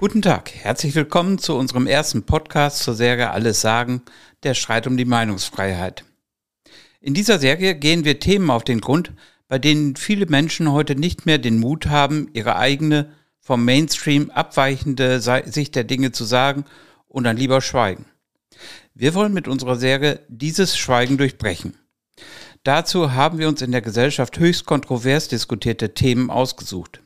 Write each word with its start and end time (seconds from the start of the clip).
Guten 0.00 0.22
Tag, 0.22 0.52
herzlich 0.54 0.94
willkommen 0.94 1.38
zu 1.38 1.56
unserem 1.56 1.88
ersten 1.88 2.22
Podcast 2.22 2.84
zur 2.84 2.94
Serie 2.94 3.32
Alles 3.32 3.60
sagen, 3.60 4.02
der 4.44 4.54
Streit 4.54 4.86
um 4.86 4.96
die 4.96 5.04
Meinungsfreiheit. 5.04 6.04
In 7.00 7.14
dieser 7.14 7.40
Serie 7.40 7.74
gehen 7.74 8.04
wir 8.04 8.20
Themen 8.20 8.48
auf 8.48 8.62
den 8.62 8.80
Grund, 8.80 9.10
bei 9.48 9.58
denen 9.58 9.96
viele 9.96 10.26
Menschen 10.26 10.70
heute 10.70 10.94
nicht 10.94 11.26
mehr 11.26 11.38
den 11.38 11.58
Mut 11.58 11.86
haben, 11.86 12.30
ihre 12.32 12.54
eigene, 12.54 13.12
vom 13.40 13.64
Mainstream 13.64 14.30
abweichende 14.30 15.20
Sicht 15.20 15.74
der 15.74 15.82
Dinge 15.82 16.12
zu 16.12 16.22
sagen 16.22 16.64
und 17.08 17.24
dann 17.24 17.36
lieber 17.36 17.60
schweigen. 17.60 18.04
Wir 18.94 19.14
wollen 19.14 19.32
mit 19.32 19.48
unserer 19.48 19.74
Serie 19.74 20.20
dieses 20.28 20.78
Schweigen 20.78 21.18
durchbrechen. 21.18 21.76
Dazu 22.62 23.14
haben 23.14 23.38
wir 23.38 23.48
uns 23.48 23.62
in 23.62 23.72
der 23.72 23.82
Gesellschaft 23.82 24.38
höchst 24.38 24.64
kontrovers 24.64 25.26
diskutierte 25.26 25.92
Themen 25.92 26.30
ausgesucht. 26.30 27.00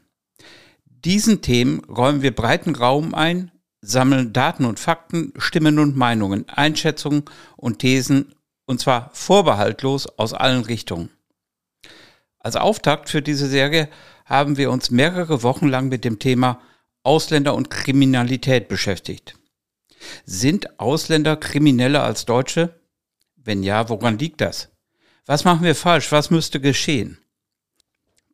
Diesen 1.05 1.43
Themen 1.43 1.80
räumen 1.84 2.23
wir 2.23 2.35
breiten 2.35 2.77
Raum 2.77 3.14
ein, 3.14 3.50
sammeln 3.81 4.32
Daten 4.32 4.64
und 4.64 4.79
Fakten, 4.79 5.32
Stimmen 5.36 5.79
und 5.81 5.96
Meinungen, 5.96 6.49
Einschätzungen 6.49 7.25
und 7.57 7.81
Thesen, 7.81 8.35
und 8.67 8.81
zwar 8.81 9.11
vorbehaltlos 9.13 10.07
aus 10.07 10.32
allen 10.32 10.63
Richtungen. 10.63 11.11
Als 12.39 12.54
Auftakt 12.57 13.11
für 13.11 13.22
diese 13.22 13.49
Serie 13.49 13.89
haben 14.25 14.57
wir 14.57 14.71
uns 14.71 14.91
mehrere 14.91 15.43
Wochen 15.43 15.67
lang 15.67 15.89
mit 15.89 16.04
dem 16.04 16.21
Thema 16.21 16.61
Ausländer 17.03 17.55
und 17.55 17.71
Kriminalität 17.71 18.69
beschäftigt. 18.69 19.35
Sind 20.25 20.79
Ausländer 20.79 21.36
krimineller 21.36 22.03
als 22.03 22.25
Deutsche? 22.25 22.80
Wenn 23.36 23.64
ja, 23.64 23.89
woran 23.89 24.19
liegt 24.19 24.41
das? 24.41 24.71
Was 25.27 25.44
machen 25.44 25.64
wir 25.64 25.75
falsch? 25.75 26.13
Was 26.13 26.30
müsste 26.30 26.61
geschehen? 26.61 27.19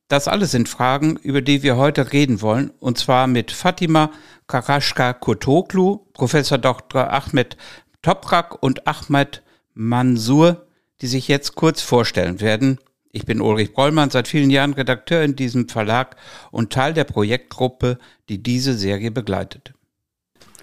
Das 0.08 0.26
alles 0.26 0.52
sind 0.52 0.70
Fragen, 0.70 1.16
über 1.16 1.42
die 1.42 1.62
wir 1.62 1.76
heute 1.76 2.14
reden 2.14 2.40
wollen, 2.40 2.70
und 2.80 2.96
zwar 2.96 3.26
mit 3.26 3.52
Fatima 3.52 4.10
Karaschka 4.46 5.12
Kotoglu, 5.12 5.98
Professor 6.14 6.56
Dr. 6.56 7.12
Ahmed 7.12 7.58
Toprak 8.00 8.62
und 8.62 8.86
Ahmed 8.86 9.42
Mansour, 9.74 10.66
die 11.02 11.08
sich 11.08 11.28
jetzt 11.28 11.56
kurz 11.56 11.82
vorstellen 11.82 12.40
werden. 12.40 12.78
Ich 13.12 13.26
bin 13.26 13.42
Ulrich 13.42 13.74
Brollmann, 13.74 14.08
seit 14.08 14.28
vielen 14.28 14.48
Jahren 14.48 14.72
Redakteur 14.72 15.22
in 15.22 15.36
diesem 15.36 15.68
Verlag 15.68 16.16
und 16.50 16.72
Teil 16.72 16.94
der 16.94 17.04
Projektgruppe, 17.04 17.98
die 18.30 18.42
diese 18.42 18.78
Serie 18.78 19.10
begleitet. 19.10 19.74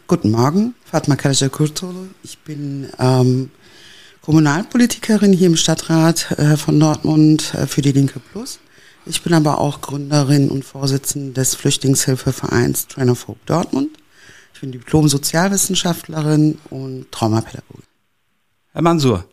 Guten 0.08 0.31
Morgen, 0.31 0.73
Fatma 0.84 1.16
Karaja 1.16 1.50
Kurtolu. 1.50 2.08
Ich 2.23 2.39
bin 2.39 2.89
ähm, 2.97 3.52
Kommunalpolitikerin 4.22 5.34
hier 5.34 5.47
im 5.47 5.56
Stadtrat 5.56 6.31
äh, 6.39 6.58
von 6.58 6.80
Dortmund 6.80 7.53
äh, 7.53 7.67
für 7.67 7.84
die 7.84 7.91
Linke 7.91 8.19
Plus. 8.19 8.59
Ich 9.08 9.23
bin 9.23 9.34
aber 9.36 9.59
auch 9.59 9.81
Gründerin 9.81 10.50
und 10.50 10.66
Vorsitzende 10.66 11.34
des 11.34 11.53
Flüchtlingshilfevereins 11.56 12.88
Train 12.88 13.12
of 13.12 13.28
Hope 13.28 13.39
Dortmund. 13.45 13.89
Ich 14.53 14.62
bin 14.62 14.72
Diplom-Sozialwissenschaftlerin 14.72 16.58
und 16.72 17.12
Traumapädagogin. 17.12 17.84
Herr 18.73 18.81
Mansur, 18.81 19.25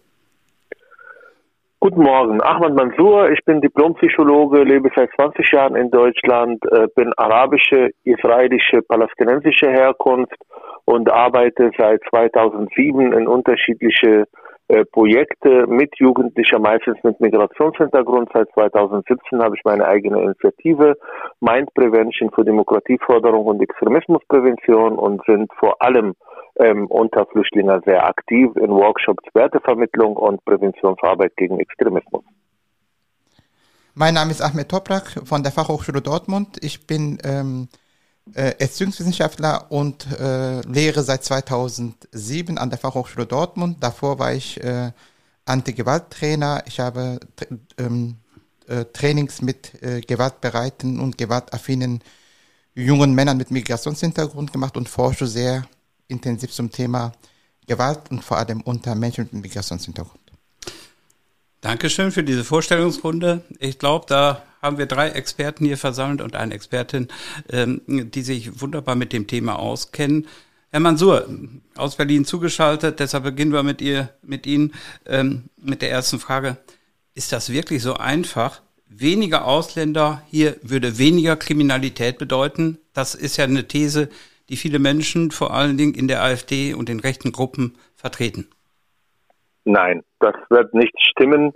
Guten 1.81 2.03
Morgen, 2.03 2.41
Ahmad 2.43 2.75
Mansour. 2.75 3.31
Ich 3.33 3.45
bin 3.45 3.61
Diplompsychologe, 3.61 4.63
lebe 4.63 4.89
seit 4.95 5.11
20 5.17 5.51
Jahren 5.51 5.75
in 5.75 5.91
Deutschland, 5.91 6.65
äh, 6.71 6.87
bin 6.95 7.13
arabische, 7.17 7.91
israelische, 8.05 8.83
palästinensische 8.83 9.69
Herkunft 9.69 10.37
und 10.85 11.11
arbeite 11.11 11.73
seit 11.77 12.01
2007 12.09 13.13
in 13.13 13.27
unterschiedliche 13.27 14.21
äh, 14.21 14.27
Projekte 14.93 15.67
mit 15.67 15.91
Jugendlichen, 15.99 16.63
meistens 16.63 16.97
mit 17.03 17.21
Migrationshintergrund. 17.21 18.31
Seit 18.33 18.51
2017 18.55 19.43
habe 19.43 19.55
ich 19.57 19.63
meine 19.65 19.87
eigene 19.87 20.23
Initiative 20.23 20.97
Mind 21.41 21.73
Prevention 21.75 22.31
für 22.35 22.45
Demokratieförderung 22.45 23.47
und 23.47 23.63
Extremismusprävention 23.63 24.99
und 24.99 25.23
sind 25.27 25.53
vor 25.59 25.81
allem 25.83 26.15
ähm, 26.57 26.87
unter 26.87 27.27
Flüchtlingen 27.27 27.83
sehr 27.85 28.07
aktiv 28.07 28.51
in 28.57 28.71
Workshops 28.71 29.25
Wertevermittlung 29.35 30.17
und 30.17 30.45
Präventionsarbeit 30.45 31.37
gegen 31.37 31.61
Extremismus. 31.61 32.25
Mein 33.95 34.15
Name 34.15 34.31
ist 34.31 34.41
Ahmed 34.41 34.71
Toprak 34.71 35.21
von 35.25 35.43
der 35.43 35.53
Fachhochschule 35.53 36.01
Dortmund. 36.01 36.57
Ich 36.63 36.87
bin 36.87 37.19
ähm, 37.25 37.69
äh, 38.35 38.55
Erziehungswissenschaftler 38.59 39.71
und 39.71 40.07
äh, 40.13 40.61
lehre 40.63 41.03
seit 41.03 41.25
2007 41.25 42.59
an 42.59 42.71
der 42.71 42.79
Fachhochschule 42.79 43.27
Dortmund. 43.27 43.83
Davor 43.83 44.19
war 44.19 44.33
ich 44.33 44.63
äh, 44.63 44.93
Anti-Gewalt-Trainer. 45.45 46.63
Ich 46.67 46.81
habe 46.81 47.21
ähm, 47.79 48.17
äh, 48.69 48.85
Trainings 48.93 49.43
mit 49.43 49.83
äh, 49.83 50.01
gewaltbereiten 50.01 51.01
und 51.01 51.19
gewaltaffinen 51.19 52.01
jungen 52.75 53.15
Männern 53.15 53.37
mit 53.37 53.51
Migrationshintergrund 53.51 54.53
gemacht 54.53 54.77
und 54.77 54.89
forsche 54.89 55.27
sehr 55.27 55.67
intensiv 56.09 56.53
zum 56.53 56.71
Thema 56.71 57.13
Gewalt 57.67 58.11
und 58.11 58.25
vor 58.25 58.39
allem 58.39 58.61
unter 58.63 58.95
Menschen 58.95 59.29
mit 59.33 59.43
Migrationshintergrund. 59.43 60.22
Dankeschön 61.63 62.11
für 62.11 62.25
diese 62.25 62.43
Vorstellungsrunde. 62.43 63.43
Ich 63.61 63.79
glaube, 63.79 64.07
da 64.09 64.43
haben 64.61 64.79
wir 64.79 64.87
drei 64.87 65.11
Experten 65.11 65.65
hier 65.65 65.79
versammelt 65.79 66.21
und 66.21 66.35
eine 66.35 66.55
Expertin, 66.55 67.07
ähm, 67.49 67.81
die 67.87 68.23
sich 68.23 68.61
wunderbar 68.61 68.97
mit 68.97 69.13
dem 69.13 69.29
Thema 69.29 69.61
auskennen. 69.61 70.27
Herr 70.71 70.81
Mansur, 70.81 71.29
aus 71.77 71.95
Berlin 71.95 72.25
zugeschaltet, 72.25 72.99
deshalb 72.99 73.23
beginnen 73.23 73.53
wir 73.53 73.63
mit 73.63 73.81
ihr, 73.81 74.09
mit 74.23 74.45
Ihnen, 74.45 74.73
ähm, 75.07 75.45
mit 75.57 75.83
der 75.83 75.93
ersten 75.93 76.19
Frage. 76.19 76.57
Ist 77.15 77.31
das 77.31 77.51
wirklich 77.51 77.81
so 77.81 77.95
einfach? 77.95 78.61
Weniger 78.89 79.45
Ausländer 79.45 80.21
hier 80.29 80.57
würde 80.63 80.99
weniger 80.99 81.37
Kriminalität 81.37 82.19
bedeuten. 82.19 82.79
Das 82.93 83.15
ist 83.15 83.37
ja 83.37 83.45
eine 83.45 83.69
These, 83.69 84.09
die 84.49 84.57
viele 84.57 84.81
Menschen 84.81 85.31
vor 85.31 85.55
allen 85.55 85.77
Dingen 85.79 85.95
in 85.95 86.09
der 86.09 86.25
AfD 86.25 86.75
und 86.75 86.89
den 86.89 86.99
rechten 86.99 87.31
Gruppen 87.31 87.77
vertreten? 87.95 88.49
Nein, 89.65 90.03
das 90.21 90.35
wird 90.51 90.75
nicht 90.75 90.95
stimmen. 91.01 91.53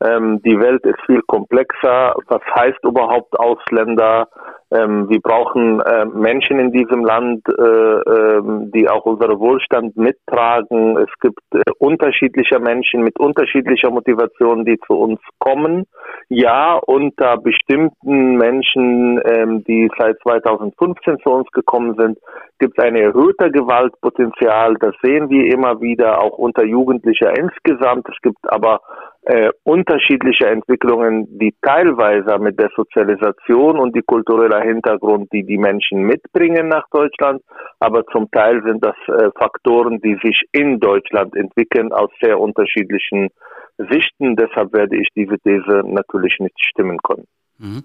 Ähm, 0.00 0.40
die 0.42 0.58
Welt 0.60 0.84
ist 0.84 1.00
viel 1.06 1.22
komplexer. 1.22 2.14
Was 2.28 2.42
heißt 2.54 2.84
überhaupt 2.84 3.38
Ausländer? 3.38 4.28
Ähm, 4.70 5.08
wir 5.08 5.20
brauchen 5.20 5.80
äh, 5.80 6.04
Menschen 6.04 6.60
in 6.60 6.72
diesem 6.72 7.02
Land, 7.04 7.42
äh, 7.48 7.62
äh, 7.62 8.42
die 8.74 8.88
auch 8.88 9.06
unseren 9.06 9.38
Wohlstand 9.38 9.96
mittragen. 9.96 10.98
Es 10.98 11.10
gibt 11.20 11.40
äh, 11.54 11.62
unterschiedliche 11.78 12.60
Menschen 12.60 13.02
mit 13.02 13.18
unterschiedlicher 13.18 13.90
Motivation, 13.90 14.66
die 14.66 14.78
zu 14.86 14.92
uns 14.94 15.20
kommen. 15.38 15.86
Ja, 16.28 16.74
unter 16.86 17.38
bestimmten 17.38 18.36
Menschen, 18.36 19.20
ähm, 19.24 19.64
die 19.64 19.90
seit 19.98 20.18
2015 20.20 21.18
zu 21.20 21.30
uns 21.30 21.50
gekommen 21.52 21.94
sind, 21.96 22.18
gibt 22.58 22.78
es 22.78 22.84
ein 22.84 22.94
erhöhter 22.94 23.50
Gewaltpotenzial. 23.50 24.74
Das 24.80 24.94
sehen 25.02 25.30
wir 25.30 25.46
immer 25.52 25.80
wieder, 25.80 26.20
auch 26.20 26.36
unter 26.36 26.64
Jugendlicher 26.64 27.32
insgesamt. 27.38 28.06
Es 28.10 28.20
gibt 28.20 28.38
aber 28.52 28.80
äh, 29.28 29.50
unterschiedliche 29.62 30.46
Entwicklungen, 30.46 31.38
die 31.38 31.54
teilweise 31.60 32.38
mit 32.38 32.58
der 32.58 32.70
Sozialisation 32.74 33.78
und 33.78 33.94
die 33.94 34.00
kultureller 34.00 34.62
Hintergrund, 34.62 35.30
die 35.34 35.44
die 35.44 35.58
Menschen 35.58 36.00
mitbringen 36.04 36.68
nach 36.68 36.86
Deutschland, 36.90 37.42
aber 37.78 38.06
zum 38.06 38.30
Teil 38.30 38.62
sind 38.64 38.82
das 38.82 38.96
äh, 39.08 39.28
Faktoren, 39.38 40.00
die 40.00 40.18
sich 40.22 40.40
in 40.52 40.80
Deutschland 40.80 41.36
entwickeln 41.36 41.92
aus 41.92 42.08
sehr 42.22 42.40
unterschiedlichen 42.40 43.28
Sichten. 43.76 44.34
Deshalb 44.34 44.72
werde 44.72 44.96
ich 44.96 45.08
diese 45.14 45.38
These 45.40 45.82
natürlich 45.84 46.38
nicht 46.38 46.58
stimmen 46.58 46.96
können. 47.02 47.26
Mhm. 47.58 47.84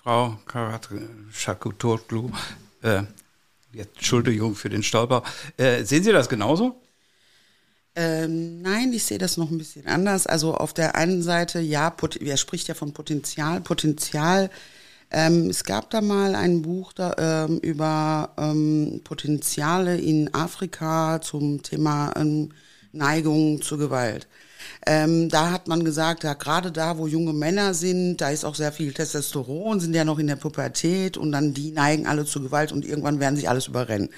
Frau 0.00 0.36
Karat-Schakutoglu, 0.46 2.30
äh, 2.84 3.02
Entschuldigung 3.76 4.54
für 4.54 4.68
den 4.68 4.84
Stolper. 4.84 5.24
Äh, 5.56 5.82
sehen 5.82 6.04
Sie 6.04 6.12
das 6.12 6.28
genauso? 6.28 6.76
Ähm, 7.94 8.62
nein, 8.62 8.92
ich 8.92 9.04
sehe 9.04 9.18
das 9.18 9.36
noch 9.36 9.50
ein 9.50 9.58
bisschen 9.58 9.86
anders. 9.86 10.26
Also 10.26 10.54
auf 10.54 10.72
der 10.72 10.94
einen 10.94 11.22
Seite, 11.22 11.60
ja, 11.60 11.94
er 12.20 12.36
spricht 12.36 12.68
ja 12.68 12.74
von 12.74 12.92
Potenzial. 12.92 13.60
Potenzial, 13.60 14.50
ähm, 15.10 15.50
es 15.50 15.64
gab 15.64 15.90
da 15.90 16.00
mal 16.00 16.34
ein 16.34 16.62
Buch 16.62 16.94
da, 16.94 17.46
ähm, 17.46 17.58
über 17.58 18.32
ähm, 18.38 19.02
Potenziale 19.04 19.98
in 19.98 20.32
Afrika 20.32 21.20
zum 21.20 21.62
Thema 21.62 22.14
ähm, 22.16 22.52
Neigung 22.92 23.60
zur 23.60 23.78
Gewalt. 23.78 24.26
Ähm, 24.86 25.28
da 25.28 25.50
hat 25.50 25.68
man 25.68 25.84
gesagt, 25.84 26.24
ja, 26.24 26.34
gerade 26.34 26.72
da, 26.72 26.98
wo 26.98 27.06
junge 27.06 27.32
Männer 27.32 27.74
sind, 27.74 28.16
da 28.16 28.30
ist 28.30 28.44
auch 28.44 28.54
sehr 28.54 28.72
viel 28.72 28.92
Testosteron, 28.92 29.80
sind 29.80 29.94
ja 29.94 30.04
noch 30.04 30.18
in 30.18 30.26
der 30.26 30.36
Pubertät 30.36 31.16
und 31.16 31.32
dann 31.32 31.54
die 31.54 31.70
neigen 31.70 32.06
alle 32.06 32.24
zu 32.24 32.42
Gewalt 32.42 32.72
und 32.72 32.84
irgendwann 32.84 33.20
werden 33.20 33.36
sich 33.36 33.48
alles 33.48 33.68
überrennen. 33.68 34.08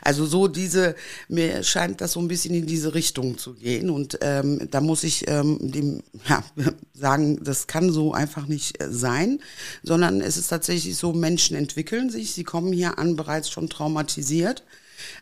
Also 0.00 0.24
so 0.24 0.46
diese, 0.48 0.94
mir 1.28 1.62
scheint 1.62 2.00
das 2.00 2.12
so 2.12 2.20
ein 2.20 2.28
bisschen 2.28 2.54
in 2.54 2.66
diese 2.66 2.94
Richtung 2.94 3.36
zu 3.36 3.54
gehen 3.54 3.90
und 3.90 4.18
ähm, 4.20 4.68
da 4.70 4.80
muss 4.80 5.02
ich 5.02 5.28
ähm, 5.28 5.58
dem 5.60 6.02
ja, 6.28 6.44
sagen, 6.94 7.42
das 7.42 7.66
kann 7.66 7.90
so 7.90 8.12
einfach 8.12 8.46
nicht 8.46 8.80
äh, 8.80 8.90
sein, 8.90 9.40
sondern 9.82 10.20
es 10.20 10.36
ist 10.36 10.48
tatsächlich 10.48 10.96
so, 10.96 11.12
Menschen 11.12 11.56
entwickeln 11.56 12.10
sich, 12.10 12.32
sie 12.32 12.44
kommen 12.44 12.72
hier 12.72 12.98
an 12.98 13.16
bereits 13.16 13.50
schon 13.50 13.68
traumatisiert. 13.68 14.62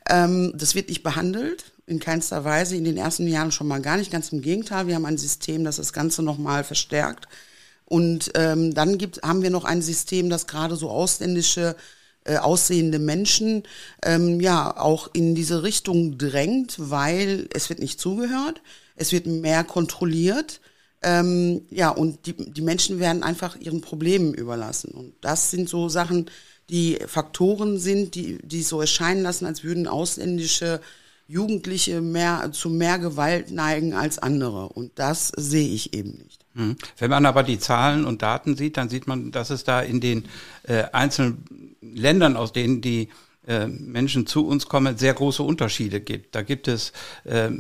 Ähm, 0.09 0.53
das 0.55 0.75
wird 0.75 0.89
nicht 0.89 1.03
behandelt 1.03 1.73
in 1.91 2.01
keinster 2.01 2.45
Weise, 2.45 2.77
in 2.77 2.85
den 2.85 2.97
ersten 2.97 3.27
Jahren 3.27 3.53
schon 3.53 3.67
mal 3.67 3.83
gar 3.83 3.97
nicht, 3.97 4.11
ganz 4.11 4.31
im 4.33 4.41
Gegenteil. 4.41 4.87
Wir 4.87 4.95
haben 4.95 5.07
ein 5.07 5.19
System, 5.19 5.65
das 5.65 5.77
das 5.77 5.93
Ganze 5.93 6.23
nochmal 6.23 6.65
verstärkt. 6.65 7.27
Und 7.85 8.31
ähm, 8.37 8.73
dann 8.73 8.99
gibt, 8.99 9.23
haben 9.23 9.43
wir 9.43 9.51
noch 9.51 9.65
ein 9.65 9.83
System, 9.83 10.31
das 10.31 10.47
gerade 10.47 10.77
so 10.77 10.89
ausländische 10.89 11.75
äh, 12.25 12.37
aussehende 12.37 12.99
Menschen 12.99 13.65
ähm, 14.05 14.41
ja 14.41 14.77
auch 14.77 15.11
in 15.13 15.35
diese 15.35 15.63
Richtung 15.65 16.17
drängt, 16.17 16.77
weil 16.79 17.49
es 17.53 17.69
wird 17.69 17.81
nicht 17.81 17.99
zugehört, 17.99 18.63
es 18.95 19.11
wird 19.11 19.27
mehr 19.27 19.65
kontrolliert. 19.65 20.61
Ähm, 21.03 21.63
ja, 21.71 21.89
und 21.89 22.27
die, 22.27 22.35
die 22.35 22.63
Menschen 22.63 23.01
werden 23.01 23.23
einfach 23.23 23.57
ihren 23.57 23.81
Problemen 23.81 24.35
überlassen. 24.35 24.93
Und 24.93 25.15
das 25.23 25.51
sind 25.51 25.69
so 25.69 25.89
Sachen, 25.89 26.31
die 26.69 26.99
Faktoren 27.07 27.79
sind, 27.79 28.15
die, 28.15 28.39
die 28.43 28.63
so 28.63 28.81
erscheinen 28.81 29.23
lassen, 29.23 29.47
als 29.47 29.65
würden 29.65 29.89
ausländische 29.89 30.81
Jugendliche 31.31 32.01
mehr 32.01 32.51
zu 32.51 32.69
mehr 32.69 32.99
Gewalt 32.99 33.53
neigen 33.53 33.95
als 33.95 34.19
andere. 34.19 34.69
Und 34.69 34.99
das 34.99 35.29
sehe 35.29 35.69
ich 35.69 35.95
eben 35.95 36.19
nicht. 36.19 36.45
Hm. 36.57 36.77
Wenn 36.99 37.11
man 37.11 37.25
aber 37.25 37.45
die 37.45 37.61
Zahlen 37.61 38.05
und 38.05 38.23
Daten 38.23 38.57
sieht, 38.57 38.77
dann 38.77 38.89
sieht 38.89 39.07
man, 39.07 39.31
dass 39.31 39.51
es 39.51 39.63
da 39.63 39.81
in 39.81 40.01
den 40.01 40.25
äh, 40.65 40.85
einzelnen 40.93 41.77
Ländern, 41.81 42.37
aus 42.37 42.53
denen 42.53 42.81
die 42.81 43.11
äh, 43.47 43.69
Menschen 43.69 44.27
zu 44.27 44.45
uns 44.45 44.67
kommen, 44.67 44.99
sehr 44.99 45.15
große 45.15 45.45
Unterschiede 45.45 46.01
gibt. 46.01 46.35
Da 46.35 46.43
gibt 46.43 46.67
es 46.67 46.93
äh, 47.23 47.51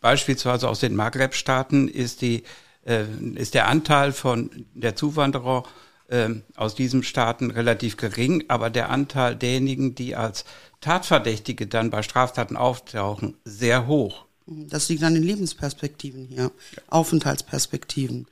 beispielsweise 0.00 0.66
aus 0.66 0.80
den 0.80 0.96
Maghreb-Staaten 0.96 1.88
ist 1.88 2.22
die 2.22 2.44
äh, 2.86 3.04
ist 3.34 3.52
der 3.52 3.68
Anteil 3.68 4.12
von 4.12 4.50
der 4.72 4.96
Zuwanderer 4.96 5.64
äh, 6.08 6.30
aus 6.54 6.74
diesen 6.74 7.02
Staaten 7.02 7.50
relativ 7.50 7.96
gering, 7.96 8.44
aber 8.48 8.70
der 8.70 8.90
Anteil 8.90 9.36
derjenigen, 9.36 9.94
die 9.94 10.16
als 10.16 10.44
Tatverdächtige 10.80 11.66
dann 11.66 11.90
bei 11.90 12.02
Straftaten 12.02 12.56
auftauchen, 12.56 13.36
sehr 13.44 13.86
hoch. 13.86 14.26
Das 14.46 14.88
liegt 14.88 15.02
an 15.02 15.14
den 15.14 15.24
Lebensperspektiven 15.24 16.26
hier, 16.26 16.52
Aufenthaltsperspektiven. 16.88 18.26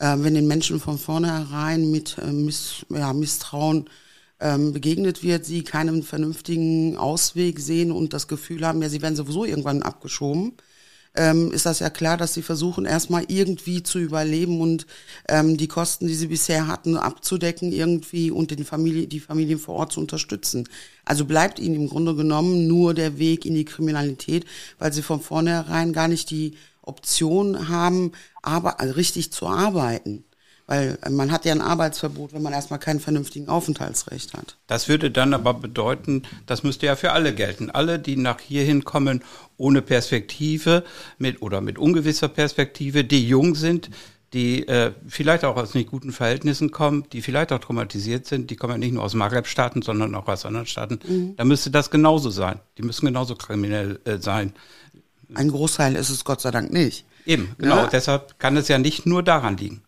Äh, 0.00 0.16
wenn 0.18 0.34
den 0.34 0.46
Menschen 0.46 0.80
von 0.80 0.98
vornherein 0.98 1.90
mit 1.90 2.18
äh, 2.18 2.32
Miss, 2.32 2.84
ja, 2.88 3.12
Misstrauen 3.12 3.88
ähm, 4.40 4.72
begegnet 4.72 5.22
wird, 5.22 5.44
sie 5.44 5.62
keinen 5.62 6.02
vernünftigen 6.02 6.96
Ausweg 6.96 7.60
sehen 7.60 7.92
und 7.92 8.12
das 8.12 8.26
Gefühl 8.26 8.66
haben, 8.66 8.82
ja, 8.82 8.88
sie 8.88 9.02
werden 9.02 9.16
sowieso 9.16 9.44
irgendwann 9.44 9.82
abgeschoben, 9.82 10.54
ähm, 11.14 11.52
ist 11.52 11.66
das 11.66 11.80
ja 11.80 11.90
klar, 11.90 12.16
dass 12.16 12.34
sie 12.34 12.42
versuchen, 12.42 12.84
erstmal 12.84 13.24
irgendwie 13.28 13.82
zu 13.82 13.98
überleben 13.98 14.60
und 14.60 14.86
ähm, 15.28 15.56
die 15.56 15.68
Kosten, 15.68 16.06
die 16.06 16.14
sie 16.14 16.28
bisher 16.28 16.66
hatten, 16.66 16.96
abzudecken 16.96 17.72
irgendwie 17.72 18.30
und 18.30 18.50
den 18.50 18.64
Familie, 18.64 19.06
die 19.06 19.20
Familien 19.20 19.58
vor 19.58 19.74
Ort 19.76 19.92
zu 19.92 20.00
unterstützen. 20.00 20.68
Also 21.04 21.24
bleibt 21.24 21.58
ihnen 21.58 21.74
im 21.74 21.88
Grunde 21.88 22.14
genommen 22.14 22.68
nur 22.68 22.94
der 22.94 23.18
Weg 23.18 23.44
in 23.44 23.54
die 23.54 23.64
Kriminalität, 23.64 24.44
weil 24.78 24.92
sie 24.92 25.02
von 25.02 25.20
vornherein 25.20 25.92
gar 25.92 26.08
nicht 26.08 26.30
die 26.30 26.54
Option 26.82 27.68
haben, 27.68 28.12
aber 28.42 28.80
also 28.80 28.94
richtig 28.94 29.32
zu 29.32 29.46
arbeiten. 29.46 30.24
Weil 30.70 30.98
man 31.10 31.32
hat 31.32 31.44
ja 31.46 31.52
ein 31.52 31.62
Arbeitsverbot, 31.62 32.32
wenn 32.32 32.42
man 32.42 32.52
erstmal 32.52 32.78
keinen 32.78 33.00
vernünftigen 33.00 33.48
Aufenthaltsrecht 33.48 34.34
hat. 34.34 34.56
Das 34.68 34.88
würde 34.88 35.10
dann 35.10 35.34
aber 35.34 35.52
bedeuten, 35.52 36.22
das 36.46 36.62
müsste 36.62 36.86
ja 36.86 36.94
für 36.94 37.10
alle 37.10 37.34
gelten. 37.34 37.70
Alle, 37.70 37.98
die 37.98 38.14
nach 38.14 38.38
hierhin 38.38 38.84
kommen 38.84 39.24
ohne 39.56 39.82
Perspektive 39.82 40.84
mit 41.18 41.42
oder 41.42 41.60
mit 41.60 41.76
ungewisser 41.76 42.28
Perspektive, 42.28 43.02
die 43.02 43.26
jung 43.26 43.56
sind, 43.56 43.90
die 44.32 44.68
äh, 44.68 44.92
vielleicht 45.08 45.44
auch 45.44 45.56
aus 45.56 45.74
nicht 45.74 45.90
guten 45.90 46.12
Verhältnissen 46.12 46.70
kommen, 46.70 47.04
die 47.12 47.20
vielleicht 47.20 47.50
auch 47.50 47.58
traumatisiert 47.58 48.26
sind, 48.26 48.48
die 48.52 48.54
kommen 48.54 48.74
ja 48.74 48.78
nicht 48.78 48.94
nur 48.94 49.02
aus 49.02 49.14
Maghreb-Staaten, 49.14 49.82
sondern 49.82 50.14
auch 50.14 50.28
aus 50.28 50.46
anderen 50.46 50.66
Staaten. 50.66 51.00
Mhm. 51.04 51.34
Da 51.36 51.42
müsste 51.42 51.72
das 51.72 51.90
genauso 51.90 52.30
sein. 52.30 52.60
Die 52.78 52.82
müssen 52.82 53.06
genauso 53.06 53.34
kriminell 53.34 53.98
äh, 54.04 54.18
sein. 54.18 54.52
Ein 55.34 55.48
Großteil 55.48 55.96
ist 55.96 56.10
es 56.10 56.24
Gott 56.24 56.40
sei 56.40 56.52
Dank 56.52 56.72
nicht. 56.72 57.06
Eben, 57.26 57.56
genau. 57.58 57.76
Ja. 57.76 57.86
Deshalb 57.88 58.38
kann 58.38 58.56
es 58.56 58.68
ja 58.68 58.78
nicht 58.78 59.04
nur 59.04 59.24
daran 59.24 59.56
liegen. 59.56 59.82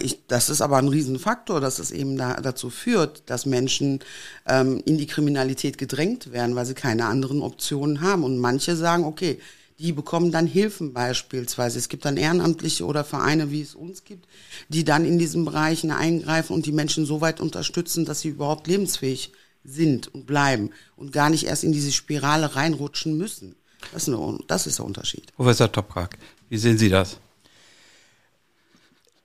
Ich, 0.00 0.26
das 0.26 0.50
ist 0.50 0.60
aber 0.60 0.78
ein 0.78 0.88
Riesenfaktor, 0.88 1.60
dass 1.60 1.78
es 1.78 1.90
eben 1.90 2.16
da, 2.16 2.34
dazu 2.34 2.70
führt, 2.70 3.22
dass 3.26 3.46
Menschen 3.46 4.00
ähm, 4.46 4.82
in 4.84 4.98
die 4.98 5.06
Kriminalität 5.06 5.78
gedrängt 5.78 6.32
werden, 6.32 6.56
weil 6.56 6.66
sie 6.66 6.74
keine 6.74 7.06
anderen 7.06 7.40
Optionen 7.40 8.00
haben. 8.00 8.24
Und 8.24 8.38
manche 8.38 8.76
sagen, 8.76 9.04
okay, 9.04 9.38
die 9.78 9.92
bekommen 9.92 10.32
dann 10.32 10.46
Hilfen 10.46 10.92
beispielsweise. 10.92 11.78
Es 11.78 11.88
gibt 11.88 12.04
dann 12.04 12.16
Ehrenamtliche 12.16 12.84
oder 12.84 13.04
Vereine, 13.04 13.50
wie 13.50 13.60
es 13.60 13.74
uns 13.74 14.04
gibt, 14.04 14.26
die 14.68 14.84
dann 14.84 15.04
in 15.04 15.18
diesen 15.18 15.44
Bereichen 15.44 15.90
eingreifen 15.90 16.54
und 16.54 16.66
die 16.66 16.72
Menschen 16.72 17.06
so 17.06 17.20
weit 17.20 17.40
unterstützen, 17.40 18.04
dass 18.04 18.20
sie 18.20 18.28
überhaupt 18.28 18.66
lebensfähig 18.66 19.32
sind 19.64 20.12
und 20.14 20.26
bleiben 20.26 20.70
und 20.96 21.12
gar 21.12 21.28
nicht 21.28 21.44
erst 21.44 21.64
in 21.64 21.72
diese 21.72 21.92
Spirale 21.92 22.56
reinrutschen 22.56 23.16
müssen. 23.16 23.56
Das 23.92 24.08
ist, 24.08 24.14
eine, 24.14 24.38
das 24.46 24.66
ist 24.66 24.78
der 24.78 24.86
Unterschied. 24.86 25.34
Professor 25.36 25.70
Toprak, 25.70 26.16
wie 26.48 26.58
sehen 26.58 26.78
Sie 26.78 26.88
das? 26.88 27.18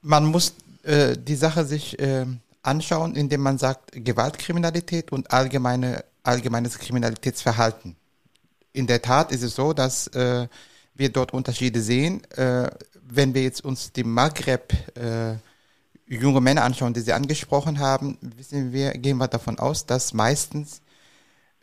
Man 0.01 0.25
muss 0.25 0.53
äh, 0.83 1.15
die 1.17 1.35
Sache 1.35 1.65
sich 1.65 1.99
äh, 1.99 2.25
anschauen, 2.63 3.15
indem 3.15 3.41
man 3.41 3.57
sagt 3.57 3.91
Gewaltkriminalität 3.93 5.11
und 5.11 5.31
allgemeine, 5.31 6.03
allgemeines 6.23 6.77
Kriminalitätsverhalten. 6.77 7.95
In 8.73 8.87
der 8.87 9.01
Tat 9.01 9.31
ist 9.31 9.43
es 9.43 9.55
so, 9.55 9.73
dass 9.73 10.07
äh, 10.07 10.47
wir 10.95 11.09
dort 11.11 11.33
Unterschiede 11.33 11.81
sehen. 11.81 12.23
Äh, 12.31 12.69
wenn 13.07 13.33
wir 13.33 13.43
jetzt 13.43 13.63
uns 13.65 13.91
die 13.91 14.03
Maghreb 14.03 14.73
äh, 14.97 15.35
junge 16.07 16.41
Männer 16.41 16.63
anschauen, 16.63 16.93
die 16.93 17.01
Sie 17.01 17.13
angesprochen 17.13 17.79
haben, 17.79 18.17
wissen 18.21 18.71
wir, 18.71 18.91
gehen 18.91 19.17
wir 19.17 19.27
davon 19.27 19.59
aus, 19.59 19.85
dass 19.85 20.13
meistens 20.13 20.81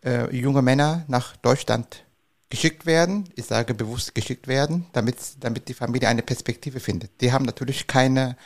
äh, 0.05 0.35
junge 0.35 0.63
Männer 0.63 1.05
nach 1.09 1.37
Deutschland 1.37 2.05
geschickt 2.51 2.87
werden, 2.87 3.29
ich 3.37 3.45
sage 3.45 3.75
bewusst 3.75 4.15
geschickt 4.15 4.49
werden, 4.49 4.87
damit, 4.93 5.17
damit 5.41 5.69
die 5.69 5.75
Familie 5.75 6.09
eine 6.09 6.23
Perspektive 6.23 6.81
findet. 6.81 7.21
Die 7.21 7.33
haben 7.33 7.45
natürlich 7.45 7.87
keine 7.87 8.37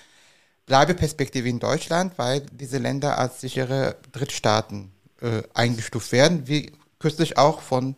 Bleibeperspektive 0.66 1.48
in 1.48 1.60
Deutschland, 1.60 2.14
weil 2.18 2.40
diese 2.52 2.78
Länder 2.78 3.18
als 3.18 3.40
sichere 3.40 3.96
Drittstaaten 4.12 4.92
äh, 5.20 5.42
eingestuft 5.54 6.12
werden, 6.12 6.48
wie 6.48 6.72
kürzlich 6.98 7.38
auch 7.38 7.60
von 7.60 7.96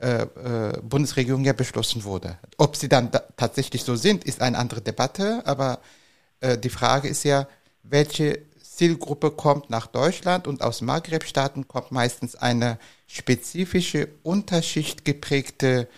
äh, 0.00 0.22
äh, 0.22 0.80
Bundesregierung 0.82 1.44
ja 1.44 1.52
beschlossen 1.52 2.04
wurde. 2.04 2.38
Ob 2.58 2.76
sie 2.76 2.88
dann 2.88 3.10
da 3.10 3.20
tatsächlich 3.36 3.84
so 3.84 3.94
sind, 3.94 4.24
ist 4.24 4.42
eine 4.42 4.58
andere 4.58 4.80
Debatte, 4.80 5.42
aber 5.44 5.80
äh, 6.40 6.58
die 6.58 6.70
Frage 6.70 7.08
ist 7.08 7.24
ja, 7.24 7.46
welche 7.84 8.42
Zielgruppe 8.62 9.30
kommt 9.30 9.70
nach 9.70 9.86
Deutschland 9.86 10.48
und 10.48 10.62
aus 10.62 10.80
Maghreb-Staaten 10.80 11.68
kommt 11.68 11.92
meistens 11.92 12.34
eine 12.34 12.78
spezifische, 13.12 14.08
Unterschicht 14.22 15.04
geprägte 15.04 15.88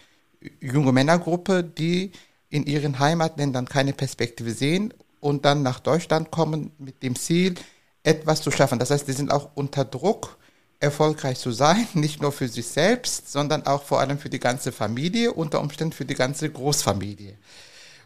junge 0.61 0.93
Männergruppe, 0.93 1.62
die 1.62 2.11
in 2.50 2.66
ihren 2.66 2.99
Heimatländern 2.99 3.66
keine 3.66 3.93
Perspektive 3.93 4.52
sehen 4.52 4.93
und 5.20 5.44
dann 5.44 5.62
nach 5.62 5.81
Deutschland 5.81 6.31
kommen 6.31 6.72
mit 6.78 7.02
dem 7.02 7.16
Ziel, 7.16 7.55
etwas 8.02 8.43
zu 8.43 8.50
schaffen. 8.50 8.78
Das 8.78 8.90
heißt, 8.90 9.06
die 9.06 9.12
sind 9.12 9.31
auch 9.31 9.50
unter 9.55 9.84
Druck, 9.84 10.38
erfolgreich 10.81 11.38
zu 11.38 11.52
sein, 11.52 11.87
nicht 11.94 12.20
nur 12.20 12.33
für 12.33 12.49
sich 12.49 12.66
selbst, 12.66 13.30
sondern 13.30 13.64
auch 13.64 13.85
vor 13.85 14.00
allem 14.00 14.18
für 14.18 14.28
die 14.28 14.40
ganze 14.40 14.73
Familie, 14.73 15.33
unter 15.33 15.61
Umständen 15.61 15.92
für 15.92 16.04
die 16.04 16.14
ganze 16.14 16.50
Großfamilie. 16.50 17.38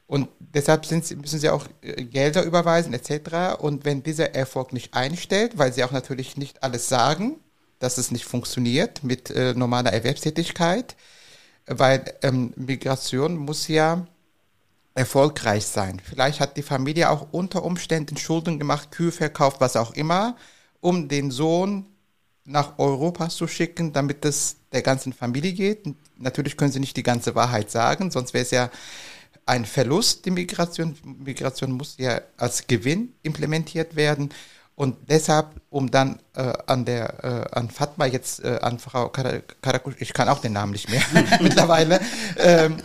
Und 0.06 0.28
deshalb 0.38 0.86
sie, 0.86 1.16
müssen 1.16 1.40
sie 1.40 1.48
auch 1.50 1.66
äh, 1.82 2.04
Gelder 2.04 2.42
überweisen 2.44 2.94
etc. 2.94 3.60
Und 3.60 3.84
wenn 3.84 4.02
dieser 4.02 4.34
Erfolg 4.34 4.72
nicht 4.72 4.94
einstellt, 4.94 5.58
weil 5.58 5.72
sie 5.72 5.82
auch 5.82 5.92
natürlich 5.92 6.36
nicht 6.36 6.62
alles 6.62 6.88
sagen, 6.88 7.40
dass 7.78 7.98
es 7.98 8.10
nicht 8.10 8.24
funktioniert 8.24 9.04
mit 9.04 9.30
äh, 9.30 9.54
normaler 9.54 9.92
Erwerbstätigkeit, 9.92 10.96
weil 11.66 12.04
ähm, 12.22 12.52
Migration 12.56 13.36
muss 13.36 13.68
ja 13.68 14.06
erfolgreich 14.94 15.66
sein. 15.66 16.00
Vielleicht 16.04 16.40
hat 16.40 16.56
die 16.56 16.62
Familie 16.62 17.10
auch 17.10 17.28
unter 17.30 17.64
Umständen 17.64 18.16
Schulden 18.16 18.58
gemacht, 18.58 18.90
Kühe 18.90 19.12
verkauft, 19.12 19.60
was 19.60 19.76
auch 19.76 19.92
immer, 19.94 20.36
um 20.80 21.08
den 21.08 21.30
Sohn 21.30 21.86
nach 22.44 22.78
Europa 22.78 23.28
zu 23.28 23.46
schicken, 23.46 23.92
damit 23.92 24.24
es 24.24 24.56
der 24.72 24.82
ganzen 24.82 25.12
Familie 25.12 25.52
geht. 25.52 25.84
Natürlich 26.16 26.56
können 26.56 26.72
sie 26.72 26.80
nicht 26.80 26.96
die 26.96 27.02
ganze 27.02 27.34
Wahrheit 27.34 27.70
sagen, 27.70 28.10
sonst 28.10 28.34
wäre 28.34 28.42
es 28.42 28.50
ja 28.50 28.70
ein 29.46 29.64
Verlust, 29.64 30.24
die 30.24 30.30
Migration. 30.30 30.96
Migration 31.02 31.72
muss 31.72 31.96
ja 31.98 32.20
als 32.36 32.66
Gewinn 32.66 33.14
implementiert 33.22 33.96
werden. 33.96 34.30
Und 34.78 35.10
deshalb, 35.10 35.56
um 35.70 35.90
dann 35.90 36.20
äh, 36.36 36.52
an 36.68 36.84
der 36.84 37.24
äh, 37.24 37.58
an 37.58 37.68
Fatma 37.68 38.06
jetzt 38.06 38.44
äh, 38.44 38.60
an 38.62 38.78
Frau 38.78 39.08
Karakusch, 39.08 39.96
ich 39.98 40.12
kann 40.12 40.28
auch 40.28 40.38
den 40.38 40.52
Namen 40.52 40.70
nicht 40.70 40.88
mehr 40.88 41.02
mittlerweile, 41.40 42.00
ähm, 42.36 42.76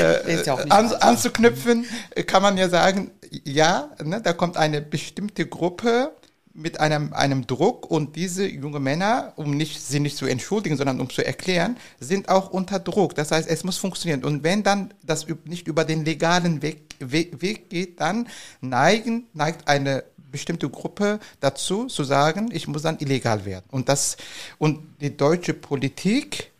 äh, 0.00 0.42
ja 0.42 0.54
an, 0.54 0.94
anzuknüpfen, 0.94 1.84
kann 2.26 2.40
man 2.40 2.56
ja 2.56 2.70
sagen, 2.70 3.10
ja, 3.44 3.90
ne, 4.02 4.22
da 4.22 4.32
kommt 4.32 4.56
eine 4.56 4.80
bestimmte 4.80 5.46
Gruppe 5.46 6.12
mit 6.54 6.80
einem, 6.80 7.12
einem 7.12 7.46
Druck 7.46 7.90
und 7.90 8.16
diese 8.16 8.46
jungen 8.46 8.82
Männer, 8.82 9.34
um 9.36 9.50
nicht, 9.54 9.78
sie 9.80 10.00
nicht 10.00 10.16
zu 10.16 10.24
entschuldigen, 10.24 10.78
sondern 10.78 11.00
um 11.00 11.10
zu 11.10 11.24
erklären, 11.24 11.76
sind 12.00 12.30
auch 12.30 12.50
unter 12.50 12.78
Druck. 12.78 13.14
Das 13.14 13.30
heißt, 13.30 13.48
es 13.48 13.62
muss 13.62 13.76
funktionieren. 13.76 14.24
Und 14.24 14.42
wenn 14.42 14.62
dann 14.62 14.94
das 15.02 15.26
nicht 15.44 15.68
über 15.68 15.84
den 15.84 16.04
legalen 16.04 16.62
Weg, 16.62 16.92
Weg, 16.98 17.42
Weg 17.42 17.68
geht, 17.68 18.00
dann 18.00 18.28
neigen, 18.60 19.26
neigt 19.32 19.68
eine 19.68 20.04
bestimmte 20.32 20.68
Gruppe 20.68 21.20
dazu, 21.38 21.86
zu 21.86 22.02
sagen, 22.02 22.50
ich 22.52 22.66
muss 22.66 22.82
dann 22.82 22.98
illegal 22.98 23.44
werden. 23.44 23.66
Und 23.70 23.88
das, 23.88 24.16
und 24.58 24.96
die 25.00 25.16
deutsche 25.16 25.54
Politik, 25.54 26.50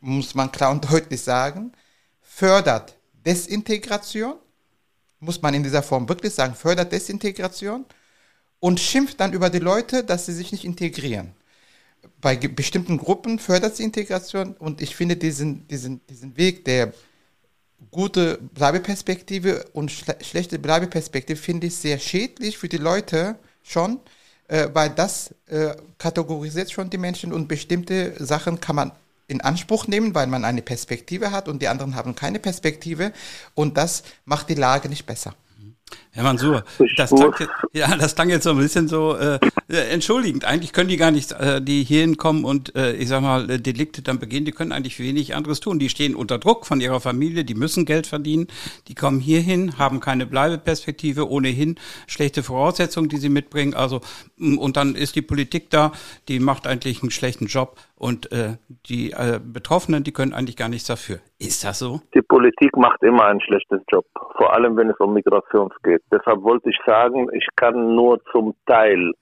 muss 0.00 0.34
man 0.34 0.50
klar 0.52 0.70
und 0.70 0.90
deutlich 0.90 1.20
sagen, 1.20 1.72
fördert 2.22 2.96
Desintegration, 3.24 4.36
muss 5.20 5.42
man 5.42 5.54
in 5.54 5.62
dieser 5.62 5.82
Form 5.82 6.08
wirklich 6.08 6.32
sagen, 6.32 6.54
fördert 6.54 6.92
Desintegration 6.92 7.84
und 8.60 8.80
schimpft 8.80 9.20
dann 9.20 9.32
über 9.32 9.50
die 9.50 9.58
Leute, 9.58 10.04
dass 10.04 10.26
sie 10.26 10.32
sich 10.32 10.52
nicht 10.52 10.64
integrieren. 10.64 11.34
bei 12.20 12.36
bestimmten 12.36 12.98
Gruppen 12.98 13.38
fördert 13.38 13.76
sie 13.76 13.82
Integration 13.82 14.54
und 14.54 14.80
ich 14.80 14.94
finde 14.94 15.16
diesen, 15.16 15.66
diesen, 15.68 16.06
diesen 16.06 16.36
Weg 16.36 16.64
der 16.64 16.92
gute 17.90 18.38
Bleibeperspektive 18.54 19.64
und 19.72 19.90
schle 19.90 20.16
schlechte 20.22 20.58
Bleibeperspektive 20.58 21.38
finde 21.38 21.68
ich 21.68 21.76
sehr 21.76 21.98
schädlich 21.98 22.58
für 22.58 22.68
die 22.68 22.78
Leute 22.78 23.36
schon, 23.62 24.00
äh, 24.48 24.68
weil 24.72 24.90
das 24.90 25.34
äh, 25.46 25.74
kategorisiert 25.98 26.70
schon 26.70 26.90
die 26.90 26.98
Menschen 26.98 27.32
und 27.32 27.48
bestimmte 27.48 28.12
Sachen 28.24 28.60
kann 28.60 28.76
man 28.76 28.92
in 29.28 29.40
Anspruch 29.40 29.86
nehmen, 29.88 30.14
weil 30.14 30.26
man 30.26 30.44
eine 30.44 30.62
Perspektive 30.62 31.32
hat 31.32 31.48
und 31.48 31.60
die 31.60 31.68
anderen 31.68 31.94
haben 31.94 32.14
keine 32.14 32.38
Perspektive 32.38 33.12
und 33.54 33.76
das 33.76 34.04
macht 34.24 34.48
die 34.48 34.54
Lage 34.54 34.88
nicht 34.88 35.06
besser. 35.06 35.34
Herr 36.10 36.24
Mansur, 36.24 36.64
das 36.96 37.10
klang, 37.10 37.32
ja, 37.72 37.94
das 37.96 38.14
klang 38.14 38.28
jetzt 38.28 38.44
so 38.44 38.50
ein 38.50 38.58
bisschen 38.58 38.88
so 38.88 39.16
äh, 39.16 39.36
äh, 39.36 39.40
entschuldigend. 39.68 40.44
Eigentlich 40.44 40.72
können 40.72 40.88
die 40.88 40.96
gar 40.96 41.10
nicht, 41.10 41.32
äh, 41.32 41.60
die 41.60 41.82
hier 41.82 42.02
hinkommen 42.02 42.44
und 42.44 42.76
äh, 42.76 42.92
ich 42.92 43.08
sag 43.08 43.22
mal, 43.22 43.50
äh, 43.50 43.58
Delikte 43.58 44.02
dann 44.02 44.18
begehen, 44.18 44.44
die 44.44 44.52
können 44.52 44.72
eigentlich 44.72 45.00
wenig 45.00 45.34
anderes 45.34 45.60
tun. 45.60 45.78
Die 45.78 45.88
stehen 45.88 46.14
unter 46.14 46.38
Druck 46.38 46.66
von 46.66 46.80
ihrer 46.80 47.00
Familie, 47.00 47.44
die 47.44 47.54
müssen 47.54 47.84
Geld 47.84 48.06
verdienen, 48.06 48.46
die 48.86 48.94
kommen 48.94 49.18
hierhin, 49.18 49.78
haben 49.78 50.00
keine 50.00 50.26
Bleibeperspektive, 50.26 51.28
ohnehin 51.28 51.76
schlechte 52.06 52.42
Voraussetzungen, 52.42 53.08
die 53.08 53.16
sie 53.16 53.28
mitbringen. 53.28 53.74
Also 53.74 54.00
und 54.38 54.76
dann 54.76 54.94
ist 54.94 55.16
die 55.16 55.22
Politik 55.22 55.70
da, 55.70 55.92
die 56.28 56.38
macht 56.38 56.66
eigentlich 56.66 57.02
einen 57.02 57.10
schlechten 57.10 57.46
Job 57.46 57.76
und 57.96 58.30
äh, 58.30 58.56
die 58.88 59.12
äh, 59.12 59.40
Betroffenen, 59.42 60.04
die 60.04 60.12
können 60.12 60.32
eigentlich 60.32 60.56
gar 60.56 60.68
nichts 60.68 60.86
dafür. 60.86 61.18
Ist 61.38 61.64
das 61.64 61.80
so? 61.80 62.00
Die 62.14 62.22
Politik 62.22 62.76
macht 62.76 63.02
immer 63.02 63.24
einen 63.24 63.40
schlechten 63.40 63.82
Job, 63.90 64.06
vor 64.36 64.54
allem 64.54 64.76
wenn 64.76 64.90
es 64.90 64.96
um 65.00 65.12
Migration 65.12 65.70
geht. 65.82 66.02
Deshalb 66.12 66.42
wollte 66.42 66.70
ich 66.70 66.78
sagen, 66.86 67.28
ich 67.34 67.46
kann 67.56 67.94
nur 67.94 68.20
zum 68.32 68.54
Teil 68.66 69.12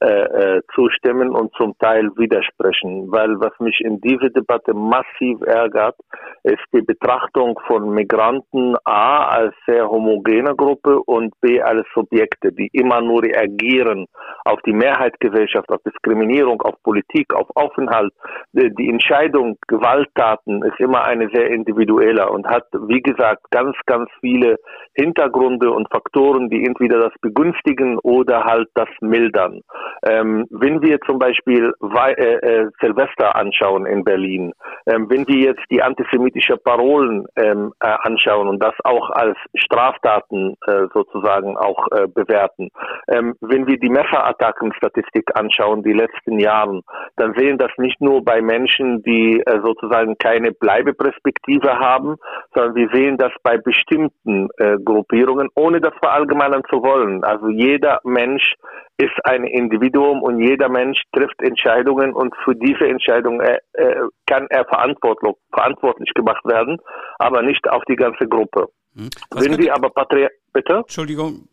äh, 0.00 0.58
äh, 0.58 0.62
zustimmen 0.76 1.30
und 1.30 1.52
zum 1.56 1.76
Teil 1.78 2.08
widersprechen, 2.16 3.10
weil 3.10 3.40
was 3.40 3.52
mich 3.58 3.80
in 3.80 4.00
dieser 4.00 4.30
Debatte 4.30 4.72
massiv 4.72 5.40
ärgert, 5.44 5.96
ist 6.44 6.62
die 6.72 6.82
Betrachtung 6.82 7.58
von 7.66 7.90
Migranten 7.90 8.76
A 8.84 9.24
als 9.24 9.54
sehr 9.66 9.88
homogene 9.88 10.54
Gruppe 10.54 11.00
und 11.00 11.34
B 11.40 11.60
als 11.60 11.84
Subjekte, 11.94 12.52
die 12.52 12.68
immer 12.72 13.00
nur 13.00 13.24
reagieren 13.24 14.06
auf 14.44 14.60
die 14.64 14.72
Mehrheitsgesellschaft, 14.72 15.68
auf 15.68 15.82
Diskriminierung, 15.82 16.62
auf 16.62 16.80
Politik, 16.84 17.34
auf 17.34 17.48
Aufenthalt. 17.56 18.12
Die 18.52 18.88
Entscheidung 18.88 19.56
Gewalttaten 19.66 20.62
ist 20.62 20.78
immer 20.78 21.04
eine 21.04 21.28
sehr 21.32 21.50
individuelle 21.50 22.28
und 22.30 22.46
hat, 22.46 22.66
wie 22.86 23.02
gesagt, 23.02 23.50
ganz, 23.50 23.76
ganz 23.86 24.08
viele 24.20 24.56
Hintergründe 24.94 25.72
und 25.72 25.88
Faktoren, 25.90 26.48
die 26.50 26.64
entweder 26.64 27.00
das 27.00 27.12
begünstigen 27.20 27.98
oder 27.98 28.44
halt 28.44 28.68
das 28.74 28.88
mildern. 29.00 29.62
Ähm, 30.06 30.46
wenn 30.50 30.82
wir 30.82 31.00
zum 31.02 31.18
Beispiel 31.18 31.72
äh, 31.82 32.12
äh, 32.12 32.70
Silvester 32.80 33.34
anschauen 33.34 33.86
in 33.86 34.04
Berlin, 34.04 34.52
ähm, 34.86 35.08
wenn 35.10 35.26
wir 35.26 35.36
jetzt 35.36 35.62
die 35.70 35.82
antisemitische 35.82 36.56
Parolen 36.56 37.26
ähm, 37.36 37.72
äh, 37.80 37.94
anschauen 38.02 38.48
und 38.48 38.62
das 38.62 38.74
auch 38.84 39.10
als 39.10 39.36
Straftaten 39.54 40.56
äh, 40.66 40.86
sozusagen 40.94 41.56
auch 41.56 41.88
äh, 41.92 42.06
bewerten, 42.06 42.70
ähm, 43.08 43.34
wenn 43.40 43.66
wir 43.66 43.78
die 43.78 43.90
Messerattackenstatistik 43.90 45.30
anschauen, 45.34 45.82
die 45.82 45.92
letzten 45.92 46.38
Jahren, 46.38 46.82
dann 47.16 47.34
sehen 47.34 47.58
das 47.58 47.70
nicht 47.78 48.00
nur 48.00 48.24
bei 48.24 48.40
Menschen, 48.40 49.02
die 49.02 49.40
äh, 49.40 49.60
sozusagen 49.64 50.16
keine 50.18 50.52
Bleibeperspektive 50.52 51.78
haben, 51.78 52.16
sondern 52.54 52.74
wir 52.74 52.88
sehen 52.92 53.16
das 53.16 53.32
bei 53.42 53.58
bestimmten 53.58 54.48
Gruppierungen, 54.84 55.48
ohne 55.54 55.80
das 55.80 55.92
verallgemeinern 56.00 56.62
zu 56.68 56.82
wollen. 56.82 57.24
Also 57.24 57.48
jeder 57.48 58.00
Mensch 58.04 58.54
ist 58.98 59.14
ein 59.24 59.44
Individuum 59.44 60.22
und 60.22 60.40
jeder 60.40 60.68
Mensch 60.68 61.00
trifft 61.12 61.40
Entscheidungen 61.40 62.12
und 62.12 62.34
für 62.44 62.54
diese 62.54 62.86
Entscheidung 62.86 63.40
äh, 63.40 63.58
äh, 63.74 63.94
kann 64.26 64.46
er 64.50 64.64
verantwortlich, 64.64 66.12
gemacht 66.14 66.44
werden, 66.44 66.78
aber 67.18 67.42
nicht 67.42 67.68
auf 67.68 67.82
die 67.88 67.96
ganze 67.96 68.26
Gruppe. 68.26 68.68
Hm. 68.96 69.08
Wenn 69.34 69.56
wir 69.56 69.74
aber 69.74 69.90
Patri 69.90 70.28
bitte? 70.52 70.78
Entschuldigung, 70.78 71.48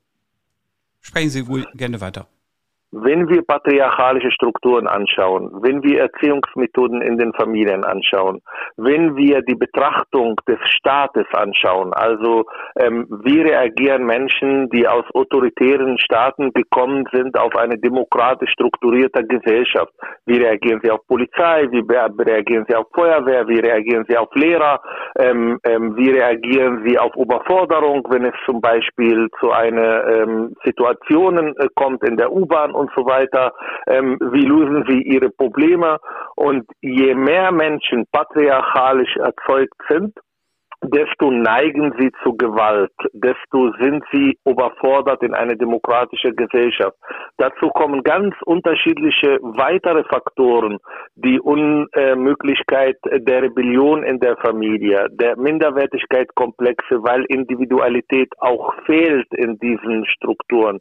sprechen 1.02 1.30
Sie 1.30 1.48
wohl 1.48 1.66
gerne 1.76 2.02
weiter. 2.02 2.28
Wenn 2.98 3.28
wir 3.28 3.42
patriarchalische 3.42 4.32
Strukturen 4.32 4.88
anschauen, 4.88 5.52
wenn 5.62 5.84
wir 5.84 6.00
Erziehungsmethoden 6.00 7.02
in 7.02 7.18
den 7.18 7.34
Familien 7.34 7.84
anschauen, 7.84 8.42
wenn 8.78 9.18
wir 9.18 9.42
die 9.42 9.56
Betrachtung 9.56 10.40
des 10.48 10.60
Staates 10.64 11.26
anschauen, 11.34 11.92
also 11.94 12.46
ähm, 12.80 13.06
wie 13.26 13.42
reagieren 13.42 14.06
Menschen, 14.06 14.70
die 14.70 14.88
aus 14.88 15.04
autoritären 15.14 15.98
Staaten 15.98 16.54
gekommen 16.54 17.04
sind, 17.12 17.38
auf 17.38 17.54
eine 17.58 17.78
demokratisch 17.78 18.52
strukturierte 18.52 19.26
Gesellschaft? 19.26 19.92
Wie 20.26 20.38
reagieren 20.38 20.80
sie 20.82 20.90
auf 20.90 21.06
Polizei? 21.06 21.68
Wie 21.72 21.84
reagieren 22.24 22.66
sie 22.70 22.76
auf 22.76 22.88
Feuerwehr? 22.94 23.46
Wie 23.50 23.60
reagieren 23.60 24.06
sie 24.08 24.16
auf 24.16 24.34
Lehrer? 24.36 24.80
Ähm, 25.20 25.60
ähm, 25.66 25.98
wie 25.98 26.12
reagieren 26.12 26.82
sie 26.86 26.98
auf 26.98 27.14
Überforderung, 27.18 28.08
wenn 28.10 28.24
es 28.24 28.36
zum 28.46 28.62
Beispiel 28.62 29.28
zu 29.42 29.52
einer 29.52 30.08
ähm, 30.08 30.56
Situationen 30.64 31.58
äh, 31.58 31.68
kommt 31.76 32.02
in 32.08 32.16
der 32.16 32.32
U-Bahn 32.32 32.72
und 32.86 32.92
so 32.96 33.06
weiter. 33.06 33.54
Ähm, 33.88 34.18
wie 34.32 34.46
lösen 34.46 34.86
sie 34.88 35.02
ihre 35.02 35.30
Probleme? 35.30 35.98
Und 36.36 36.66
je 36.82 37.16
mehr 37.16 37.52
Menschen 37.52 38.06
patriarchalisch 38.12 39.16
erzeugt 39.18 39.76
sind, 39.90 40.14
desto 40.84 41.32
neigen 41.32 41.94
sie 42.00 42.12
zu 42.24 42.36
Gewalt, 42.36 42.92
desto 43.14 43.72
sind 43.80 44.04
sie 44.12 44.38
überfordert 44.46 45.24
in 45.24 45.34
eine 45.34 45.56
demokratische 45.58 46.34
Gesellschaft. 46.34 46.96
Dazu 47.38 47.70
kommen 47.70 48.04
ganz 48.04 48.36
unterschiedliche 48.46 49.40
weitere 49.42 50.04
Faktoren, 50.06 50.78
die 51.16 51.40
Unmöglichkeit 51.40 52.98
der 53.04 53.44
Rebellion 53.44 54.04
in 54.04 54.20
der 54.20 54.38
Familie, 54.38 55.08
der 55.12 55.38
Minderwertigkeitskomplexe, 55.38 57.04
weil 57.04 57.26
Individualität 57.26 58.30
auch 58.40 58.74
fehlt 58.86 59.28
in 59.34 59.58
diesen 59.60 60.06
Strukturen. 60.06 60.80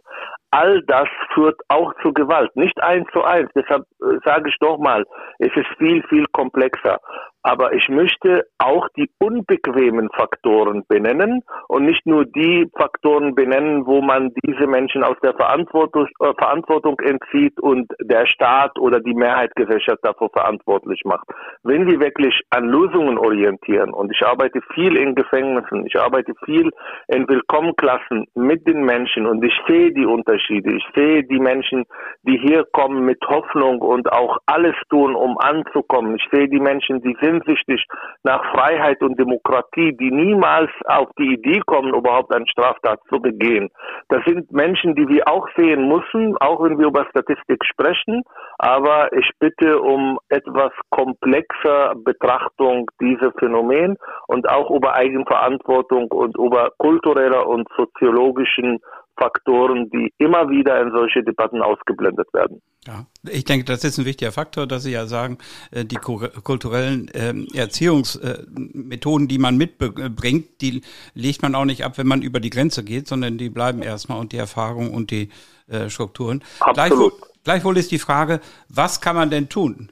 All 0.50 0.82
das 0.86 1.08
führt 1.34 1.60
auch 1.68 1.92
zu 2.00 2.12
Gewalt, 2.12 2.54
nicht 2.54 2.80
eins 2.80 3.08
zu 3.12 3.24
eins. 3.24 3.50
Deshalb 3.56 3.82
äh, 4.00 4.18
sage 4.24 4.48
ich 4.48 4.56
doch 4.60 4.78
mal, 4.78 5.04
es 5.40 5.50
ist 5.56 5.66
viel, 5.78 6.00
viel 6.04 6.26
komplexer. 6.32 7.00
Aber 7.46 7.74
ich 7.74 7.90
möchte 7.90 8.46
auch 8.56 8.88
die 8.96 9.10
unbequemen 9.18 10.08
Faktoren 10.16 10.82
benennen 10.88 11.42
und 11.68 11.84
nicht 11.84 12.06
nur 12.06 12.24
die 12.24 12.66
Faktoren 12.74 13.34
benennen, 13.34 13.86
wo 13.86 14.00
man 14.00 14.32
diese 14.42 14.66
Menschen 14.66 15.04
aus 15.04 15.16
der 15.22 15.34
Verantwortung, 15.34 16.08
äh, 16.20 16.32
Verantwortung 16.38 16.98
entzieht 17.00 17.60
und 17.60 17.92
der 18.00 18.26
Staat 18.26 18.78
oder 18.78 18.98
die 18.98 19.12
Mehrheitsgesellschaft 19.12 19.98
dafür 20.02 20.30
verantwortlich 20.30 21.02
macht. 21.04 21.28
Wenn 21.62 21.86
wir 21.86 22.00
wirklich 22.00 22.34
an 22.48 22.64
Lösungen 22.64 23.18
orientieren 23.18 23.92
und 23.92 24.10
ich 24.10 24.26
arbeite 24.26 24.60
viel 24.72 24.96
in 24.96 25.14
Gefängnissen, 25.14 25.84
ich 25.84 26.00
arbeite 26.00 26.32
viel 26.46 26.70
in 27.08 27.28
Willkommenklassen 27.28 28.26
mit 28.34 28.66
den 28.66 28.84
Menschen 28.84 29.26
und 29.26 29.44
ich 29.44 29.54
sehe 29.68 29.92
die 29.92 30.06
Unterschiede. 30.06 30.74
Ich 30.74 30.84
sehe 30.96 31.22
die 31.24 31.40
Menschen, 31.40 31.84
die 32.22 32.38
hier 32.38 32.64
kommen 32.72 33.04
mit 33.04 33.22
Hoffnung 33.28 33.82
und 33.82 34.10
auch 34.10 34.38
alles 34.46 34.76
tun, 34.88 35.14
um 35.14 35.36
anzukommen. 35.36 36.16
Ich 36.16 36.26
sehe 36.32 36.48
die 36.48 36.60
Menschen, 36.60 37.02
die 37.02 37.14
sind 37.20 37.33
sehnsüchtig 37.34 37.84
nach 38.22 38.42
Freiheit 38.52 39.02
und 39.02 39.18
Demokratie, 39.18 39.96
die 39.96 40.10
niemals 40.10 40.70
auf 40.86 41.08
die 41.18 41.34
Idee 41.34 41.60
kommen, 41.66 41.94
überhaupt 41.94 42.34
eine 42.34 42.46
Straftat 42.46 43.00
zu 43.08 43.20
begehen. 43.20 43.70
Das 44.08 44.24
sind 44.24 44.50
Menschen, 44.52 44.94
die 44.94 45.08
wir 45.08 45.28
auch 45.28 45.46
sehen 45.56 45.88
müssen, 45.88 46.36
auch 46.38 46.62
wenn 46.62 46.78
wir 46.78 46.86
über 46.86 47.06
Statistik 47.10 47.64
sprechen. 47.64 48.22
Aber 48.58 49.12
ich 49.12 49.30
bitte 49.38 49.80
um 49.80 50.18
etwas 50.28 50.72
komplexer 50.90 51.94
Betrachtung 52.04 52.90
dieser 53.00 53.32
Phänomen 53.38 53.96
und 54.28 54.48
auch 54.48 54.70
über 54.70 54.94
Eigenverantwortung 54.94 56.10
und 56.10 56.36
über 56.38 56.70
kulturelle 56.78 57.44
und 57.44 57.68
soziologischen 57.76 58.80
Faktoren, 59.16 59.88
die 59.90 60.12
immer 60.18 60.48
wieder 60.50 60.80
in 60.80 60.90
solche 60.90 61.22
Debatten 61.22 61.62
ausgeblendet 61.62 62.32
werden. 62.32 62.60
Ja, 62.86 63.06
ich 63.28 63.44
denke, 63.44 63.64
das 63.64 63.84
ist 63.84 63.98
ein 63.98 64.04
wichtiger 64.04 64.32
Faktor, 64.32 64.66
dass 64.66 64.82
Sie 64.82 64.90
ja 64.90 65.06
sagen, 65.06 65.38
äh, 65.70 65.84
die 65.84 65.96
kulturellen 65.96 67.10
ähm, 67.14 67.46
Erziehungsmethoden, 67.54 69.28
die 69.28 69.38
man 69.38 69.56
mitbringt, 69.56 70.60
die 70.60 70.82
legt 71.14 71.42
man 71.42 71.54
auch 71.54 71.64
nicht 71.64 71.84
ab, 71.84 71.96
wenn 71.96 72.06
man 72.06 72.22
über 72.22 72.40
die 72.40 72.50
Grenze 72.50 72.84
geht, 72.84 73.08
sondern 73.08 73.38
die 73.38 73.50
bleiben 73.50 73.82
erstmal 73.82 74.18
und 74.18 74.32
die 74.32 74.38
Erfahrung 74.38 74.92
und 74.92 75.10
die 75.10 75.30
äh, 75.68 75.88
Strukturen. 75.88 76.42
Absolut. 76.60 76.74
Gleichwohl, 76.74 77.12
gleichwohl 77.44 77.76
ist 77.78 77.90
die 77.90 77.98
Frage, 77.98 78.40
was 78.68 79.00
kann 79.00 79.16
man 79.16 79.30
denn 79.30 79.48
tun? 79.48 79.90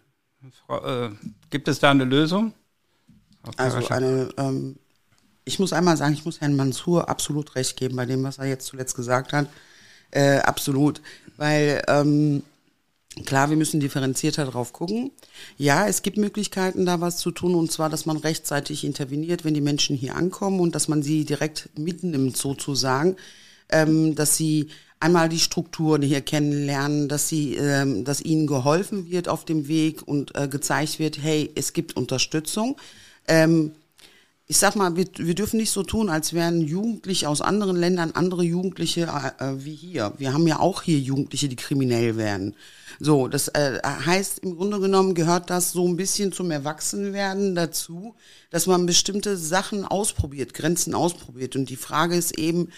Äh, 0.69 1.11
gibt 1.51 1.69
es 1.69 1.79
da 1.79 1.91
eine 1.91 2.05
Lösung? 2.05 2.53
Also 3.57 3.89
eine 3.89 4.29
ähm, 4.39 4.77
ich 5.45 5.59
muss 5.59 5.73
einmal 5.73 5.97
sagen, 5.97 6.15
ich 6.15 6.25
muss 6.25 6.41
Herrn 6.41 6.57
Mansur 6.57 7.09
absolut 7.09 7.55
recht 7.57 7.77
geben 7.77 7.97
bei 7.97 8.07
dem, 8.07 8.23
was 8.23 8.39
er 8.39 8.47
jetzt 8.47 8.67
zuletzt 8.67 8.95
gesagt 8.95 9.33
hat. 9.33 9.49
Äh, 10.11 10.39
absolut. 10.39 11.01
Weil, 11.37 11.83
ähm, 11.89 12.43
klar, 13.25 13.51
wir 13.51 13.57
müssen 13.57 13.81
differenzierter 13.81 14.47
drauf 14.47 14.73
gucken. 14.73 15.11
Ja, 15.59 15.87
es 15.89 16.03
gibt 16.03 16.17
Möglichkeiten, 16.17 16.87
da 16.87 17.01
was 17.01 17.19
zu 17.19 17.31
tun, 17.31 17.55
und 17.55 17.73
zwar, 17.73 17.91
dass 17.91 18.07
man 18.07 18.17
rechtzeitig 18.17 18.85
interveniert, 18.85 19.45
wenn 19.45 19.55
die 19.55 19.61
Menschen 19.61 19.97
hier 19.97 20.15
ankommen 20.15 20.61
und 20.61 20.75
dass 20.75 20.89
man 20.89 21.03
sie 21.03 21.25
direkt 21.25 21.71
mitnimmt, 21.77 22.37
sozusagen, 22.37 23.17
ähm, 23.71 24.15
dass 24.15 24.37
sie 24.37 24.69
einmal 25.01 25.29
die 25.29 25.41
Strukturen 25.41 26.03
hier 26.03 26.21
kennenlernen, 26.21 27.09
dass 27.09 27.29
sie, 27.29 27.57
ähm, 27.57 28.05
dass 28.05 28.21
ihnen 28.21 28.47
geholfen 28.47 29.11
wird 29.11 29.29
auf 29.29 29.45
dem 29.45 29.67
Weg 29.67 30.07
und 30.07 30.37
äh, 30.37 30.47
gezeigt 30.47 31.01
wird, 31.01 31.21
hey, 31.21 31.51
es 31.57 31.73
gibt 31.73 31.97
Unterstützung. 31.97 32.77
Ähm, 33.27 33.73
ich 34.49 34.59
sag 34.59 34.77
mal, 34.77 34.97
wir, 34.97 35.07
wir 35.17 35.35
dürfen 35.35 35.57
nicht 35.57 35.71
so 35.71 35.83
tun, 35.83 36.11
als 36.11 36.33
wären 36.33 36.61
Jugendliche 36.61 37.29
aus 37.29 37.41
anderen 37.41 37.77
Ländern 37.77 38.11
andere 38.13 38.43
Jugendliche 38.43 39.03
äh, 39.39 39.65
wie 39.65 39.75
hier. 39.75 40.13
Wir 40.19 40.33
haben 40.33 40.47
ja 40.47 40.59
auch 40.59 40.83
hier 40.83 40.99
Jugendliche, 40.99 41.49
die 41.49 41.57
kriminell 41.57 42.17
werden. 42.17 42.57
So, 42.99 43.29
das 43.29 43.49
äh, 43.49 43.81
heißt, 43.83 44.41
im 44.41 44.57
Grunde 44.57 44.81
genommen 44.81 45.15
gehört 45.15 45.49
das 45.49 45.73
so 45.73 45.87
ein 45.87 45.97
bisschen 45.97 46.33
zum 46.33 46.51
Erwachsenwerden 46.51 47.55
dazu, 47.55 48.15
dass 48.51 48.67
man 48.67 48.85
bestimmte 48.85 49.37
Sachen 49.37 49.85
ausprobiert, 49.85 50.55
Grenzen 50.55 50.95
ausprobiert. 50.95 51.57
Und 51.57 51.71
die 51.71 51.77
Frage 51.77 52.17
ist 52.17 52.37
eben, 52.39 52.69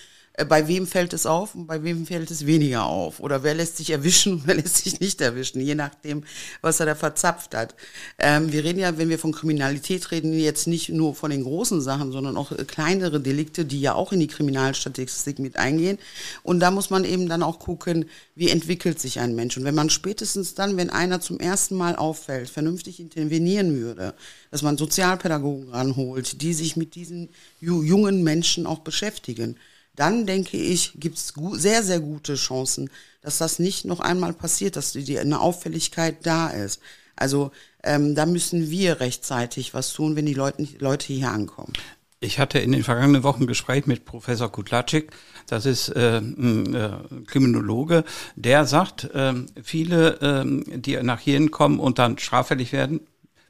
bei 0.49 0.67
wem 0.67 0.89
fällt 0.89 1.13
es 1.13 1.27
auf 1.27 1.55
und 1.55 1.69
bei 1.69 1.85
wem 1.85 2.07
fällt 2.07 2.29
es 2.33 2.45
weniger 2.45 2.87
auf? 2.87 3.21
Oder 3.21 3.45
wer 3.45 3.55
lässt 3.55 3.77
sich 3.77 3.91
erwischen 3.91 4.33
und 4.33 4.43
wer 4.47 4.57
lässt 4.57 4.79
sich 4.79 4.99
nicht 4.99 5.21
erwischen, 5.21 5.61
je 5.61 5.77
nachdem, 5.77 6.25
was 6.61 6.81
er 6.81 6.87
da 6.87 6.97
verzapft 6.97 7.55
hat. 7.55 7.77
Ähm, 8.19 8.51
wir 8.51 8.65
reden 8.65 8.81
ja, 8.81 8.99
wenn 8.99 9.09
wir 9.09 9.21
von 9.21 9.31
Kriminalität 9.31 10.11
reden, 10.11 10.37
jetzt 10.37 10.67
nicht 10.67 10.89
nur 10.89 11.15
von 11.15 11.31
den 11.31 11.45
großen 11.45 11.81
Sachen, 11.81 12.11
sondern 12.11 12.37
auch 12.37 12.51
äh, 12.51 12.65
kleinere 12.65 13.21
Delikte, 13.21 13.65
die 13.65 13.81
ja 13.81 13.95
auch 13.95 14.13
in 14.13 14.19
die 14.19 14.27
Kriminalstatistik 14.27 15.39
mit 15.39 15.57
eingehen. 15.57 15.99
Und 16.43 16.59
da 16.59 16.73
muss 16.73 16.91
man 16.91 17.05
eben 17.05 17.29
dann 17.29 17.45
auch 17.45 17.61
gucken, 17.61 18.07
wie 18.35 18.51
entwickelt 18.51 18.99
sich 18.99 19.21
ein 19.21 19.37
Mensch. 19.37 19.57
Und 19.57 19.63
wenn 19.63 19.77
man 19.77 19.89
spätestens 19.89 20.55
dann, 20.55 20.77
wenn 20.77 20.91
einer 20.91 21.21
zum 21.21 21.39
ersten 21.39 21.77
Mal 21.77 21.95
auffällt, 21.95 22.51
vernünftig 22.51 22.99
intervenieren 22.99 23.77
würde, 23.77 24.15
dass 24.51 24.63
man 24.63 24.77
Sozialpädagogen 24.77 25.69
ranholt, 25.69 26.43
die 26.43 26.55
sich 26.55 26.77
mit 26.77 26.97
diesen 26.97 27.29
jungen 27.61 28.25
Menschen 28.25 28.67
auch 28.67 28.81
beschäftigen, 28.81 29.57
dann 29.97 30.27
denke 30.27 30.57
ich, 30.57 30.93
gibt 30.97 31.19
es 31.19 31.33
sehr, 31.53 31.83
sehr 31.83 32.01
gute 32.01 32.35
Chancen, 32.35 32.91
dass 33.23 33.39
das 33.39 33.59
nicht 33.59 33.85
noch 33.85 34.01
einmal 34.01 34.33
passiert, 34.33 34.77
dass 34.77 34.93
die, 34.93 35.19
eine 35.19 35.41
Auffälligkeit 35.41 36.27
da 36.27 36.49
ist. 36.49 36.81
Also 37.17 37.53
ähm, 37.83 38.15
da 38.15 38.27
müssen 38.27 38.71
wir 38.71 39.01
rechtzeitig 39.01 39.75
was 39.75 39.93
tun, 39.93 40.17
wenn 40.17 40.27
die 40.27 40.35
Leute, 40.35 40.67
Leute 40.79 41.13
hier 41.13 41.31
ankommen. 41.31 41.73
Ich 42.21 42.39
hatte 42.39 42.59
in 42.59 42.73
den 42.73 42.83
vergangenen 42.83 43.23
Wochen 43.23 43.43
ein 43.43 43.47
Gespräch 43.47 43.87
mit 43.87 44.07
Professor 44.07 44.51
Kutlatschik, 44.51 45.11
das 45.47 45.67
ist 45.67 45.91
äh, 45.91 46.19
ein 46.19 46.75
äh, 46.75 46.91
Kriminologe, 47.27 48.05
der 48.35 48.65
sagt, 48.65 49.05
äh, 49.13 49.35
viele, 49.63 50.21
äh, 50.21 50.79
die 50.79 50.97
nach 51.03 51.21
hierhin 51.21 51.51
kommen 51.51 51.79
und 51.79 51.99
dann 51.99 52.17
straffällig 52.17 52.73
werden, 52.73 53.01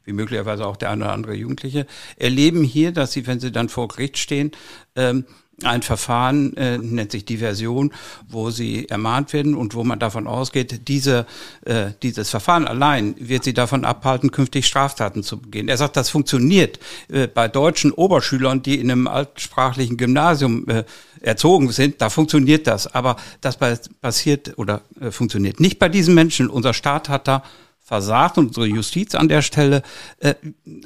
wie 0.04 0.12
möglicherweise 0.12 0.66
auch 0.66 0.76
der 0.76 0.90
eine 0.90 1.04
oder 1.04 1.12
andere 1.12 1.34
Jugendliche, 1.34 1.86
erleben 2.16 2.64
hier, 2.64 2.90
dass 2.90 3.12
sie, 3.12 3.26
wenn 3.28 3.38
sie 3.38 3.52
dann 3.52 3.68
vor 3.68 3.86
Gericht 3.86 4.18
stehen, 4.18 4.50
ähm, 4.96 5.24
ein 5.66 5.82
Verfahren, 5.82 6.56
äh, 6.56 6.78
nennt 6.78 7.12
sich 7.12 7.24
Diversion, 7.24 7.92
wo 8.28 8.50
sie 8.50 8.88
ermahnt 8.88 9.32
werden 9.32 9.54
und 9.54 9.74
wo 9.74 9.84
man 9.84 9.98
davon 9.98 10.26
ausgeht, 10.26 10.88
diese, 10.88 11.26
äh, 11.64 11.86
dieses 12.02 12.30
Verfahren 12.30 12.66
allein 12.66 13.14
wird 13.18 13.44
sie 13.44 13.54
davon 13.54 13.84
abhalten, 13.84 14.30
künftig 14.30 14.66
Straftaten 14.66 15.22
zu 15.22 15.40
begehen. 15.40 15.68
Er 15.68 15.76
sagt, 15.76 15.96
das 15.96 16.10
funktioniert 16.10 16.78
äh, 17.08 17.26
bei 17.26 17.48
deutschen 17.48 17.92
Oberschülern, 17.92 18.62
die 18.62 18.80
in 18.80 18.90
einem 18.90 19.06
altsprachlichen 19.06 19.96
Gymnasium 19.96 20.68
äh, 20.68 20.84
erzogen 21.20 21.70
sind, 21.72 22.00
da 22.00 22.10
funktioniert 22.10 22.66
das. 22.66 22.86
Aber 22.94 23.16
das 23.40 23.58
passiert 24.00 24.58
oder 24.58 24.82
äh, 25.00 25.10
funktioniert 25.10 25.60
nicht 25.60 25.78
bei 25.78 25.88
diesen 25.88 26.14
Menschen. 26.14 26.48
Unser 26.48 26.74
Staat 26.74 27.08
hat 27.08 27.28
da 27.28 27.42
versagt 27.84 28.38
und 28.38 28.48
unsere 28.48 28.66
Justiz 28.66 29.14
an 29.14 29.28
der 29.28 29.42
Stelle. 29.42 29.82
Äh, 30.18 30.34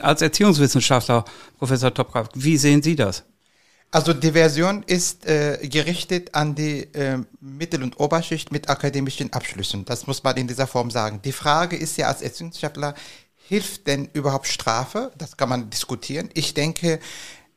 als 0.00 0.22
Erziehungswissenschaftler, 0.22 1.24
Professor 1.58 1.94
Toprak, 1.94 2.30
wie 2.34 2.56
sehen 2.56 2.82
Sie 2.82 2.96
das? 2.96 3.24
Also 3.90 4.12
Diversion 4.12 4.82
ist 4.82 5.26
äh, 5.26 5.58
gerichtet 5.62 6.34
an 6.34 6.54
die 6.54 6.82
äh, 6.92 7.18
Mittel- 7.40 7.82
und 7.82 7.98
Oberschicht 7.98 8.52
mit 8.52 8.68
akademischen 8.68 9.32
Abschlüssen. 9.32 9.86
Das 9.86 10.06
muss 10.06 10.22
man 10.22 10.36
in 10.36 10.46
dieser 10.46 10.66
Form 10.66 10.90
sagen. 10.90 11.20
Die 11.24 11.32
Frage 11.32 11.74
ist 11.76 11.96
ja 11.96 12.08
als 12.08 12.20
Erziehungswissenschaftler, 12.20 12.94
hilft 13.48 13.86
denn 13.86 14.10
überhaupt 14.12 14.46
Strafe? 14.46 15.10
Das 15.16 15.38
kann 15.38 15.48
man 15.48 15.70
diskutieren. 15.70 16.28
Ich 16.34 16.52
denke, 16.52 17.00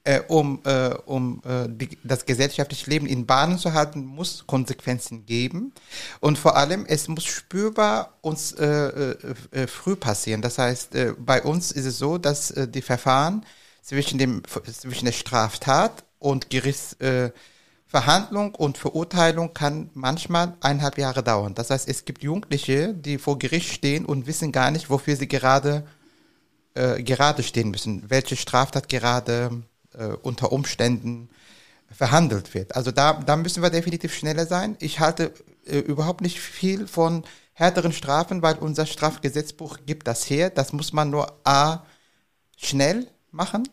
äh, 0.06 0.22
um, 0.30 0.62
äh, 0.64 0.96
um 1.06 1.42
äh, 1.46 1.68
die, 1.68 1.98
das 2.04 2.26
gesellschaftliche 2.26 2.90
Leben 2.90 3.08
in 3.08 3.26
Bahnen 3.26 3.58
zu 3.60 3.74
halten, 3.74 4.06
muss 4.06 4.46
Konsequenzen 4.48 5.26
geben. 5.26 5.74
Und 6.22 6.38
vor 6.38 6.56
allem, 6.56 6.86
es 6.86 7.10
muss 7.10 7.26
spürbar 7.26 8.18
uns 8.22 8.54
äh, 8.54 8.66
äh, 8.66 9.16
äh, 9.52 9.68
früh 9.68 9.98
passieren. 9.98 10.42
Das 10.42 10.58
heißt, 10.58 10.96
äh, 10.96 11.14
bei 11.20 11.44
uns 11.44 11.74
ist 11.74 11.86
es 11.86 11.98
so, 11.98 12.18
dass 12.18 12.52
äh, 12.52 12.70
die 12.70 12.82
Verfahren 12.82 13.46
zwischen, 13.82 14.18
dem, 14.18 14.44
zwischen 14.46 15.06
der 15.06 15.12
Straftat 15.12 16.06
und 16.22 16.50
Gerichtsverhandlung 16.50 18.54
äh, 18.54 18.58
und 18.58 18.78
Verurteilung 18.78 19.54
kann 19.54 19.90
manchmal 19.94 20.56
eineinhalb 20.62 20.98
Jahre 20.98 21.24
dauern. 21.24 21.56
Das 21.56 21.72
heißt, 21.72 21.90
es 21.90 22.06
gibt 22.06 22.24
Jugendliche, 22.24 22.94
die 22.94 23.18
vor 23.18 23.40
Gericht 23.40 23.74
stehen 23.74 24.06
und 24.06 24.28
wissen 24.28 24.52
gar 24.52 24.72
nicht, 24.72 24.90
wofür 24.90 25.18
sie 25.18 25.28
gerade 25.28 25.86
äh, 26.76 27.04
gerade 27.04 27.44
stehen 27.44 27.72
müssen, 27.72 28.10
welche 28.10 28.38
Straftat 28.38 28.88
gerade 28.88 29.64
äh, 29.98 30.08
unter 30.22 30.52
Umständen 30.52 31.30
verhandelt 31.92 32.54
wird. 32.54 32.76
Also 32.76 32.92
da, 32.92 33.14
da 33.14 33.36
müssen 33.36 33.64
wir 33.64 33.70
definitiv 33.70 34.14
schneller 34.14 34.46
sein. 34.46 34.78
Ich 34.80 35.00
halte 35.00 35.34
äh, 35.66 35.80
überhaupt 35.80 36.22
nicht 36.22 36.40
viel 36.40 36.88
von 36.88 37.24
härteren 37.54 37.92
Strafen, 37.92 38.42
weil 38.42 38.58
unser 38.60 38.86
Strafgesetzbuch 38.86 39.80
gibt 39.86 40.08
das 40.08 40.30
her. 40.30 40.50
Das 40.50 40.72
muss 40.72 40.94
man 40.94 41.10
nur 41.10 41.40
A 41.44 41.84
schnell 42.56 43.08
machen 43.32 43.68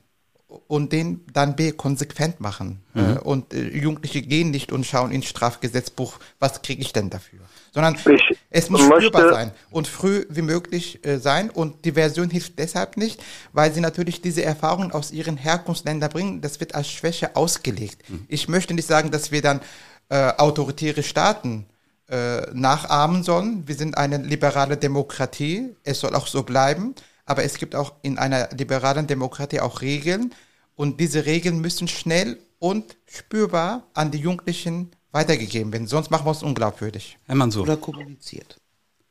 und 0.49 0.93
den 0.93 1.25
dann 1.33 1.57
B 1.57 1.73
konsequent 1.73 2.41
machen. 2.41 2.81
Mhm. 2.95 3.01
Äh, 3.01 3.19
und 3.19 3.55
äh, 3.55 3.69
Jugendliche 3.69 4.23
gehen 4.23 4.51
nicht 4.51 4.73
und 4.73 4.87
schauen 4.87 5.13
ins 5.13 5.27
Strafgesetzbuch, 5.27 6.19
was 6.39 6.63
kriege 6.63 6.81
ich 6.81 6.93
denn 6.93 7.11
dafür? 7.11 7.41
Sondern 7.73 7.97
ich 7.97 8.39
es 8.51 8.71
muss 8.71 8.83
spürbar 8.83 9.31
sein 9.31 9.53
und 9.71 9.87
früh 9.87 10.25
wie 10.31 10.43
möglich 10.43 11.05
äh, 11.05 11.19
sein. 11.19 11.51
Und 11.51 11.85
die 11.85 11.93
Version 11.93 12.31
hilft 12.31 12.59
deshalb 12.59 12.97
nicht, 12.97 13.23
weil 13.53 13.73
sie 13.73 13.81
natürlich 13.81 14.23
diese 14.23 14.43
Erfahrungen 14.43 14.91
aus 14.91 15.13
ihren 15.13 15.37
Herkunftsländern 15.37 16.11
bringen. 16.11 16.41
Das 16.41 16.61
wird 16.61 16.75
als 16.75 16.89
Schwäche 16.89 17.37
ausgelegt. 17.37 18.09
Mhm. 18.09 18.25
Ich 18.29 18.49
möchte 18.49 18.73
nicht 18.73 18.89
sagen, 18.89 19.11
dass 19.11 19.31
wir 19.31 19.43
dann 19.43 19.61
äh, 20.09 20.33
autoritäre 20.39 21.03
Staaten 21.03 21.67
äh, 22.09 22.41
nachahmen 22.55 23.23
sollen. 23.23 23.69
Wir 23.69 23.75
sind 23.75 23.99
eine 23.99 24.17
liberale 24.17 24.79
Demokratie. 24.79 25.77
Es 25.85 26.01
soll 26.01 26.15
auch 26.15 26.27
so 26.27 26.43
bleiben 26.43 26.95
aber 27.29 27.45
es 27.45 27.59
gibt 27.59 27.75
auch 27.75 27.95
in 28.03 28.19
einer 28.19 28.49
liberalen 28.51 29.07
Demokratie 29.07 29.61
auch 29.61 29.83
Regeln 29.83 30.35
und 30.75 30.99
diese 30.99 31.27
Regeln 31.27 31.61
müssen 31.61 31.87
schnell 31.87 32.39
und 32.59 32.97
spürbar 33.07 33.87
an 33.95 34.11
die 34.11 34.19
Jugendlichen 34.19 34.91
weitergegeben 35.13 35.73
werden, 35.73 35.87
sonst 35.87 36.11
machen 36.11 36.27
wir 36.27 36.31
uns 36.31 36.43
unglaubwürdig. 36.43 37.19
Wenn 37.27 37.39
man 37.39 37.51
so. 37.51 37.63
Oder 37.63 37.77
kommuniziert. 37.77 38.59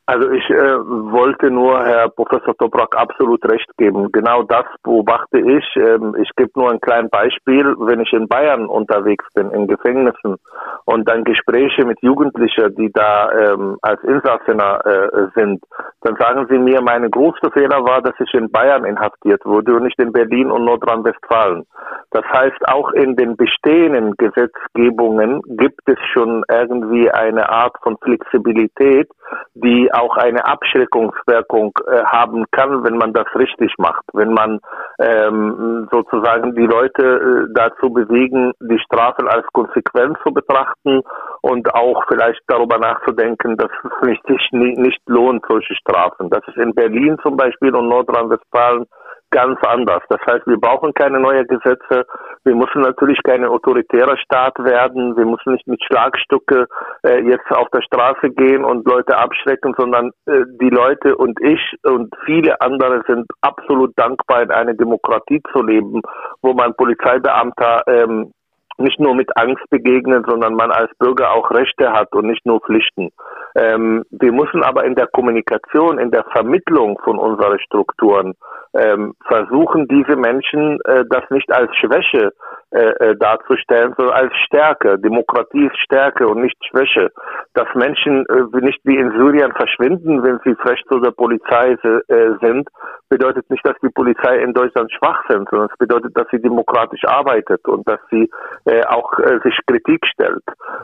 Also 0.09 0.31
ich 0.31 0.49
äh, 0.49 0.79
wollte 1.11 1.51
nur 1.51 1.83
Herr 1.83 2.07
Professor 2.07 2.55
Toprak 2.55 2.95
absolut 2.95 3.43
recht 3.51 3.69
geben. 3.77 4.09
Genau 4.13 4.41
das 4.43 4.63
beobachte 4.81 5.37
ich. 5.37 5.65
Ähm, 5.75 6.15
ich 6.17 6.29
gebe 6.37 6.49
nur 6.55 6.71
ein 6.71 6.79
kleines 6.79 7.11
Beispiel. 7.11 7.75
Wenn 7.77 7.99
ich 7.99 8.13
in 8.13 8.29
Bayern 8.29 8.67
unterwegs 8.67 9.25
bin, 9.35 9.51
in 9.51 9.67
Gefängnissen 9.67 10.37
und 10.85 11.09
dann 11.09 11.25
Gespräche 11.25 11.83
mit 11.83 12.01
Jugendlichen, 12.01 12.73
die 12.77 12.89
da 12.93 13.31
ähm, 13.33 13.77
als 13.81 14.01
Insassener 14.03 14.79
äh, 14.85 15.27
sind, 15.35 15.61
dann 16.03 16.15
sagen 16.15 16.47
sie 16.49 16.57
mir, 16.57 16.81
meine 16.81 17.09
größte 17.09 17.51
Fehler 17.51 17.83
war, 17.83 18.01
dass 18.01 18.15
ich 18.21 18.33
in 18.33 18.49
Bayern 18.49 18.85
inhaftiert 18.85 19.43
wurde 19.43 19.75
und 19.75 19.83
nicht 19.83 19.99
in 19.99 20.13
Berlin 20.13 20.51
und 20.51 20.63
Nordrhein-Westfalen. 20.63 21.65
Das 22.11 22.23
heißt, 22.23 22.69
auch 22.69 22.91
in 22.91 23.17
den 23.17 23.35
bestehenden 23.35 24.15
Gesetzgebungen 24.15 25.41
gibt 25.57 25.81
es 25.85 25.99
schon 26.13 26.45
irgendwie 26.49 27.11
eine 27.11 27.49
Art 27.49 27.75
von 27.83 27.97
Flexibilität, 27.97 29.09
die 29.53 29.91
auch 29.99 30.17
eine 30.17 30.45
Abschreckungswirkung 30.45 31.73
äh, 31.87 32.03
haben 32.03 32.45
kann, 32.51 32.83
wenn 32.83 32.97
man 32.97 33.13
das 33.13 33.27
richtig 33.35 33.73
macht, 33.77 34.03
wenn 34.13 34.33
man 34.33 34.59
ähm, 34.99 35.87
sozusagen 35.91 36.55
die 36.55 36.65
Leute 36.65 37.03
äh, 37.03 37.53
dazu 37.53 37.91
bewegen, 37.91 38.53
die 38.59 38.79
Strafen 38.79 39.27
als 39.27 39.45
Konsequenz 39.53 40.17
zu 40.23 40.33
betrachten 40.33 41.01
und 41.41 41.73
auch 41.73 42.03
vielleicht 42.07 42.41
darüber 42.47 42.77
nachzudenken, 42.77 43.57
dass 43.57 43.71
es 44.01 44.17
sich 44.27 44.51
nicht, 44.51 44.77
nicht 44.77 45.01
lohnt, 45.07 45.43
solche 45.47 45.75
Strafen. 45.75 46.29
Das 46.29 46.41
ist 46.47 46.57
in 46.57 46.73
Berlin 46.73 47.17
zum 47.21 47.37
Beispiel 47.37 47.75
und 47.75 47.89
Nordrhein-Westfalen 47.89 48.85
ganz 49.31 49.59
anders. 49.63 50.01
Das 50.09 50.19
heißt, 50.25 50.47
wir 50.47 50.57
brauchen 50.57 50.93
keine 50.93 51.19
neuen 51.19 51.45
Gesetze. 51.47 52.05
Wir 52.43 52.55
müssen 52.55 52.81
natürlich 52.81 53.19
kein 53.23 53.45
autoritärer 53.45 54.17
Staat 54.17 54.57
werden. 54.59 55.17
Wir 55.17 55.25
müssen 55.25 55.53
nicht 55.53 55.67
mit 55.67 55.83
Schlagstücke 55.83 56.67
äh, 57.03 57.21
jetzt 57.21 57.49
auf 57.51 57.69
der 57.69 57.81
Straße 57.81 58.29
gehen 58.29 58.63
und 58.63 58.87
Leute 58.87 59.17
abschrecken, 59.17 59.73
sondern 59.77 60.11
äh, 60.25 60.43
die 60.61 60.69
Leute 60.69 61.15
und 61.15 61.39
ich 61.41 61.59
und 61.83 62.13
viele 62.25 62.59
andere 62.61 63.03
sind 63.07 63.25
absolut 63.41 63.91
dankbar, 63.97 64.43
in 64.43 64.51
einer 64.51 64.73
Demokratie 64.73 65.41
zu 65.51 65.61
leben, 65.61 66.01
wo 66.41 66.53
man 66.53 66.75
Polizeibeamter 66.75 67.83
ähm, 67.87 68.31
nicht 68.77 68.99
nur 68.99 69.15
mit 69.15 69.35
Angst 69.37 69.63
begegnen, 69.69 70.23
sondern 70.27 70.53
man 70.53 70.71
als 70.71 70.91
Bürger 70.99 71.31
auch 71.31 71.49
Rechte 71.51 71.91
hat 71.91 72.13
und 72.13 72.27
nicht 72.27 72.45
nur 72.45 72.59
Pflichten. 72.61 73.11
Ähm, 73.55 74.03
wir 74.11 74.31
müssen 74.31 74.63
aber 74.63 74.85
in 74.85 74.95
der 74.95 75.07
Kommunikation, 75.07 75.97
in 75.99 76.11
der 76.11 76.23
Vermittlung 76.25 76.99
von 77.03 77.17
unseren 77.17 77.59
Strukturen 77.59 78.35
ähm, 78.73 79.15
versuchen 79.25 79.87
diese 79.87 80.15
Menschen 80.15 80.79
äh, 80.85 81.03
das 81.09 81.23
nicht 81.29 81.51
als 81.51 81.75
Schwäche 81.77 82.33
äh, 82.71 82.79
äh, 82.79 83.15
darzustellen, 83.17 83.93
sondern 83.97 84.15
als 84.15 84.33
Stärke. 84.45 84.99
Demokratie 84.99 85.65
ist 85.65 85.77
Stärke 85.79 86.27
und 86.27 86.41
nicht 86.41 86.57
Schwäche. 86.69 87.11
Dass 87.53 87.67
Menschen 87.75 88.25
äh, 88.25 88.59
nicht 88.61 88.79
wie 88.83 88.97
in 88.97 89.11
Syrien 89.11 89.53
verschwinden, 89.53 90.21
wenn 90.21 90.39
sie 90.43 90.53
frech 90.55 90.81
zu 90.89 90.99
der 90.99 91.11
Polizei 91.11 91.71
äh, 91.71 92.31
sind, 92.41 92.67
bedeutet 93.09 93.49
nicht, 93.49 93.65
dass 93.65 93.77
die 93.81 93.89
Polizei 93.89 94.39
in 94.39 94.53
Deutschland 94.53 94.91
schwach 94.91 95.23
sind, 95.29 95.47
sondern 95.49 95.69
es 95.71 95.77
bedeutet, 95.77 96.17
dass 96.17 96.27
sie 96.29 96.41
demokratisch 96.41 97.05
arbeitet 97.05 97.65
und 97.67 97.87
dass 97.87 97.99
sie 98.11 98.29
äh, 98.67 98.83
auch 98.85 99.17
äh, 99.19 99.39
sich 99.43 99.57
Kritik 99.65 100.05
stellt. 100.07 100.43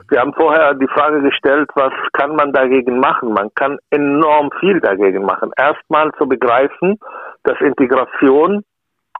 Wir 0.09 0.21
haben 0.21 0.33
vorher 0.33 0.73
die 0.73 0.87
Frage 0.87 1.21
gestellt, 1.21 1.69
was 1.75 1.91
kann 2.13 2.35
man 2.35 2.53
dagegen 2.53 2.99
machen? 2.99 3.33
Man 3.33 3.49
kann 3.55 3.77
enorm 3.89 4.49
viel 4.59 4.79
dagegen 4.79 5.25
machen. 5.25 5.51
Erstmal 5.57 6.11
zu 6.13 6.27
begreifen, 6.27 6.97
dass 7.43 7.59
Integration 7.59 8.63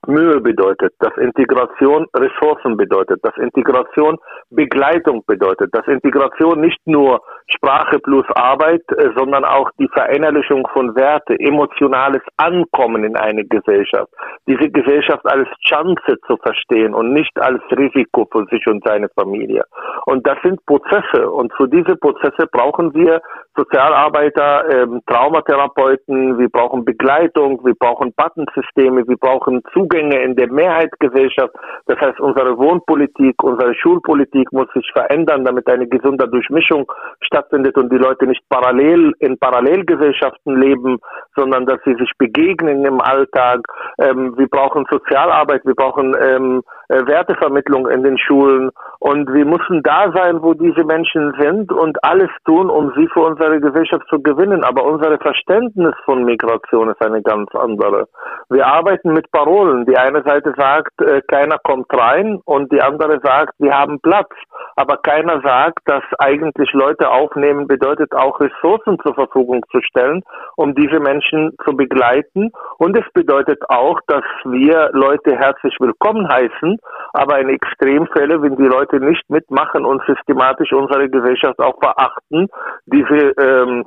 Mühe 0.08 0.40
bedeutet, 0.42 0.94
dass 1.00 1.16
Integration 1.18 2.08
Ressourcen 2.16 2.78
bedeutet, 2.78 3.20
dass 3.24 3.36
Integration 3.38 4.18
Begleitung 4.50 5.24
bedeutet, 5.26 5.70
dass 5.74 5.88
Integration 5.88 6.62
nicht 6.62 6.80
nur 6.86 7.22
Sprache 7.48 8.00
plus 8.00 8.26
Arbeit, 8.36 8.84
äh, 8.92 9.10
sondern 9.16 9.46
auch 9.46 9.70
die 9.80 9.88
Verinnerlichung 9.90 10.68
von 10.74 10.96
Werte, 10.96 11.40
emotionales 11.40 12.22
Ankommen 12.38 13.04
in 13.04 13.16
eine 13.16 13.46
Gesellschaft, 13.46 14.12
diese 14.48 14.70
Gesellschaft 14.70 15.26
als 15.26 15.48
Chance 15.68 16.18
zu 16.28 16.38
verstehen 16.38 16.94
und 16.94 17.14
nicht 17.14 17.38
als 17.40 17.62
Risiko 17.72 18.28
für 18.32 18.46
sich 18.52 18.66
und 18.68 18.84
seine 18.86 19.10
Familie. 19.10 19.64
Und 20.06 20.26
das 20.28 20.38
sind 20.44 20.66
Prozesse 20.66 21.30
und 21.30 21.54
für 21.54 21.68
diese 21.68 21.96
Prozesse 21.96 22.48
brauchen 22.52 22.94
wir 22.94 23.22
Sozialarbeiter, 23.56 24.66
ähm, 24.74 25.02
Traumatherapeuten, 25.06 26.40
wir 26.40 26.50
brauchen 26.50 26.84
Begleitung, 26.86 27.64
wir 27.64 27.76
brauchen 27.76 28.12
Buttonsysteme, 28.16 29.08
wir 29.08 29.18
brauchen 29.18 29.62
Zugänge 29.94 30.24
in 30.24 30.36
der 30.36 30.52
Mehrheitsgesellschaft. 30.52 31.54
Das 31.86 32.00
heißt, 32.00 32.20
unsere 32.20 32.58
Wohnpolitik, 32.58 33.42
unsere 33.44 33.76
Schulpolitik 33.76 34.52
muss 34.52 34.68
sich 34.74 34.90
verändern, 34.94 35.46
damit 35.46 35.70
eine 35.70 35.88
gesunde 35.88 36.28
Durchmischung 36.28 36.92
stattfindet 37.22 37.78
und 37.78 37.92
die 37.92 37.98
Leute 37.98 38.26
nicht 38.26 38.42
parallel 38.50 39.14
in 39.20 39.38
Parallelgesellschaften 39.38 40.60
leben, 40.60 41.00
sondern 41.36 41.66
dass 41.66 41.80
sie 41.86 41.96
sich 41.96 42.12
begegnen 42.18 42.86
im 42.86 43.02
Alltag. 43.02 43.62
Ähm, 44.00 44.38
wir 44.38 44.48
brauchen 44.48 44.86
Sozialarbeit, 44.90 45.66
wir 45.66 45.76
brauchen 45.76 46.16
ähm, 46.20 46.64
äh, 46.90 47.06
Wertevermittlung 47.06 47.88
in 47.90 48.04
den 48.04 48.18
Schulen 48.18 48.72
und 49.00 49.32
wir 49.34 49.46
müssen 49.46 49.84
da 49.84 50.12
sein, 50.16 50.42
wo 50.42 50.54
diese 50.54 50.84
Menschen 50.84 51.34
sind 51.40 51.72
und 51.72 52.04
alles 52.04 52.30
tun, 52.46 52.70
um 52.70 52.92
sie 52.96 53.08
für 53.14 53.22
uns 53.22 53.34
unsere 53.34 53.60
Gesellschaft 53.60 54.08
zu 54.10 54.22
gewinnen, 54.22 54.64
aber 54.64 54.86
unser 54.86 55.18
Verständnis 55.18 55.94
von 56.06 56.24
Migration 56.24 56.90
ist 56.90 57.02
eine 57.02 57.22
ganz 57.22 57.50
andere. 57.56 58.08
Wir 58.50 58.66
arbeiten 58.66 59.14
mit 59.14 59.32
Parolen. 59.32 59.83
Die 59.86 59.98
eine 59.98 60.24
Seite 60.24 60.54
sagt, 60.58 61.02
äh, 61.02 61.22
keiner 61.28 61.58
kommt 61.64 61.88
rein 61.94 62.40
und 62.46 62.72
die 62.72 62.82
andere 62.82 63.20
sagt, 63.24 63.54
wir 63.60 63.74
haben 63.74 64.00
Platz. 64.02 64.30
Aber 64.76 64.98
keiner 64.98 65.42
sagt, 65.42 65.80
dass 65.86 66.04
eigentlich 66.20 66.72
Leute 66.74 67.10
aufnehmen 67.10 67.68
bedeutet 67.68 68.14
auch 68.14 68.40
Ressourcen 68.40 68.98
zur 69.04 69.14
Verfügung 69.14 69.62
zu 69.72 69.82
stellen, 69.82 70.24
um 70.56 70.74
diese 70.74 71.00
Menschen 71.00 71.56
zu 71.64 71.76
begleiten. 71.76 72.52
Und 72.78 72.98
es 72.98 73.06
bedeutet 73.14 73.60
auch, 73.70 74.00
dass 74.08 74.24
wir 74.46 74.90
Leute 74.94 75.38
herzlich 75.38 75.76
willkommen 75.80 76.28
heißen, 76.28 76.78
aber 77.14 77.40
in 77.40 77.50
Extremfällen, 77.50 78.42
wenn 78.42 78.56
die 78.56 78.64
Leute 78.64 79.00
nicht 79.00 79.30
mitmachen 79.30 79.86
und 79.86 80.02
systematisch 80.06 80.74
unsere 80.74 81.10
Gesellschaft 81.10 81.60
auch 81.60 81.78
verachten, 81.80 82.48
diese 82.86 83.34
ähm, 83.38 83.86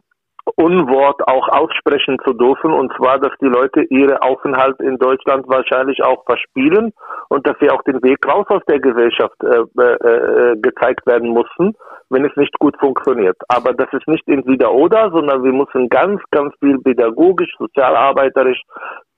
Unwort 0.54 1.26
auch 1.26 1.48
aussprechen 1.48 2.18
zu 2.24 2.32
dürfen, 2.32 2.72
und 2.72 2.92
zwar, 2.96 3.18
dass 3.18 3.32
die 3.40 3.46
Leute 3.46 3.82
ihre 3.90 4.22
Aufenthalt 4.22 4.78
in 4.80 4.96
Deutschland 4.98 5.46
wahrscheinlich 5.48 6.02
auch 6.04 6.24
verspielen 6.24 6.92
und 7.28 7.46
dass 7.46 7.56
sie 7.60 7.68
auch 7.70 7.82
den 7.82 8.02
Weg 8.02 8.18
raus 8.26 8.46
aus 8.48 8.62
der 8.68 8.78
Gesellschaft 8.78 9.34
äh, 9.42 9.64
äh, 9.80 10.52
äh, 10.52 10.56
gezeigt 10.60 11.04
werden 11.06 11.30
mussten, 11.30 11.74
wenn 12.10 12.24
es 12.24 12.36
nicht 12.36 12.56
gut 12.60 12.76
funktioniert. 12.78 13.36
Aber 13.48 13.72
das 13.72 13.88
ist 13.92 14.06
nicht 14.06 14.26
entweder 14.28 14.72
oder, 14.72 15.10
sondern 15.10 15.42
wir 15.42 15.52
müssen 15.52 15.88
ganz, 15.88 16.22
ganz 16.30 16.54
viel 16.60 16.78
pädagogisch, 16.78 17.52
sozialarbeiterisch 17.58 18.62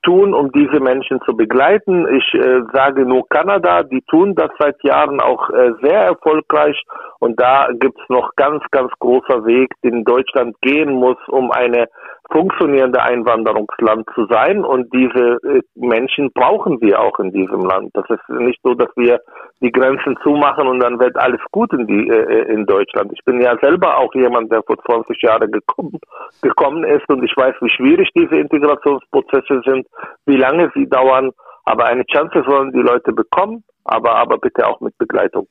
tun, 0.03 0.33
um 0.33 0.51
diese 0.51 0.79
Menschen 0.79 1.19
zu 1.25 1.35
begleiten. 1.35 2.07
Ich 2.15 2.33
äh, 2.33 2.61
sage 2.73 3.05
nur 3.05 3.27
Kanada, 3.29 3.83
die 3.83 4.01
tun 4.09 4.35
das 4.35 4.49
seit 4.59 4.81
Jahren 4.83 5.19
auch 5.19 5.49
äh, 5.49 5.73
sehr 5.81 6.01
erfolgreich 6.01 6.81
und 7.19 7.39
da 7.39 7.69
gibt's 7.79 8.07
noch 8.09 8.35
ganz, 8.35 8.63
ganz 8.71 8.91
großer 8.99 9.45
Weg, 9.45 9.73
den 9.83 10.03
Deutschland 10.03 10.55
gehen 10.61 10.93
muss, 10.93 11.17
um 11.27 11.51
eine 11.51 11.87
funktionierende 12.31 13.01
Einwanderungsland 13.01 14.07
zu 14.13 14.27
sein 14.29 14.63
und 14.63 14.93
diese 14.93 15.39
äh, 15.43 15.61
Menschen 15.75 16.31
brauchen 16.33 16.79
wir 16.81 16.99
auch 16.99 17.17
in 17.19 17.31
diesem 17.31 17.61
Land. 17.65 17.91
Das 17.93 18.05
ist 18.09 18.29
nicht 18.29 18.59
so, 18.63 18.75
dass 18.75 18.89
wir 18.95 19.19
die 19.61 19.71
Grenzen 19.71 20.15
zumachen 20.23 20.67
und 20.67 20.79
dann 20.79 20.99
wird 20.99 21.17
alles 21.17 21.41
gut 21.51 21.73
in, 21.73 21.87
die, 21.87 22.07
äh, 22.07 22.53
in 22.53 22.65
Deutschland. 22.65 23.11
Ich 23.13 23.23
bin 23.25 23.41
ja 23.41 23.57
selber 23.61 23.97
auch 23.97 24.13
jemand, 24.13 24.51
der 24.51 24.61
vor 24.63 24.77
20 24.85 25.21
Jahren 25.21 25.51
gekommen, 25.51 25.99
gekommen 26.41 26.83
ist 26.83 27.07
und 27.09 27.23
ich 27.23 27.35
weiß, 27.35 27.55
wie 27.61 27.69
schwierig 27.69 28.09
diese 28.15 28.35
Integrationsprozesse 28.35 29.61
sind, 29.65 29.87
wie 30.25 30.37
lange 30.37 30.71
sie 30.75 30.87
dauern. 30.87 31.31
Aber 31.65 31.85
eine 31.85 32.05
Chance 32.05 32.43
sollen 32.47 32.71
die 32.71 32.79
Leute 32.79 33.11
bekommen, 33.11 33.63
aber, 33.83 34.15
aber 34.15 34.37
bitte 34.37 34.67
auch 34.67 34.79
mit 34.81 34.97
Begleitung. 34.97 35.47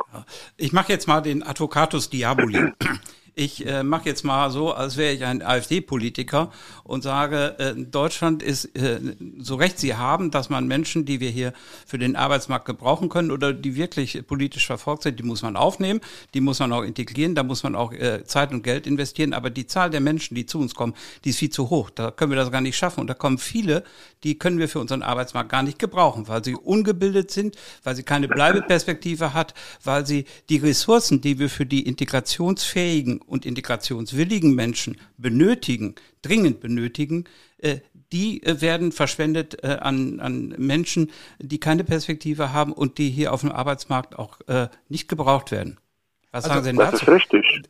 Ich 0.57 0.73
mache 0.73 0.93
jetzt 0.93 1.07
mal 1.07 1.21
den 1.21 1.43
Advocatus 1.43 2.11
Diaboli 2.11 2.73
ich 3.38 3.64
äh, 3.66 3.85
mache 3.85 4.09
jetzt 4.09 4.24
mal 4.24 4.51
so, 4.51 4.72
als 4.72 4.96
wäre 4.96 5.14
ich 5.14 5.24
ein 5.24 5.42
AfD-Politiker 5.42 6.51
und 6.83 7.03
sage, 7.03 7.55
äh, 7.59 7.74
Deutschland 7.74 8.42
ist 8.42 8.64
äh, 8.77 8.98
so 9.38 9.55
recht 9.55 9.79
sie 9.79 9.94
haben, 9.94 10.33
dass 10.33 10.48
man 10.48 10.66
Menschen, 10.66 11.05
die 11.05 11.20
wir 11.20 11.31
hier 11.31 11.53
für 11.87 11.98
den 11.98 12.16
Arbeitsmarkt 12.16 12.64
gebrauchen 12.64 13.09
können 13.09 13.31
oder 13.31 13.53
die 13.53 13.77
wirklich 13.77 14.27
politisch 14.27 14.66
verfolgt 14.66 15.05
sind, 15.05 15.20
die 15.20 15.22
muss 15.22 15.42
man 15.42 15.55
aufnehmen, 15.55 16.01
die 16.35 16.40
muss 16.40 16.59
man 16.59 16.72
auch 16.72 16.83
integrieren, 16.83 17.37
da 17.37 17.44
muss 17.44 17.62
man 17.62 17.77
auch 17.77 17.92
äh, 17.92 18.24
Zeit 18.24 18.51
und 18.51 18.62
Geld 18.62 18.88
investieren, 18.88 19.33
aber 19.33 19.51
die 19.51 19.68
Zahl 19.68 19.90
der 19.90 20.01
Menschen, 20.01 20.35
die 20.35 20.44
zu 20.44 20.59
uns 20.59 20.74
kommen, 20.74 20.94
die 21.24 21.31
ist 21.31 21.38
viel 21.38 21.51
zu 21.51 21.70
hoch. 21.70 21.90
Da 21.90 22.11
können 22.11 22.33
wir 22.33 22.37
das 22.37 22.51
gar 22.51 22.61
nicht 22.61 22.77
schaffen 22.77 23.01
und 23.01 23.07
da 23.07 23.14
kommen 23.14 23.38
viele, 23.38 23.85
die 24.24 24.37
können 24.37 24.59
wir 24.59 24.68
für 24.68 24.81
unseren 24.81 25.03
Arbeitsmarkt 25.03 25.51
gar 25.51 25.62
nicht 25.62 25.79
gebrauchen, 25.79 26.27
weil 26.27 26.42
sie 26.42 26.57
ungebildet 26.57 27.31
sind, 27.31 27.57
weil 27.85 27.94
sie 27.94 28.03
keine 28.03 28.27
Bleibeperspektive 28.27 29.33
hat, 29.33 29.55
weil 29.85 30.07
sie 30.07 30.24
die 30.48 30.57
Ressourcen, 30.57 31.20
die 31.20 31.38
wir 31.38 31.48
für 31.48 31.66
die 31.66 31.87
integrationsfähigen 31.87 33.20
und 33.29 33.47
integrationswilligen 33.47 34.55
Menschen 34.55 34.97
benötigen, 35.17 35.95
dringend 36.23 36.61
benötigen, 36.61 37.25
äh, 37.59 37.79
die 38.12 38.43
äh, 38.43 38.61
werden 38.61 38.93
verschwendet 38.93 39.62
äh, 39.62 39.79
an, 39.81 40.21
an 40.21 40.55
Menschen, 40.57 41.11
die 41.38 41.61
keine 41.61 41.85
Perspektive 41.85 42.53
haben 42.53 42.73
und 42.73 42.99
die 42.99 43.11
hier 43.11 43.33
auf 43.33 43.43
dem 43.43 43.53
Arbeitsmarkt 43.53 44.19
auch 44.19 44.38
nicht 44.88 45.09
gebraucht 45.09 45.51
werden. 45.51 45.79
Was 46.31 46.45
also, 46.45 46.55
sagen 46.55 46.64
Sie 46.64 46.71
denn 46.71 46.79
dazu? 46.79 46.93
Das 46.93 47.03
ist 47.03 47.09
richtig. 47.09 47.62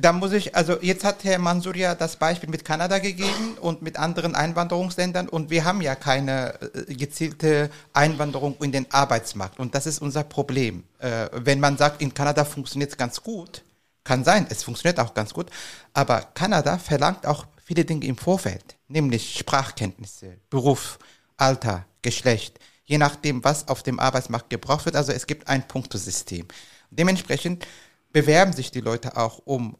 Da 0.00 0.12
muss 0.12 0.32
ich, 0.32 0.54
also 0.54 0.76
jetzt 0.80 1.04
hat 1.04 1.24
Herr 1.24 1.38
Mansur 1.38 1.74
ja 1.76 1.94
das 1.94 2.16
Beispiel 2.16 2.48
mit 2.48 2.64
Kanada 2.64 2.98
gegeben 2.98 3.56
und 3.60 3.82
mit 3.82 3.98
anderen 3.98 4.34
Einwanderungsländern 4.34 5.28
und 5.28 5.50
wir 5.50 5.64
haben 5.64 5.80
ja 5.80 5.94
keine 5.94 6.54
gezielte 6.88 7.70
Einwanderung 7.92 8.56
in 8.60 8.72
den 8.72 8.86
Arbeitsmarkt 8.90 9.58
und 9.58 9.74
das 9.74 9.86
ist 9.86 10.00
unser 10.00 10.24
Problem. 10.24 10.84
wenn 11.32 11.60
man 11.60 11.76
sagt, 11.76 12.02
in 12.02 12.12
Kanada 12.14 12.44
funktioniert 12.44 12.90
es 12.90 12.96
ganz 12.96 13.22
gut, 13.22 13.62
kann 14.04 14.24
sein, 14.24 14.46
es 14.50 14.62
funktioniert 14.62 14.98
auch 15.00 15.14
ganz 15.14 15.32
gut, 15.32 15.50
aber 15.92 16.22
Kanada 16.34 16.78
verlangt 16.78 17.26
auch 17.26 17.46
viele 17.64 17.84
Dinge 17.84 18.06
im 18.06 18.16
Vorfeld, 18.16 18.76
nämlich 18.88 19.38
Sprachkenntnisse, 19.38 20.38
Beruf, 20.50 20.98
Alter, 21.36 21.86
Geschlecht, 22.02 22.58
je 22.84 22.98
nachdem, 22.98 23.44
was 23.44 23.68
auf 23.68 23.82
dem 23.82 24.00
Arbeitsmarkt 24.00 24.50
gebraucht 24.50 24.84
wird. 24.84 24.96
Also 24.96 25.12
es 25.12 25.26
gibt 25.26 25.48
ein 25.48 25.66
Punktesystem. 25.66 26.46
Dementsprechend 26.90 27.66
bewerben 28.12 28.52
sich 28.52 28.70
die 28.70 28.80
Leute 28.80 29.16
auch 29.16 29.40
um 29.44 29.78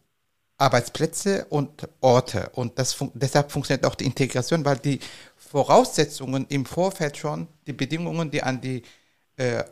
Arbeitsplätze 0.56 1.46
und 1.46 1.88
Orte. 2.00 2.50
Und 2.54 2.78
das 2.78 2.92
fun 2.92 3.10
deshalb 3.14 3.50
funktioniert 3.50 3.84
auch 3.84 3.96
die 3.96 4.06
Integration, 4.06 4.64
weil 4.64 4.78
die 4.78 5.00
Voraussetzungen 5.36 6.46
im 6.48 6.64
Vorfeld 6.64 7.16
schon, 7.16 7.48
die 7.66 7.72
Bedingungen, 7.72 8.30
die 8.30 8.42
an 8.42 8.60
die 8.60 8.82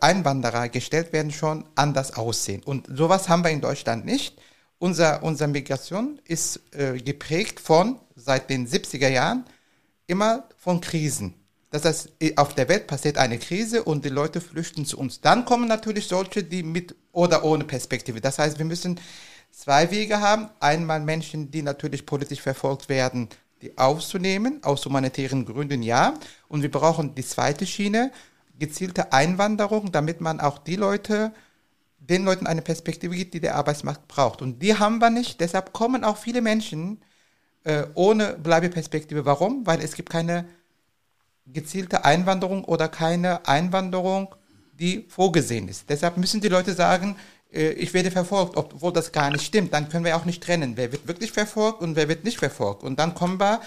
Einwanderer 0.00 0.68
gestellt 0.68 1.12
werden, 1.12 1.30
schon 1.30 1.64
anders 1.74 2.14
aussehen. 2.14 2.62
Und 2.64 2.86
sowas 2.92 3.28
haben 3.28 3.44
wir 3.44 3.50
in 3.50 3.60
Deutschland 3.60 4.04
nicht. 4.04 4.40
Unser, 4.78 5.22
unsere 5.22 5.48
Migration 5.48 6.20
ist 6.24 6.60
äh, 6.72 6.98
geprägt 6.98 7.60
von, 7.60 8.00
seit 8.16 8.48
den 8.48 8.66
70er 8.66 9.08
Jahren, 9.08 9.44
immer 10.06 10.44
von 10.56 10.80
Krisen. 10.80 11.34
Das 11.70 11.84
heißt, 11.84 12.12
auf 12.36 12.54
der 12.54 12.68
Welt 12.68 12.86
passiert 12.88 13.16
eine 13.16 13.38
Krise 13.38 13.84
und 13.84 14.04
die 14.04 14.08
Leute 14.08 14.40
flüchten 14.40 14.84
zu 14.84 14.98
uns. 14.98 15.20
Dann 15.20 15.44
kommen 15.44 15.68
natürlich 15.68 16.08
solche, 16.08 16.42
die 16.42 16.62
mit 16.62 16.96
oder 17.12 17.44
ohne 17.44 17.64
Perspektive. 17.64 18.20
Das 18.20 18.38
heißt, 18.38 18.58
wir 18.58 18.64
müssen 18.64 18.98
zwei 19.52 19.90
Wege 19.90 20.20
haben. 20.20 20.48
Einmal 20.58 21.00
Menschen, 21.00 21.50
die 21.50 21.62
natürlich 21.62 22.06
politisch 22.06 22.40
verfolgt 22.40 22.88
werden, 22.88 23.28
die 23.62 23.76
aufzunehmen, 23.78 24.60
aus 24.62 24.84
humanitären 24.84 25.44
Gründen 25.44 25.82
ja. 25.82 26.14
Und 26.48 26.62
wir 26.62 26.70
brauchen 26.70 27.14
die 27.14 27.24
zweite 27.24 27.66
Schiene, 27.66 28.10
gezielte 28.60 29.12
Einwanderung, 29.12 29.90
damit 29.90 30.20
man 30.20 30.38
auch 30.38 30.58
die 30.58 30.76
Leute, 30.76 31.32
den 31.98 32.24
Leuten 32.24 32.46
eine 32.46 32.62
Perspektive 32.62 33.16
gibt, 33.16 33.34
die 33.34 33.40
der 33.40 33.56
Arbeitsmarkt 33.56 34.06
braucht. 34.06 34.42
Und 34.42 34.62
die 34.62 34.78
haben 34.78 34.98
wir 34.98 35.10
nicht. 35.10 35.40
Deshalb 35.40 35.72
kommen 35.72 36.04
auch 36.04 36.16
viele 36.16 36.40
Menschen 36.40 37.02
äh, 37.64 37.84
ohne 37.94 38.34
Bleibeperspektive. 38.34 39.24
Warum? 39.24 39.66
Weil 39.66 39.80
es 39.80 39.94
gibt 39.94 40.10
keine 40.10 40.46
gezielte 41.46 42.04
Einwanderung 42.04 42.64
oder 42.64 42.88
keine 42.88 43.46
Einwanderung, 43.48 44.34
die 44.72 45.06
vorgesehen 45.08 45.68
ist. 45.68 45.90
Deshalb 45.90 46.16
müssen 46.16 46.40
die 46.40 46.48
Leute 46.48 46.74
sagen, 46.74 47.16
äh, 47.52 47.70
ich 47.72 47.92
werde 47.92 48.10
verfolgt, 48.10 48.56
obwohl 48.56 48.92
das 48.92 49.12
gar 49.12 49.30
nicht 49.30 49.44
stimmt. 49.44 49.72
Dann 49.72 49.88
können 49.88 50.04
wir 50.04 50.16
auch 50.16 50.24
nicht 50.24 50.42
trennen, 50.42 50.76
wer 50.76 50.92
wird 50.92 51.06
wirklich 51.06 51.32
verfolgt 51.32 51.82
und 51.82 51.96
wer 51.96 52.08
wird 52.08 52.24
nicht 52.24 52.38
verfolgt. 52.38 52.82
Und 52.82 52.98
dann 52.98 53.14
kommen 53.14 53.40
wir, 53.40 53.60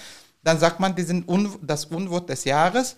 dann 0.43 0.59
sagt 0.59 0.79
man, 0.79 0.95
die 0.95 1.03
sind 1.03 1.27
un, 1.27 1.55
das 1.61 1.85
Unwort 1.85 2.29
des 2.29 2.45
Jahres, 2.45 2.95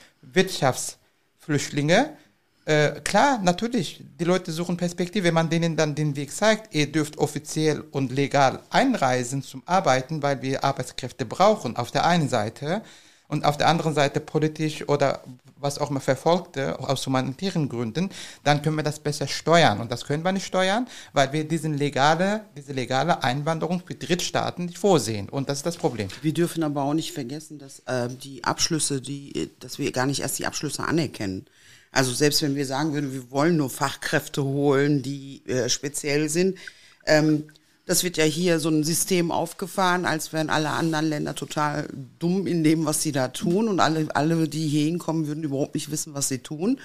Wirtschaftsflüchtlinge. 1.45 2.17
Äh, 2.65 3.01
klar, 3.01 3.39
natürlich, 3.43 4.03
die 4.19 4.23
Leute 4.23 4.51
suchen 4.51 4.75
Perspektive, 4.75 5.25
wenn 5.25 5.35
man 5.35 5.49
denen 5.49 5.75
dann 5.75 5.93
den 5.93 6.15
Weg 6.15 6.31
zeigt, 6.31 6.73
ihr 6.73 6.91
dürft 6.91 7.17
offiziell 7.19 7.81
und 7.91 8.11
legal 8.11 8.59
einreisen 8.71 9.43
zum 9.43 9.61
Arbeiten, 9.67 10.23
weil 10.23 10.41
wir 10.41 10.63
Arbeitskräfte 10.63 11.25
brauchen, 11.25 11.75
auf 11.75 11.91
der 11.91 12.05
einen 12.07 12.27
Seite 12.27 12.81
und 13.27 13.45
auf 13.45 13.57
der 13.57 13.67
anderen 13.67 13.93
Seite 13.93 14.19
politisch 14.19 14.87
oder 14.87 15.23
was 15.57 15.79
auch 15.79 15.89
immer 15.89 15.99
verfolgte, 15.99 16.79
aus 16.79 17.05
humanitären 17.05 17.69
Gründen, 17.69 18.09
dann 18.43 18.61
können 18.61 18.75
wir 18.75 18.83
das 18.83 18.99
besser 18.99 19.27
steuern. 19.27 19.79
Und 19.79 19.91
das 19.91 20.05
können 20.05 20.23
wir 20.23 20.31
nicht 20.31 20.45
steuern, 20.45 20.87
weil 21.13 21.33
wir 21.33 21.47
diesen 21.47 21.77
legale, 21.77 22.45
diese 22.55 22.73
legale 22.73 23.23
Einwanderung 23.23 23.81
für 23.85 23.95
Drittstaaten 23.95 24.65
nicht 24.65 24.77
vorsehen. 24.77 25.29
Und 25.29 25.49
das 25.49 25.59
ist 25.59 25.65
das 25.65 25.77
Problem. 25.77 26.09
Wir 26.21 26.33
dürfen 26.33 26.63
aber 26.63 26.83
auch 26.83 26.93
nicht 26.93 27.13
vergessen, 27.13 27.57
dass 27.57 27.79
äh, 27.87 28.09
die 28.09 28.43
Abschlüsse, 28.43 29.01
die, 29.01 29.49
dass 29.59 29.79
wir 29.79 29.91
gar 29.91 30.05
nicht 30.05 30.21
erst 30.21 30.39
die 30.39 30.45
Abschlüsse 30.45 30.83
anerkennen. 30.83 31.45
Also 31.91 32.13
selbst 32.13 32.41
wenn 32.41 32.55
wir 32.55 32.65
sagen 32.65 32.93
würden, 32.93 33.13
wir 33.13 33.31
wollen 33.31 33.57
nur 33.57 33.69
Fachkräfte 33.69 34.43
holen, 34.43 35.01
die 35.01 35.41
äh, 35.47 35.69
speziell 35.69 36.29
sind, 36.29 36.57
ähm, 37.05 37.45
das 37.85 38.03
wird 38.03 38.17
ja 38.17 38.23
hier 38.23 38.59
so 38.59 38.69
ein 38.69 38.83
System 38.83 39.31
aufgefahren, 39.31 40.05
als 40.05 40.33
wären 40.33 40.49
alle 40.49 40.71
anderen 40.71 41.05
Länder 41.05 41.35
total 41.35 41.87
dumm 42.17 42.47
in 42.47 42.63
dem, 42.63 42.85
was 42.85 43.03
sie 43.03 43.11
da 43.11 43.27
tun 43.27 43.67
und 43.67 43.79
alle, 43.79 44.07
alle 44.15 44.47
die 44.47 44.67
hier 44.67 44.85
hinkommen, 44.85 45.27
würden 45.27 45.43
überhaupt 45.43 45.75
nicht 45.75 45.91
wissen, 45.91 46.15
was 46.15 46.27
sie 46.27 46.39
tun. 46.39 46.79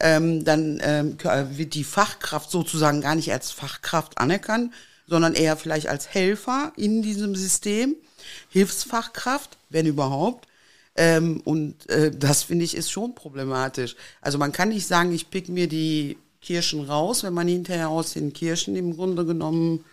Ähm, 0.00 0.44
dann 0.44 0.80
ähm, 0.82 1.16
wird 1.56 1.74
die 1.74 1.84
Fachkraft 1.84 2.50
sozusagen 2.50 3.00
gar 3.00 3.14
nicht 3.14 3.32
als 3.32 3.52
Fachkraft 3.52 4.18
anerkannt, 4.18 4.72
sondern 5.06 5.34
eher 5.34 5.56
vielleicht 5.56 5.88
als 5.88 6.08
Helfer 6.08 6.72
in 6.76 7.02
diesem 7.02 7.36
System, 7.36 7.94
Hilfsfachkraft, 8.48 9.56
wenn 9.68 9.86
überhaupt. 9.86 10.48
Ähm, 10.96 11.42
und 11.44 11.88
äh, 11.90 12.10
das 12.10 12.42
finde 12.42 12.64
ich 12.64 12.76
ist 12.76 12.90
schon 12.90 13.14
problematisch. 13.14 13.94
Also 14.20 14.38
man 14.38 14.50
kann 14.50 14.70
nicht 14.70 14.86
sagen, 14.86 15.12
ich 15.12 15.30
pick 15.30 15.48
mir 15.48 15.68
die 15.68 16.18
Kirschen 16.42 16.84
raus, 16.84 17.22
wenn 17.22 17.34
man 17.34 17.46
hinterher 17.46 17.88
aus 17.88 18.14
den 18.14 18.32
Kirschen 18.32 18.74
im 18.74 18.96
Grunde 18.96 19.24
genommen 19.24 19.84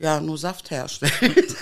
ja 0.00 0.20
nur 0.20 0.38
Saft 0.38 0.70
herstellt. 0.70 1.56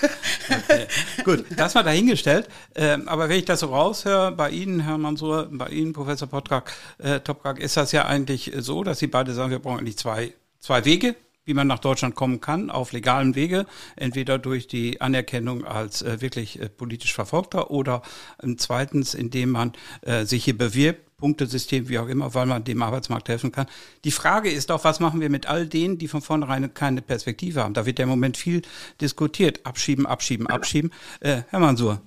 Okay. 0.49 0.87
Gut, 1.25 1.45
das 1.55 1.75
war 1.75 1.83
dahingestellt. 1.83 2.47
Ähm, 2.73 3.07
aber 3.07 3.29
wenn 3.29 3.37
ich 3.37 3.45
das 3.45 3.59
so 3.59 3.67
raushöre, 3.67 4.31
bei 4.31 4.49
Ihnen, 4.49 4.79
Herr 4.79 4.97
Mansur, 4.97 5.47
bei 5.51 5.67
Ihnen, 5.67 5.93
Professor 5.93 6.27
Toprak, 6.27 6.73
äh, 6.97 7.19
Toprak, 7.19 7.59
ist 7.59 7.77
das 7.77 7.91
ja 7.91 8.05
eigentlich 8.05 8.51
so, 8.57 8.83
dass 8.83 8.97
Sie 8.97 9.07
beide 9.07 9.33
sagen, 9.33 9.51
wir 9.51 9.59
brauchen 9.59 9.79
eigentlich 9.79 9.97
zwei, 9.97 10.33
zwei 10.59 10.85
Wege, 10.85 11.15
wie 11.45 11.53
man 11.53 11.67
nach 11.67 11.79
Deutschland 11.79 12.15
kommen 12.15 12.41
kann, 12.41 12.71
auf 12.71 12.93
legalem 12.93 13.35
Wege, 13.35 13.65
entweder 13.95 14.39
durch 14.39 14.67
die 14.67 15.01
Anerkennung 15.01 15.65
als 15.65 16.01
äh, 16.01 16.21
wirklich 16.21 16.59
äh, 16.59 16.69
politisch 16.69 17.13
Verfolgter 17.13 17.69
oder 17.69 18.01
äh, 18.41 18.55
zweitens, 18.57 19.13
indem 19.13 19.51
man 19.51 19.73
äh, 20.01 20.25
sich 20.25 20.45
hier 20.45 20.57
bewirbt 20.57 21.08
Punktesystem, 21.19 21.89
wie 21.89 21.99
auch 21.99 22.07
immer, 22.07 22.33
weil 22.33 22.45
man 22.45 22.63
dem 22.63 22.81
Arbeitsmarkt 22.81 23.29
helfen 23.29 23.51
kann. 23.51 23.67
Die 24.03 24.11
Frage 24.11 24.49
ist 24.49 24.69
doch, 24.69 24.83
was 24.83 24.99
machen 24.99 25.21
wir 25.21 25.29
mit 25.29 25.49
all 25.49 25.65
denen, 25.67 25.97
die 25.97 26.07
von 26.07 26.21
vornherein 26.21 26.73
keine 26.73 27.01
Perspektive 27.01 27.63
haben? 27.63 27.73
Da 27.73 27.85
wird 27.85 27.99
ja 27.99 28.03
im 28.03 28.09
Moment 28.09 28.37
viel 28.37 28.61
diskutiert. 29.01 29.65
Abschieben, 29.65 30.05
abschieben, 30.05 30.47
abschieben. 30.47 30.91
Äh, 31.21 31.43
Herr 31.49 31.59
Mansur. 31.59 31.99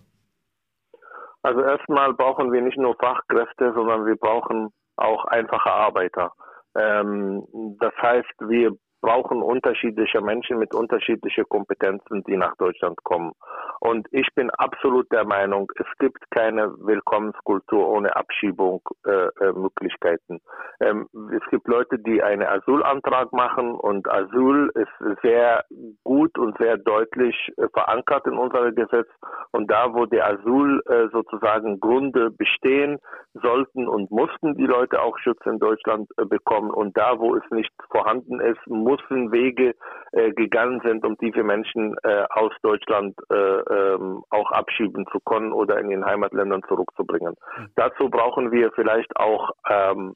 Also 1.42 1.60
erstmal 1.60 2.14
brauchen 2.14 2.52
wir 2.52 2.62
nicht 2.62 2.78
nur 2.78 2.94
Fachkräfte, 2.96 3.72
sondern 3.74 4.06
wir 4.06 4.16
brauchen 4.16 4.70
auch 4.96 5.24
einfache 5.26 5.70
Arbeiter. 5.70 6.32
Ähm, 6.76 7.44
das 7.80 7.92
heißt, 8.00 8.32
wir 8.40 8.72
brauchen 9.02 9.42
unterschiedliche 9.42 10.22
Menschen 10.22 10.58
mit 10.58 10.74
unterschiedlichen 10.74 11.48
Kompetenzen, 11.48 12.24
die 12.24 12.36
nach 12.36 12.56
Deutschland 12.56 13.02
kommen. 13.04 13.32
Und 13.80 14.08
ich 14.12 14.28
bin 14.34 14.50
absolut 14.50 15.10
der 15.12 15.24
Meinung, 15.26 15.70
es 15.76 15.86
gibt 15.98 16.30
keine 16.30 16.72
Willkommenskultur 16.78 17.88
ohne 17.88 18.14
Abschiebungsmöglichkeiten. 18.14 20.40
Äh, 20.78 20.84
äh, 20.84 20.90
ähm, 20.90 21.08
es 21.34 21.42
gibt 21.50 21.66
Leute, 21.68 21.98
die 21.98 22.22
einen 22.22 22.46
Asylantrag 22.46 23.32
machen 23.32 23.74
und 23.74 24.08
Asyl 24.08 24.70
ist 24.74 25.20
sehr 25.22 25.64
gut 26.04 26.38
und 26.38 26.56
sehr 26.58 26.76
deutlich 26.78 27.34
äh, 27.56 27.66
verankert 27.74 28.26
in 28.26 28.38
unserem 28.38 28.74
Gesetz. 28.74 29.08
Und 29.50 29.70
da, 29.70 29.92
wo 29.92 30.06
der 30.06 30.28
Asyl 30.28 30.80
äh, 30.86 31.08
sozusagen 31.12 31.80
Gründe 31.80 32.30
bestehen, 32.30 32.98
sollten 33.34 33.88
und 33.88 34.10
mussten 34.10 34.56
die 34.56 34.66
Leute 34.66 35.00
auch 35.00 35.18
Schutz 35.18 35.40
in 35.44 35.58
Deutschland 35.58 36.08
äh, 36.18 36.24
bekommen. 36.24 36.70
Und 36.70 36.96
da, 36.96 37.18
wo 37.18 37.34
es 37.34 37.42
nicht 37.50 37.72
vorhanden 37.90 38.40
ist, 38.40 38.60
mussten 38.92 39.32
Wege 39.32 39.74
äh, 40.12 40.30
gegangen 40.32 40.80
sind, 40.84 41.04
um 41.06 41.16
diese 41.20 41.42
Menschen 41.42 41.96
äh, 42.02 42.24
aus 42.30 42.52
Deutschland 42.62 43.14
äh, 43.30 43.34
ähm, 43.34 44.22
auch 44.30 44.50
abschieben 44.50 45.06
zu 45.10 45.18
können 45.20 45.52
oder 45.52 45.78
in 45.78 45.88
den 45.88 46.04
Heimatländern 46.04 46.62
zurückzubringen. 46.68 47.34
Mhm. 47.58 47.68
Dazu 47.76 48.10
brauchen 48.10 48.52
wir 48.52 48.70
vielleicht 48.72 49.16
auch 49.16 49.50
ähm, 49.68 50.14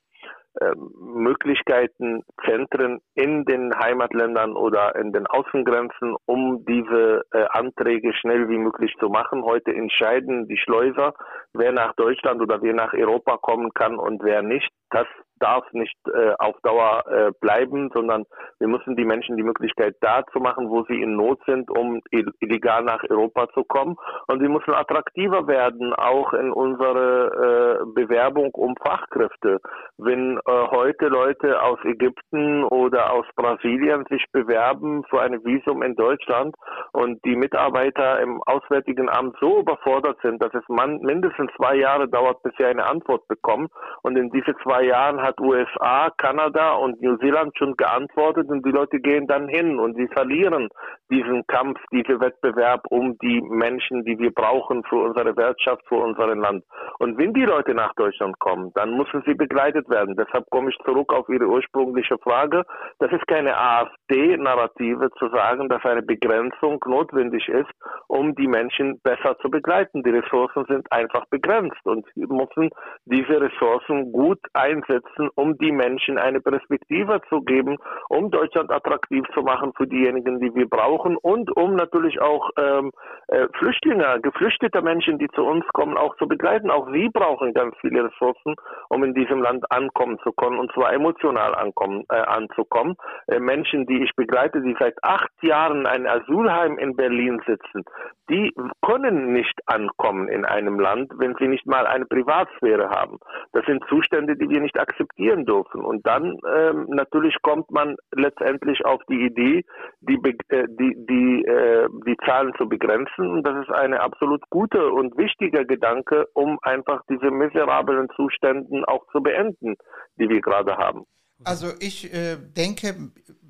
ähm, 0.60 0.90
Möglichkeiten, 0.98 2.22
Zentren 2.46 3.00
in 3.14 3.44
den 3.44 3.74
Heimatländern 3.78 4.56
oder 4.56 4.96
in 4.96 5.12
den 5.12 5.26
Außengrenzen, 5.26 6.16
um 6.24 6.64
diese 6.64 7.22
äh, 7.32 7.44
Anträge 7.50 8.14
schnell 8.14 8.48
wie 8.48 8.56
möglich 8.56 8.94
zu 8.98 9.08
machen. 9.08 9.44
Heute 9.44 9.74
entscheiden 9.74 10.48
die 10.48 10.56
Schleuser, 10.56 11.14
wer 11.52 11.72
nach 11.72 11.94
Deutschland 11.96 12.40
oder 12.40 12.62
wer 12.62 12.72
nach 12.72 12.94
Europa 12.94 13.36
kommen 13.36 13.72
kann 13.74 13.98
und 13.98 14.22
wer 14.22 14.42
nicht. 14.42 14.70
Das 14.90 15.06
darf 15.38 15.64
nicht 15.72 15.96
äh, 16.06 16.32
auf 16.38 16.56
Dauer 16.62 17.04
äh, 17.06 17.32
bleiben, 17.40 17.90
sondern 17.92 18.24
wir 18.58 18.68
müssen 18.68 18.96
die 18.96 19.04
Menschen 19.04 19.36
die 19.36 19.42
Möglichkeit 19.42 19.96
da 20.00 20.24
zu 20.32 20.40
machen, 20.40 20.70
wo 20.70 20.84
sie 20.84 21.00
in 21.00 21.16
Not 21.16 21.40
sind, 21.46 21.70
um 21.70 22.00
illegal 22.10 22.82
nach 22.84 23.02
Europa 23.08 23.48
zu 23.54 23.64
kommen. 23.64 23.96
Und 24.28 24.40
wir 24.40 24.48
müssen 24.48 24.74
attraktiver 24.74 25.46
werden, 25.46 25.92
auch 25.94 26.32
in 26.32 26.52
unsere 26.52 27.80
äh, 27.82 27.92
Bewerbung 27.94 28.50
um 28.54 28.74
Fachkräfte. 28.76 29.60
Wenn 29.98 30.38
äh, 30.38 30.40
heute 30.70 31.08
Leute 31.08 31.62
aus 31.62 31.78
Ägypten 31.84 32.64
oder 32.64 33.12
aus 33.12 33.26
Brasilien 33.36 34.04
sich 34.08 34.24
bewerben 34.32 35.04
für 35.10 35.20
ein 35.20 35.44
Visum 35.44 35.82
in 35.82 35.94
Deutschland 35.96 36.54
und 36.92 37.24
die 37.24 37.36
Mitarbeiter 37.36 38.20
im 38.20 38.42
Auswärtigen 38.46 39.08
Amt 39.08 39.36
so 39.40 39.60
überfordert 39.60 40.18
sind, 40.22 40.42
dass 40.42 40.52
es 40.54 40.64
man 40.68 40.98
mindestens 40.98 41.50
zwei 41.56 41.76
Jahre 41.76 42.08
dauert, 42.08 42.42
bis 42.42 42.52
sie 42.58 42.64
eine 42.64 42.86
Antwort 42.86 43.26
bekommen. 43.28 43.68
Und 44.02 44.16
in 44.16 44.30
diese 44.30 44.54
zwei 44.62 44.82
Jahren 44.82 45.22
hat 45.26 45.40
USA, 45.40 46.10
Kanada 46.16 46.74
und 46.74 47.00
New 47.02 47.16
Zealand 47.16 47.52
schon 47.58 47.76
geantwortet 47.76 48.48
und 48.48 48.64
die 48.64 48.70
Leute 48.70 49.00
gehen 49.00 49.26
dann 49.26 49.48
hin 49.48 49.78
und 49.78 49.96
sie 49.96 50.06
verlieren 50.08 50.68
diesen 51.10 51.46
Kampf, 51.46 51.78
diesen 51.92 52.20
Wettbewerb 52.20 52.82
um 52.90 53.18
die 53.18 53.40
Menschen, 53.42 54.04
die 54.04 54.18
wir 54.18 54.32
brauchen 54.32 54.82
für 54.88 54.96
unsere 54.96 55.36
Wirtschaft, 55.36 55.82
für 55.88 55.96
unser 55.96 56.34
Land. 56.34 56.64
Und 56.98 57.18
wenn 57.18 57.32
die 57.32 57.44
Leute 57.44 57.74
nach 57.74 57.94
Deutschland 57.94 58.38
kommen, 58.38 58.70
dann 58.74 58.96
müssen 58.96 59.22
sie 59.26 59.34
begleitet 59.34 59.88
werden. 59.88 60.16
Deshalb 60.16 60.48
komme 60.50 60.70
ich 60.70 60.78
zurück 60.84 61.12
auf 61.12 61.28
Ihre 61.28 61.46
ursprüngliche 61.46 62.18
Frage. 62.18 62.62
Das 62.98 63.10
ist 63.12 63.26
keine 63.26 63.56
AfD-Narrative 63.56 65.10
zu 65.18 65.28
sagen, 65.28 65.68
dass 65.68 65.84
eine 65.84 66.02
Begrenzung 66.02 66.78
notwendig 66.86 67.48
ist, 67.48 67.70
um 68.06 68.34
die 68.34 68.48
Menschen 68.48 69.00
besser 69.02 69.36
zu 69.38 69.50
begleiten. 69.50 70.02
Die 70.02 70.10
Ressourcen 70.10 70.64
sind 70.68 70.90
einfach 70.92 71.24
begrenzt 71.30 71.84
und 71.84 72.06
müssen 72.14 72.70
diese 73.04 73.40
Ressourcen 73.40 74.12
gut 74.12 74.40
einsetzen 74.52 75.15
setzen, 75.16 75.30
um 75.34 75.56
die 75.58 75.72
Menschen 75.72 76.18
eine 76.18 76.40
Perspektive 76.40 77.20
zu 77.28 77.40
geben, 77.42 77.76
um 78.08 78.30
Deutschland 78.30 78.70
attraktiv 78.70 79.24
zu 79.34 79.40
machen 79.42 79.72
für 79.76 79.86
diejenigen, 79.86 80.40
die 80.40 80.54
wir 80.54 80.68
brauchen 80.68 81.16
und 81.16 81.54
um 81.56 81.74
natürlich 81.74 82.20
auch 82.20 82.50
ähm, 82.58 82.92
äh, 83.28 83.46
Flüchtlinge, 83.58 84.20
geflüchtete 84.22 84.82
Menschen, 84.82 85.18
die 85.18 85.28
zu 85.28 85.42
uns 85.42 85.64
kommen, 85.72 85.96
auch 85.96 86.16
zu 86.16 86.26
begleiten. 86.26 86.70
Auch 86.70 86.88
sie 86.92 87.08
brauchen 87.08 87.54
ganz 87.54 87.74
viele 87.80 88.04
Ressourcen, 88.04 88.54
um 88.88 89.04
in 89.04 89.14
diesem 89.14 89.40
Land 89.40 89.64
ankommen 89.70 90.18
zu 90.22 90.32
können 90.32 90.58
und 90.58 90.72
zwar 90.72 90.92
emotional 90.92 91.54
ankommen, 91.54 92.04
äh, 92.10 92.16
anzukommen. 92.16 92.96
Äh, 93.26 93.40
Menschen, 93.40 93.86
die 93.86 94.02
ich 94.02 94.14
begleite, 94.16 94.60
die 94.60 94.76
seit 94.78 94.94
acht 95.02 95.30
Jahren 95.42 95.80
in 95.80 95.86
einem 95.86 96.06
Asylheim 96.06 96.78
in 96.78 96.96
Berlin 96.96 97.40
sitzen, 97.46 97.84
die 98.28 98.52
können 98.82 99.32
nicht 99.32 99.60
ankommen 99.66 100.28
in 100.28 100.44
einem 100.44 100.80
Land, 100.80 101.12
wenn 101.16 101.36
sie 101.38 101.46
nicht 101.46 101.66
mal 101.66 101.86
eine 101.86 102.06
Privatsphäre 102.06 102.90
haben. 102.90 103.18
Das 103.52 103.64
sind 103.66 103.84
Zustände, 103.88 104.36
die 104.36 104.48
wir 104.48 104.60
nicht 104.60 104.78
akzeptieren 104.78 105.05
akzeptieren 105.06 105.44
dürfen. 105.44 105.84
Und 105.84 106.06
dann 106.06 106.38
ähm, 106.56 106.86
natürlich 106.88 107.34
kommt 107.42 107.70
man 107.70 107.96
letztendlich 108.14 108.84
auf 108.84 109.00
die 109.08 109.26
Idee, 109.26 109.64
die, 110.00 110.18
äh, 110.48 110.66
die, 110.68 110.96
die, 111.08 111.44
äh, 111.44 111.88
die 112.06 112.16
Zahlen 112.24 112.52
zu 112.58 112.68
begrenzen. 112.68 113.30
Und 113.30 113.42
das 113.44 113.66
ist 113.66 113.74
eine 113.74 114.00
absolut 114.00 114.42
gute 114.50 114.90
und 114.90 115.16
wichtiger 115.16 115.64
Gedanke, 115.64 116.26
um 116.34 116.58
einfach 116.62 117.02
diese 117.08 117.30
miserablen 117.30 118.08
Zustände 118.16 118.86
auch 118.88 119.04
zu 119.12 119.20
beenden, 119.22 119.76
die 120.16 120.28
wir 120.28 120.40
gerade 120.40 120.76
haben. 120.76 121.04
Also 121.44 121.68
ich 121.80 122.12
äh, 122.12 122.36
denke, 122.36 122.94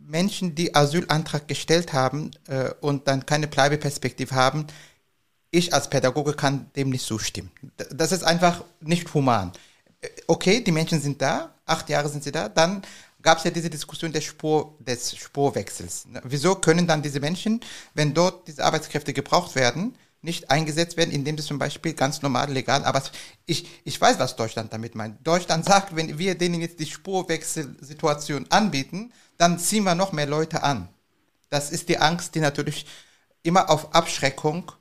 Menschen, 0.09 0.55
die 0.55 0.75
Asylantrag 0.75 1.49
gestellt 1.49 1.93
haben 1.93 2.31
äh, 2.49 2.71
und 2.81 3.09
dann 3.09 3.27
keine 3.27 3.47
Bleibeperspektive 3.47 4.35
haben, 4.35 4.67
ich 5.51 5.73
als 5.73 5.89
Pädagoge 5.89 6.35
kann 6.35 6.71
dem 6.77 6.91
nicht 6.91 7.07
zustimmen. 7.07 7.51
Das 7.91 8.13
ist 8.13 8.25
einfach 8.25 8.65
nicht 8.81 9.13
human. 9.15 9.53
Okay, 10.27 10.63
die 10.63 10.73
Menschen 10.73 11.01
sind 11.01 11.21
da, 11.21 11.55
acht 11.65 11.89
Jahre 11.89 12.09
sind 12.09 12.25
sie 12.25 12.33
da, 12.33 12.49
dann 12.49 12.83
gab 13.23 13.39
es 13.39 13.45
ja 13.45 13.51
diese 13.51 13.71
Diskussion 13.71 14.13
des, 14.13 14.25
Spur, 14.25 14.77
des 14.79 15.17
Spurwechsels. 15.17 16.07
Wieso 16.23 16.55
können 16.55 16.87
dann 16.87 17.03
diese 17.03 17.21
Menschen, 17.21 17.61
wenn 17.95 18.15
dort 18.15 18.47
diese 18.47 18.65
Arbeitskräfte 18.65 19.13
gebraucht 19.13 19.55
werden, 19.57 19.97
nicht 20.23 20.51
eingesetzt 20.51 20.97
werden, 20.97 21.11
indem 21.11 21.37
sie 21.39 21.45
zum 21.45 21.59
Beispiel 21.59 21.95
ganz 21.95 22.23
normal, 22.23 22.51
legal, 22.53 22.85
aber 22.85 23.03
ich, 23.47 23.69
ich 23.85 24.01
weiß, 24.01 24.19
was 24.19 24.37
Deutschland 24.37 24.73
damit 24.73 24.95
meint. 24.95 25.27
Deutschland 25.27 25.65
sagt, 25.65 25.95
wenn 25.97 26.19
wir 26.19 26.37
denen 26.37 26.61
jetzt 26.61 26.81
die 26.81 26.87
Spurwechselsituation 26.87 28.47
anbieten, 28.51 29.13
dann 29.39 29.59
ziehen 29.59 29.85
wir 29.85 29.95
noch 29.95 30.13
mehr 30.13 30.27
Leute 30.27 30.63
an. 30.63 30.89
Das 31.49 31.71
ist 31.71 31.89
die 31.89 31.99
Angst, 31.99 32.35
die 32.35 32.41
natürlich 32.41 32.87
immer 33.43 33.71
auf 33.71 33.95
Abschreckung 33.95 34.73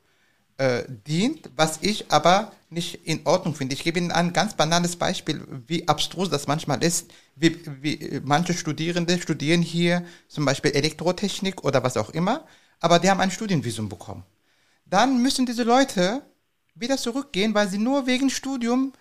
äh, 0.58 0.84
dient, 1.08 1.50
was 1.56 1.80
ich 1.82 2.12
aber 2.12 2.52
nicht 2.70 3.06
in 3.08 3.26
Ordnung 3.26 3.56
finde. 3.56 3.76
Ich 3.76 3.84
gebe 3.84 4.00
Ihnen 4.00 4.12
ein 4.12 4.34
ganz 4.34 4.56
banales 4.56 4.96
Beispiel, 4.96 5.46
wie 5.68 5.88
abstrus 5.88 6.30
das 6.30 6.48
manchmal 6.48 6.84
ist. 6.84 7.12
Wie, 7.36 7.60
wie 7.82 8.22
manche 8.24 8.54
Studierende 8.54 9.22
studieren 9.22 9.62
hier 9.62 10.06
zum 10.28 10.46
Beispiel 10.46 10.72
Elektrotechnik 10.72 11.63
oder 11.63 11.84
was 11.84 11.98
auch 11.98 12.10
immer, 12.10 12.46
aber 12.80 13.00
die 13.00 13.10
haben 13.10 13.20
ein 13.20 13.32
Studienvisum 13.32 13.89
bekommen 13.89 14.24
dann 14.86 15.22
müssen 15.22 15.46
diese 15.46 15.63
Leute 15.63 16.22
wieder 16.76 16.98
zurückgehen, 16.98 17.54
weil 17.54 17.68
sie 17.70 17.78
nur 17.78 18.06
wegen 18.06 18.30
Studium 18.30 18.94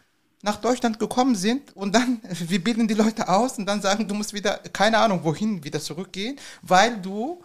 nach 0.42 0.56
Deutschland 0.56 0.98
gekommen 0.98 1.34
sind 1.34 1.74
und 1.76 1.94
dann, 1.94 2.20
wir 2.30 2.62
bilden 2.62 2.88
die 2.88 2.94
Leute 2.94 3.28
aus 3.28 3.58
und 3.58 3.66
dann 3.66 3.82
sagen, 3.82 4.08
du 4.08 4.14
musst 4.14 4.32
wieder, 4.34 4.58
keine 4.72 4.98
Ahnung 4.98 5.20
wohin, 5.24 5.64
wieder 5.64 5.80
zurückgehen, 5.80 6.38
weil 6.62 7.00
du 7.00 7.42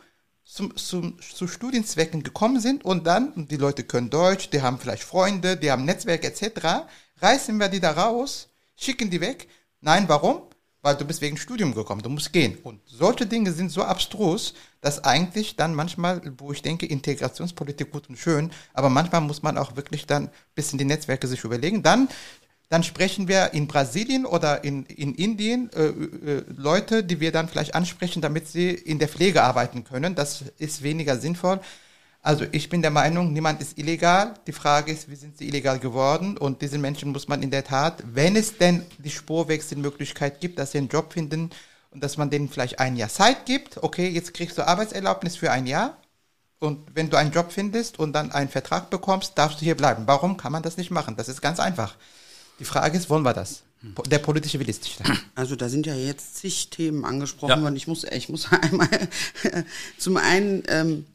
zum, 0.49 0.75
zum, 0.75 1.19
zu 1.21 1.47
Studienzwecken 1.47 2.23
gekommen 2.23 2.59
sind 2.59 2.83
und 2.83 3.05
dann, 3.05 3.47
die 3.47 3.55
Leute 3.55 3.83
können 3.83 4.09
Deutsch, 4.09 4.49
die 4.49 4.61
haben 4.61 4.79
vielleicht 4.79 5.03
Freunde, 5.03 5.57
die 5.57 5.71
haben 5.71 5.85
Netzwerk 5.85 6.23
etc., 6.25 6.87
reißen 7.21 7.57
wir 7.59 7.69
die 7.69 7.79
da 7.79 7.91
raus, 7.91 8.49
schicken 8.75 9.11
die 9.11 9.21
weg. 9.21 9.47
Nein, 9.79 10.09
warum? 10.09 10.41
weil 10.81 10.95
du 10.95 11.05
bist 11.05 11.21
wegen 11.21 11.37
Studium 11.37 11.73
gekommen, 11.73 12.01
du 12.01 12.09
musst 12.09 12.31
gehen. 12.31 12.57
Und 12.63 12.79
solche 12.85 13.25
Dinge 13.25 13.51
sind 13.51 13.69
so 13.69 13.83
abstrus, 13.83 14.53
dass 14.81 15.03
eigentlich 15.03 15.57
dann 15.57 15.75
manchmal, 15.75 16.21
wo 16.37 16.53
ich 16.53 16.61
denke, 16.61 16.85
Integrationspolitik 16.85 17.91
gut 17.91 18.07
und 18.07 18.17
schön, 18.17 18.51
aber 18.73 18.89
manchmal 18.89 19.21
muss 19.21 19.43
man 19.43 19.57
auch 19.57 19.75
wirklich 19.75 20.05
dann 20.05 20.27
ein 20.27 20.31
bisschen 20.55 20.79
die 20.79 20.85
Netzwerke 20.85 21.27
sich 21.27 21.43
überlegen. 21.43 21.83
Dann, 21.83 22.07
dann 22.69 22.83
sprechen 22.83 23.27
wir 23.27 23.53
in 23.53 23.67
Brasilien 23.67 24.25
oder 24.25 24.63
in, 24.63 24.85
in 24.85 25.15
Indien 25.15 25.71
äh, 25.73 25.87
äh, 25.87 26.43
Leute, 26.55 27.03
die 27.03 27.19
wir 27.19 27.31
dann 27.31 27.49
vielleicht 27.49 27.73
ansprechen, 27.73 28.21
damit 28.21 28.47
sie 28.47 28.69
in 28.69 28.99
der 28.99 29.09
Pflege 29.09 29.41
arbeiten 29.41 29.83
können. 29.83 30.13
Das 30.13 30.43
ist 30.59 30.83
weniger 30.83 31.17
sinnvoll. 31.17 31.59
Also 32.21 32.45
ich 32.51 32.69
bin 32.69 32.81
der 32.81 32.91
Meinung, 32.91 33.33
niemand 33.33 33.61
ist 33.61 33.79
illegal. 33.79 34.35
Die 34.45 34.51
Frage 34.51 34.91
ist, 34.91 35.09
wie 35.09 35.15
sind 35.15 35.37
sie 35.37 35.47
illegal 35.47 35.79
geworden? 35.79 36.37
Und 36.37 36.61
diesen 36.61 36.79
Menschen 36.79 37.11
muss 37.11 37.27
man 37.27 37.41
in 37.41 37.49
der 37.49 37.63
Tat, 37.63 38.03
wenn 38.05 38.35
es 38.35 38.57
denn 38.57 38.85
die 38.99 39.09
Spurwechselmöglichkeit 39.09 40.39
gibt, 40.39 40.59
dass 40.59 40.73
sie 40.73 40.77
einen 40.79 40.89
Job 40.89 41.13
finden 41.13 41.49
und 41.91 42.03
dass 42.03 42.17
man 42.17 42.29
denen 42.29 42.49
vielleicht 42.49 42.79
ein 42.79 42.97
Jahr 42.97 43.09
Zeit 43.09 43.45
gibt. 43.45 43.81
Okay, 43.81 44.09
jetzt 44.09 44.33
kriegst 44.35 44.57
du 44.57 44.67
Arbeitserlaubnis 44.67 45.37
für 45.37 45.51
ein 45.51 45.65
Jahr. 45.65 45.97
Und 46.59 46.93
wenn 46.93 47.09
du 47.09 47.17
einen 47.17 47.31
Job 47.31 47.51
findest 47.51 47.97
und 47.97 48.13
dann 48.13 48.31
einen 48.31 48.49
Vertrag 48.49 48.89
bekommst, 48.89 49.37
darfst 49.37 49.61
du 49.61 49.65
hier 49.65 49.77
bleiben. 49.77 50.03
Warum 50.05 50.37
kann 50.37 50.51
man 50.51 50.61
das 50.61 50.77
nicht 50.77 50.91
machen? 50.91 51.15
Das 51.15 51.29
ist 51.29 51.41
ganz 51.41 51.59
einfach. 51.59 51.95
Die 52.59 52.65
Frage 52.65 52.97
ist, 52.97 53.09
wollen 53.09 53.23
wir 53.23 53.33
das? 53.33 53.63
Der 54.07 54.19
politische 54.19 54.59
Wille 54.59 54.71
ist 54.71 54.83
nicht 54.83 54.99
da. 54.99 55.05
Also 55.35 55.55
da 55.55 55.69
sind 55.69 55.85
ja 55.85 55.95
jetzt 55.95 56.35
zig 56.35 56.69
Themen 56.69 57.05
angesprochen 57.05 57.61
worden. 57.61 57.75
Ich 57.77 57.87
muss, 57.87 58.03
ich 58.03 58.27
muss 58.27 58.51
einmal 58.51 58.89
zum 59.97 60.17
einen 60.17 60.63
ähm, 60.67 61.05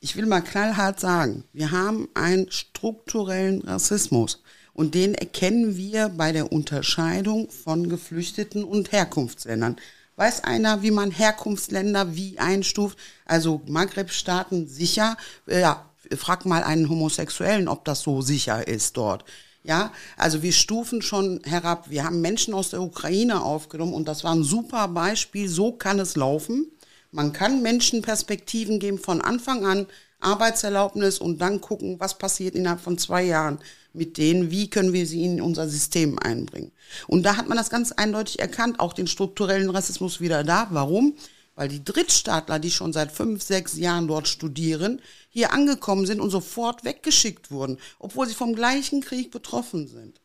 ich 0.00 0.16
will 0.16 0.26
mal 0.26 0.40
knallhart 0.40 1.00
sagen, 1.00 1.44
wir 1.52 1.70
haben 1.70 2.08
einen 2.14 2.50
strukturellen 2.50 3.62
Rassismus 3.62 4.42
und 4.72 4.94
den 4.94 5.14
erkennen 5.14 5.76
wir 5.76 6.08
bei 6.08 6.30
der 6.30 6.52
Unterscheidung 6.52 7.50
von 7.50 7.88
Geflüchteten 7.88 8.62
und 8.62 8.92
Herkunftsländern. 8.92 9.76
Weiß 10.14 10.44
einer, 10.44 10.82
wie 10.82 10.90
man 10.90 11.10
Herkunftsländer 11.10 12.14
wie 12.14 12.38
einstuft? 12.38 12.98
Also 13.24 13.60
Maghreb-Staaten 13.66 14.68
sicher. 14.68 15.16
Äh, 15.46 15.60
ja, 15.60 15.84
frag 16.16 16.44
mal 16.44 16.62
einen 16.62 16.88
Homosexuellen, 16.88 17.68
ob 17.68 17.84
das 17.84 18.00
so 18.00 18.20
sicher 18.20 18.66
ist 18.66 18.96
dort. 18.96 19.24
Ja, 19.64 19.92
also 20.16 20.42
wir 20.42 20.52
stufen 20.52 21.02
schon 21.02 21.40
herab. 21.44 21.90
Wir 21.90 22.04
haben 22.04 22.20
Menschen 22.20 22.54
aus 22.54 22.70
der 22.70 22.80
Ukraine 22.80 23.42
aufgenommen 23.42 23.92
und 23.92 24.08
das 24.08 24.24
war 24.24 24.34
ein 24.34 24.44
super 24.44 24.88
Beispiel. 24.88 25.48
So 25.48 25.72
kann 25.72 25.98
es 25.98 26.16
laufen. 26.16 26.70
Man 27.10 27.32
kann 27.32 27.62
Menschen 27.62 28.02
Perspektiven 28.02 28.78
geben 28.80 28.98
von 28.98 29.20
Anfang 29.20 29.64
an, 29.66 29.86
Arbeitserlaubnis 30.20 31.18
und 31.18 31.40
dann 31.40 31.60
gucken, 31.60 32.00
was 32.00 32.18
passiert 32.18 32.54
innerhalb 32.54 32.80
von 32.80 32.98
zwei 32.98 33.22
Jahren 33.22 33.58
mit 33.92 34.18
denen, 34.18 34.50
wie 34.50 34.68
können 34.68 34.92
wir 34.92 35.06
sie 35.06 35.24
in 35.24 35.40
unser 35.40 35.68
System 35.68 36.18
einbringen. 36.18 36.72
Und 37.06 37.24
da 37.24 37.36
hat 37.36 37.48
man 37.48 37.56
das 37.56 37.70
ganz 37.70 37.92
eindeutig 37.92 38.38
erkannt, 38.38 38.80
auch 38.80 38.92
den 38.92 39.06
strukturellen 39.06 39.70
Rassismus 39.70 40.20
wieder 40.20 40.44
da. 40.44 40.68
Warum? 40.70 41.14
Weil 41.58 41.68
die 41.68 41.82
Drittstaatler, 41.82 42.60
die 42.60 42.70
schon 42.70 42.92
seit 42.92 43.10
fünf, 43.10 43.42
sechs 43.42 43.76
Jahren 43.76 44.06
dort 44.06 44.28
studieren, 44.28 45.02
hier 45.28 45.52
angekommen 45.52 46.06
sind 46.06 46.20
und 46.20 46.30
sofort 46.30 46.84
weggeschickt 46.84 47.50
wurden, 47.50 47.78
obwohl 47.98 48.28
sie 48.28 48.34
vom 48.34 48.54
gleichen 48.54 49.00
Krieg 49.00 49.32
betroffen 49.32 49.88
sind. 49.88 50.20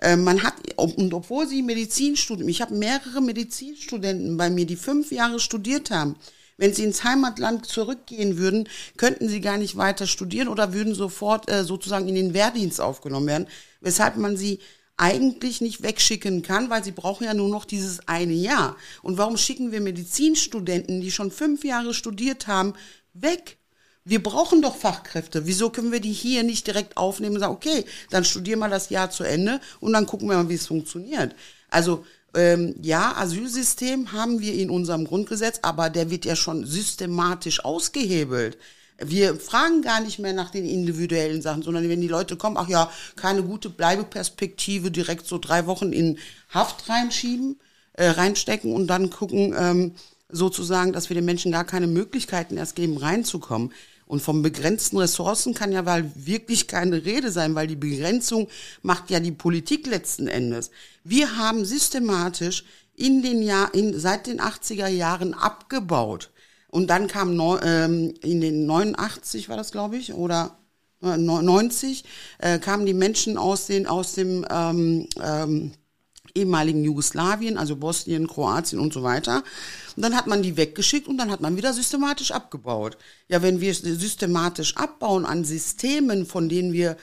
Äh, 0.00 0.16
man 0.16 0.42
hat, 0.42 0.54
und 0.76 1.12
obwohl 1.12 1.46
sie 1.46 1.60
Medizinstudium, 1.60 2.48
ich 2.48 2.62
habe 2.62 2.74
mehrere 2.74 3.20
Medizinstudenten 3.20 4.38
bei 4.38 4.48
mir, 4.48 4.64
die 4.64 4.76
fünf 4.76 5.12
Jahre 5.12 5.40
studiert 5.40 5.90
haben. 5.90 6.16
Wenn 6.56 6.72
sie 6.72 6.84
ins 6.84 7.04
Heimatland 7.04 7.66
zurückgehen 7.66 8.38
würden, 8.38 8.66
könnten 8.96 9.28
sie 9.28 9.42
gar 9.42 9.58
nicht 9.58 9.76
weiter 9.76 10.06
studieren 10.06 10.48
oder 10.48 10.72
würden 10.72 10.94
sofort 10.94 11.50
äh, 11.50 11.64
sozusagen 11.64 12.08
in 12.08 12.14
den 12.14 12.32
Wehrdienst 12.32 12.80
aufgenommen 12.80 13.26
werden, 13.26 13.48
weshalb 13.82 14.16
man 14.16 14.38
sie 14.38 14.58
eigentlich 14.98 15.60
nicht 15.60 15.82
wegschicken 15.82 16.42
kann, 16.42 16.70
weil 16.70 16.84
sie 16.84 16.92
brauchen 16.92 17.24
ja 17.24 17.32
nur 17.32 17.48
noch 17.48 17.64
dieses 17.64 18.06
eine 18.06 18.34
Jahr. 18.34 18.76
Und 19.02 19.16
warum 19.16 19.36
schicken 19.36 19.72
wir 19.72 19.80
Medizinstudenten, 19.80 21.00
die 21.00 21.10
schon 21.10 21.30
fünf 21.30 21.64
Jahre 21.64 21.94
studiert 21.94 22.46
haben, 22.46 22.74
weg? 23.14 23.56
Wir 24.04 24.22
brauchen 24.22 24.62
doch 24.62 24.76
Fachkräfte. 24.76 25.46
Wieso 25.46 25.70
können 25.70 25.92
wir 25.92 26.00
die 26.00 26.12
hier 26.12 26.42
nicht 26.42 26.66
direkt 26.66 26.96
aufnehmen 26.96 27.36
und 27.36 27.40
sagen, 27.40 27.54
okay, 27.54 27.84
dann 28.10 28.24
studieren 28.24 28.58
wir 28.58 28.68
das 28.68 28.90
Jahr 28.90 29.10
zu 29.10 29.22
Ende 29.22 29.60
und 29.80 29.92
dann 29.92 30.06
gucken 30.06 30.28
wir 30.28 30.36
mal, 30.36 30.48
wie 30.48 30.54
es 30.54 30.66
funktioniert. 30.66 31.34
Also 31.68 32.04
ähm, 32.34 32.74
ja, 32.82 33.16
Asylsystem 33.16 34.12
haben 34.12 34.40
wir 34.40 34.54
in 34.54 34.70
unserem 34.70 35.06
Grundgesetz, 35.06 35.60
aber 35.62 35.90
der 35.90 36.10
wird 36.10 36.24
ja 36.24 36.36
schon 36.36 36.66
systematisch 36.66 37.64
ausgehebelt. 37.64 38.58
Wir 39.00 39.36
fragen 39.36 39.82
gar 39.82 40.00
nicht 40.00 40.18
mehr 40.18 40.32
nach 40.32 40.50
den 40.50 40.66
individuellen 40.66 41.40
Sachen, 41.40 41.62
sondern 41.62 41.88
wenn 41.88 42.00
die 42.00 42.08
Leute 42.08 42.36
kommen, 42.36 42.56
ach 42.56 42.68
ja, 42.68 42.90
keine 43.14 43.44
gute 43.44 43.70
Bleibeperspektive, 43.70 44.90
direkt 44.90 45.26
so 45.26 45.38
drei 45.38 45.66
Wochen 45.66 45.92
in 45.92 46.18
Haft 46.48 46.88
reinschieben, 46.88 47.60
äh, 47.92 48.08
reinstecken 48.08 48.72
und 48.72 48.88
dann 48.88 49.10
gucken, 49.10 49.54
ähm, 49.56 49.94
sozusagen, 50.30 50.92
dass 50.92 51.08
wir 51.08 51.14
den 51.14 51.24
Menschen 51.24 51.52
gar 51.52 51.64
keine 51.64 51.86
Möglichkeiten 51.86 52.56
erst 52.56 52.76
geben, 52.76 52.96
reinzukommen. 52.96 53.72
Und 54.06 54.22
vom 54.22 54.42
begrenzten 54.42 54.96
Ressourcen 54.96 55.54
kann 55.54 55.70
ja 55.70 55.84
weil 55.84 56.10
wirklich 56.14 56.66
keine 56.66 57.04
Rede 57.04 57.30
sein, 57.30 57.54
weil 57.54 57.66
die 57.66 57.76
Begrenzung 57.76 58.48
macht 58.82 59.10
ja 59.10 59.20
die 59.20 59.32
Politik 59.32 59.86
letzten 59.86 60.28
Endes. 60.28 60.70
Wir 61.04 61.36
haben 61.36 61.64
systematisch 61.64 62.64
in 62.96 63.22
den 63.22 63.42
Jahr, 63.42 63.72
in, 63.74 63.98
seit 63.98 64.26
den 64.26 64.40
80er 64.40 64.88
Jahren 64.88 65.34
abgebaut. 65.34 66.30
Und 66.70 66.88
dann 66.88 67.08
kam 67.08 67.34
neu, 67.34 67.58
ähm, 67.62 68.14
in 68.22 68.40
den 68.40 68.66
89 68.66 69.48
war 69.48 69.56
das, 69.56 69.72
glaube 69.72 69.96
ich, 69.96 70.12
oder 70.12 70.58
90 71.00 72.04
äh, 72.38 72.58
kamen 72.58 72.84
die 72.84 72.94
Menschen 72.94 73.38
aus 73.38 73.66
den 73.66 73.86
aus 73.86 74.14
dem 74.14 74.44
ähm, 74.50 75.06
ähm, 75.22 75.72
ehemaligen 76.34 76.84
Jugoslawien, 76.84 77.56
also 77.56 77.76
Bosnien, 77.76 78.26
Kroatien 78.26 78.80
und 78.80 78.92
so 78.92 79.02
weiter. 79.02 79.42
Und 79.96 80.02
dann 80.02 80.16
hat 80.16 80.26
man 80.26 80.42
die 80.42 80.56
weggeschickt 80.56 81.08
und 81.08 81.18
dann 81.18 81.30
hat 81.30 81.40
man 81.40 81.56
wieder 81.56 81.72
systematisch 81.72 82.32
abgebaut. 82.32 82.96
Ja, 83.28 83.42
wenn 83.42 83.60
wir 83.60 83.74
systematisch 83.74 84.76
abbauen 84.76 85.24
an 85.24 85.44
Systemen, 85.44 86.26
von 86.26 86.48
denen 86.48 86.72
wir 86.72 86.96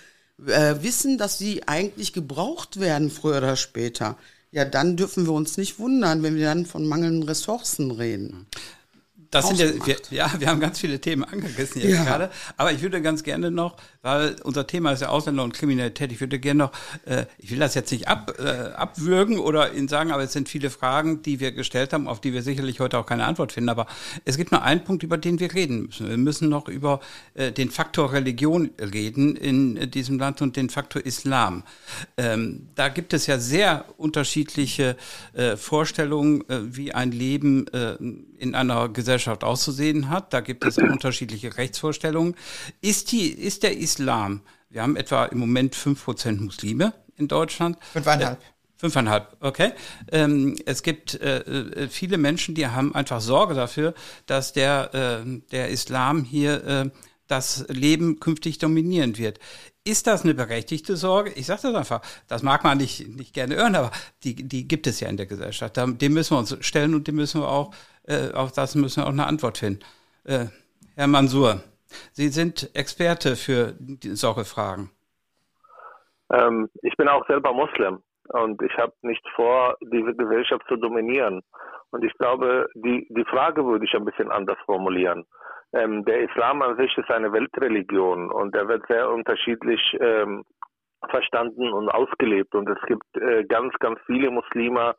äh, 0.46 0.76
wissen, 0.82 1.18
dass 1.18 1.38
sie 1.38 1.68
eigentlich 1.68 2.14
gebraucht 2.14 2.80
werden, 2.80 3.10
früher 3.10 3.38
oder 3.38 3.56
später, 3.56 4.18
ja, 4.52 4.64
dann 4.64 4.96
dürfen 4.96 5.26
wir 5.26 5.34
uns 5.34 5.58
nicht 5.58 5.80
wundern, 5.80 6.24
wenn 6.24 6.36
wir 6.36 6.46
dann 6.46 6.66
von 6.66 6.88
mangelnden 6.88 7.24
Ressourcen 7.24 7.92
reden 7.92 8.48
das 9.36 9.50
sind 9.50 9.60
ja, 9.60 9.86
wir, 9.86 9.98
ja, 10.12 10.32
wir 10.40 10.48
haben 10.48 10.60
ganz 10.62 10.80
viele 10.80 11.00
Themen 11.00 11.26
angerissen 11.26 11.82
jetzt 11.82 11.92
ja. 11.92 12.04
gerade. 12.04 12.30
Aber 12.56 12.72
ich 12.72 12.82
würde 12.82 13.02
ganz 13.02 13.24
gerne 13.24 13.52
noch, 13.52 13.76
weil 14.02 14.38
unser 14.44 14.66
Thema 14.66 14.92
ist 14.94 15.02
ja 15.02 15.10
Ausländer 15.10 15.44
und 15.44 15.54
Kriminalität, 15.54 16.12
ich 16.12 16.22
würde 16.22 16.40
gerne 16.40 16.60
noch, 16.60 16.72
äh, 17.06 17.26
ich 17.38 17.52
will 17.52 17.60
das 17.60 17.76
jetzt 17.76 17.92
nicht 17.92 18.08
ab, 18.08 18.34
äh, 18.40 18.44
abwürgen 18.44 19.40
oder 19.40 19.74
Ihnen 19.74 19.90
sagen, 19.90 20.12
aber 20.12 20.24
es 20.24 20.32
sind 20.32 20.48
viele 20.48 20.70
Fragen, 20.70 21.22
die 21.22 21.42
wir 21.42 21.52
gestellt 21.52 21.92
haben, 21.92 22.08
auf 22.08 22.22
die 22.22 22.34
wir 22.34 22.44
sicherlich 22.44 22.80
heute 22.80 22.98
auch 22.98 23.06
keine 23.06 23.26
Antwort 23.26 23.52
finden. 23.52 23.70
Aber 23.70 23.88
es 24.24 24.38
gibt 24.38 24.54
nur 24.54 24.62
einen 24.62 24.84
Punkt, 24.84 25.04
über 25.04 25.18
den 25.18 25.40
wir 25.40 25.54
reden 25.54 25.88
müssen. 25.88 26.08
Wir 26.08 26.18
müssen 26.18 26.48
noch 26.48 26.70
über 26.70 27.02
äh, 27.34 27.52
den 27.52 27.72
Faktor 27.72 28.14
Religion 28.14 28.70
reden 28.80 29.36
in 29.36 29.76
äh, 29.76 29.88
diesem 29.88 30.18
Land 30.18 30.42
und 30.42 30.56
den 30.56 30.70
Faktor 30.70 31.06
Islam. 31.06 31.64
Ähm, 32.16 32.68
da 32.76 32.88
gibt 32.88 33.14
es 33.14 33.28
ja 33.28 33.38
sehr 33.38 33.84
unterschiedliche 33.98 34.96
äh, 35.34 35.58
Vorstellungen, 35.58 36.50
äh, 36.50 36.60
wie 36.76 36.94
ein 36.94 37.12
Leben 37.12 37.66
in 38.38 38.56
einer 38.56 38.90
Gesellschaft 38.90 39.25
auszusehen 39.28 40.10
hat. 40.10 40.34
Da 40.34 40.42
gibt 40.42 40.66
es 40.66 40.78
unterschiedliche 40.78 41.58
Rechtsvorstellungen. 41.58 42.36
Ist, 42.82 43.12
die, 43.12 43.28
ist 43.30 43.64
der 43.64 43.78
Islam 43.78 44.42
Wir 44.70 44.82
haben 44.82 44.96
etwa 44.96 45.26
im 45.26 45.40
Moment 45.40 45.76
fünf 45.76 46.04
Prozent 46.04 46.42
Muslime 46.42 46.94
in 47.18 47.28
Deutschland. 47.28 47.78
Fünfeinhalb. 47.94 48.40
Äh, 48.40 48.46
Fünfeinhalb, 48.78 49.38
okay. 49.40 49.72
Ähm, 50.12 50.58
es 50.66 50.84
gibt 50.84 51.16
äh, 51.22 51.40
äh, 51.40 51.88
viele 51.88 52.18
Menschen, 52.18 52.56
die 52.56 52.68
haben 52.68 52.94
einfach 52.94 53.22
Sorge 53.22 53.54
dafür, 53.54 53.94
dass 54.26 54.52
der, 54.52 54.94
äh, 54.94 55.40
der 55.52 55.70
Islam 55.70 56.26
hier 56.26 56.64
äh, 56.66 56.90
das 57.28 57.66
Leben 57.70 58.20
künftig 58.20 58.58
dominieren 58.58 59.18
wird. 59.18 59.40
Ist 59.86 60.08
das 60.08 60.24
eine 60.24 60.34
berechtigte 60.34 60.98
Sorge? 60.98 61.32
Ich 61.32 61.46
sage 61.46 61.62
das 61.64 61.76
einfach. 61.76 62.02
Das 62.28 62.44
mag 62.44 62.64
man 62.64 62.78
nicht, 62.78 63.08
nicht 63.08 63.34
gerne 63.34 63.56
hören, 63.56 63.76
aber 63.76 63.92
die, 64.24 64.36
die 64.36 64.68
gibt 64.68 64.88
es 64.88 65.00
ja 65.00 65.08
in 65.08 65.18
der 65.18 65.26
Gesellschaft. 65.26 65.78
Dem 65.78 66.14
müssen 66.14 66.36
wir 66.36 66.40
uns 66.40 66.58
stellen 66.62 66.96
und 66.96 67.08
dem 67.08 67.16
müssen 67.16 67.42
wir 67.42 67.48
auch, 67.48 67.74
äh, 68.08 68.34
auf 68.34 68.52
das 68.52 68.76
müssen 68.76 69.02
wir 69.02 69.08
auch 69.08 69.14
eine 69.14 69.28
Antwort 69.28 69.58
finden. 69.58 69.84
Äh, 70.26 70.46
Herr 70.96 71.08
Mansur, 71.08 71.62
Sie 72.12 72.30
sind 72.30 72.70
Experte 72.76 73.36
für 73.36 73.74
solche 74.14 74.46
Fragen. 74.46 74.92
Ähm, 76.32 76.70
ich 76.82 76.96
bin 76.98 77.08
auch 77.08 77.26
selber 77.28 77.54
Muslim 77.54 78.02
und 78.30 78.62
ich 78.62 78.76
habe 78.78 78.94
nicht 79.02 79.26
vor, 79.36 79.78
diese 79.82 80.14
Gesellschaft 80.16 80.66
zu 80.68 80.76
dominieren. 80.76 81.42
Und 81.92 82.04
ich 82.04 82.14
glaube, 82.18 82.68
die, 82.76 83.08
die 83.10 83.26
Frage 83.26 83.66
würde 83.66 83.86
ich 83.86 83.94
ein 83.94 84.06
bisschen 84.06 84.32
anders 84.32 84.58
formulieren. 84.66 85.26
Ähm, 85.74 86.04
der 86.06 86.22
Islam 86.22 86.62
an 86.62 86.78
sich 86.78 86.98
ist 86.98 87.10
eine 87.10 87.32
Weltreligion 87.32 88.32
und 88.32 88.56
er 88.56 88.68
wird 88.68 88.86
sehr 88.88 89.10
unterschiedlich 89.10 89.82
ähm, 90.00 90.44
verstanden 91.10 91.72
und 91.72 91.90
ausgelebt. 91.90 92.56
Und 92.56 92.70
es 92.70 92.82
gibt 92.88 93.06
äh, 93.18 93.44
ganz, 93.46 93.74
ganz 93.80 94.00
viele 94.06 94.32
Muslime, 94.32 94.96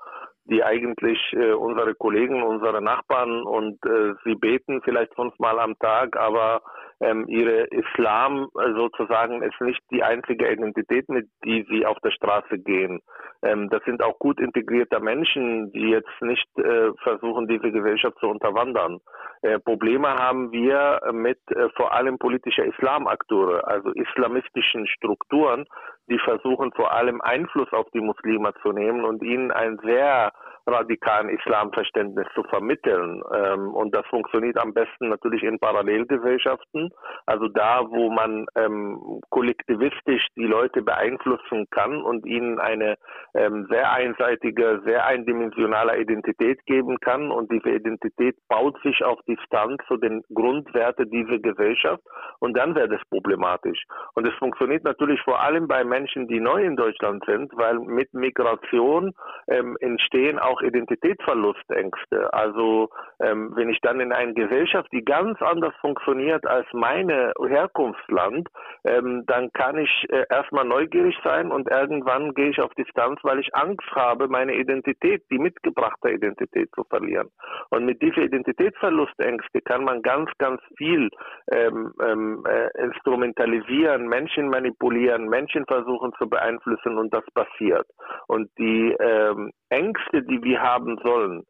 die 0.49 0.62
eigentlich 0.62 1.18
äh, 1.32 1.53
unsere 1.53 1.94
Kollegen, 1.94 2.42
unsere 2.42 2.80
Nachbarn 2.82 3.42
und 3.42 3.84
äh, 3.84 4.14
sie 4.24 4.34
beten 4.34 4.80
vielleicht 4.82 5.14
fünfmal 5.14 5.59
am 5.59 5.78
Tag, 5.78 6.16
aber 6.16 6.62
ähm, 7.01 7.26
ihre 7.28 7.64
Islam 7.64 8.49
äh, 8.59 8.72
sozusagen 8.74 9.42
ist 9.42 9.61
nicht 9.61 9.80
die 9.90 10.03
einzige 10.03 10.51
Identität, 10.51 11.09
mit 11.09 11.28
die 11.44 11.66
sie 11.70 11.84
auf 11.84 11.99
der 12.01 12.11
Straße 12.11 12.59
gehen. 12.59 13.01
Ähm, 13.42 13.68
das 13.70 13.82
sind 13.84 14.03
auch 14.03 14.18
gut 14.18 14.40
integrierte 14.40 15.01
Menschen, 15.01 15.72
die 15.72 15.90
jetzt 15.90 16.22
nicht 16.22 16.49
äh, 16.59 16.92
versuchen, 17.03 17.49
diese 17.49 17.70
Gesellschaft 17.70 18.16
zu 18.18 18.28
unterwandern. 18.28 19.01
Äh, 19.42 19.59
Probleme 19.59 20.14
haben 20.14 20.53
wir 20.53 21.01
mit 21.12 21.38
äh, 21.51 21.68
vor 21.76 21.92
allem 21.92 22.18
politischer 22.18 22.64
Islamakteure, 22.64 23.66
also 23.68 23.90
islamistischen 23.90 24.86
Strukturen, 24.86 25.66
die 26.09 26.19
versuchen 26.19 26.73
vor 26.73 26.93
allem 26.93 27.21
Einfluss 27.21 27.73
auf 27.73 27.89
die 27.91 28.01
Muslime 28.01 28.53
zu 28.63 28.73
nehmen 28.73 29.05
und 29.05 29.23
ihnen 29.23 29.51
ein 29.51 29.79
sehr 29.79 30.33
radikalen 30.67 31.29
Islamverständnis 31.29 32.27
zu 32.35 32.43
vermitteln. 32.45 33.23
Ähm, 33.35 33.75
und 33.75 33.95
das 33.95 34.07
funktioniert 34.07 34.59
am 34.59 34.75
besten 34.75 35.09
natürlich 35.09 35.43
in 35.43 35.59
Parallelgesellschaften, 35.59 36.91
also 37.27 37.49
da, 37.49 37.85
wo 37.89 38.11
man 38.11 38.47
ähm, 38.57 39.21
kollektivistisch 39.31 40.27
die 40.37 40.47
Leute 40.47 40.83
beeinflussen 40.83 41.67
kann 41.71 42.03
und 42.03 42.27
ihnen 42.27 42.59
eine 42.59 42.97
ähm, 43.35 43.67
sehr 43.71 43.93
einseitige, 43.93 44.83
sehr 44.85 45.07
eindimensionale 45.07 46.01
Identität 46.01 46.64
geben 46.67 46.99
kann. 47.01 47.31
Und 47.31 47.51
diese 47.53 47.71
Identität 47.71 48.37
baut 48.49 48.81
sich 48.83 49.05
auf 49.05 49.21
Distanz 49.29 49.83
zu 49.87 49.97
den 49.97 50.23
Grundwerten 50.35 51.11
dieser 51.11 51.39
Gesellschaft. 51.39 52.03
Und 52.41 52.57
dann 52.57 52.75
wäre 52.75 52.89
das 52.89 53.01
problematisch. 53.11 53.85
Und 54.14 54.27
es 54.27 54.35
funktioniert 54.35 54.85
natürlich 54.85 55.21
vor 55.23 55.41
allem 55.41 55.69
bei 55.69 55.85
Menschen, 55.85 56.29
die 56.29 56.41
neu 56.41 56.64
in 56.64 56.77
Deutschland 56.77 57.25
sind, 57.27 57.53
weil 57.57 57.79
mit 57.79 58.12
Migration 58.14 59.12
ähm, 59.49 59.77
entstehen 59.81 60.39
auch 60.39 60.56
Identitätsverlustängste. 60.63 62.33
Also 62.33 62.91
ähm, 63.21 63.53
wenn 63.55 63.69
ich 63.69 63.81
dann 63.81 64.01
in 64.01 64.13
eine 64.13 64.35
Gesellschaft, 64.35 64.89
die 64.93 65.05
ganz 65.05 65.41
anders 65.43 65.75
funktioniert 65.81 66.47
als 66.47 66.67
meine 66.73 67.33
Herkunftsland, 67.47 68.49
ähm, 68.85 69.25
dann 69.27 69.53
kann 69.53 69.79
ich 69.79 69.91
äh, 70.11 70.25
erstmal 70.31 70.65
neugierig 70.65 71.17
sein 71.25 71.51
und 71.51 71.71
irgendwann 71.71 72.35
gehe 72.35 72.51
ich 72.51 72.61
auf 72.61 72.73
Distanz, 72.75 73.21
weil 73.23 73.41
ich 73.41 73.55
Angst 73.55 73.91
habe, 73.93 74.29
meine 74.29 74.55
Identität, 74.55 75.23
die 75.31 75.39
mitgebrachte 75.39 76.11
Identität 76.11 76.71
zu 76.75 76.85
verlieren. 76.85 77.29
Und 77.71 77.85
mit 77.85 78.03
dieser 78.03 78.23
Identitätsverlustängste 78.23 79.61
kann 79.63 79.85
man 79.85 80.03
ganz, 80.03 80.31
ganz 80.39 80.61
viel 80.77 81.11
ähm, 81.53 81.93
ähm, 82.03 82.45
äh, 82.47 82.69
instrumentalisieren, 82.83 84.09
Menschen 84.09 84.49
manipulieren, 84.49 85.29
Menschen 85.29 85.65
versuchen 85.67 86.13
zu 86.19 86.29
beeinflussen 86.29 86.99
und 86.99 87.13
das 87.13 87.25
passiert. 87.35 87.87
Und 88.29 88.51
die 88.59 88.95
ähm, 89.01 89.53
Ängste, 89.69 90.23
die 90.23 90.43
wir 90.47 90.62
haben 90.62 90.97
sollen, 91.03 91.44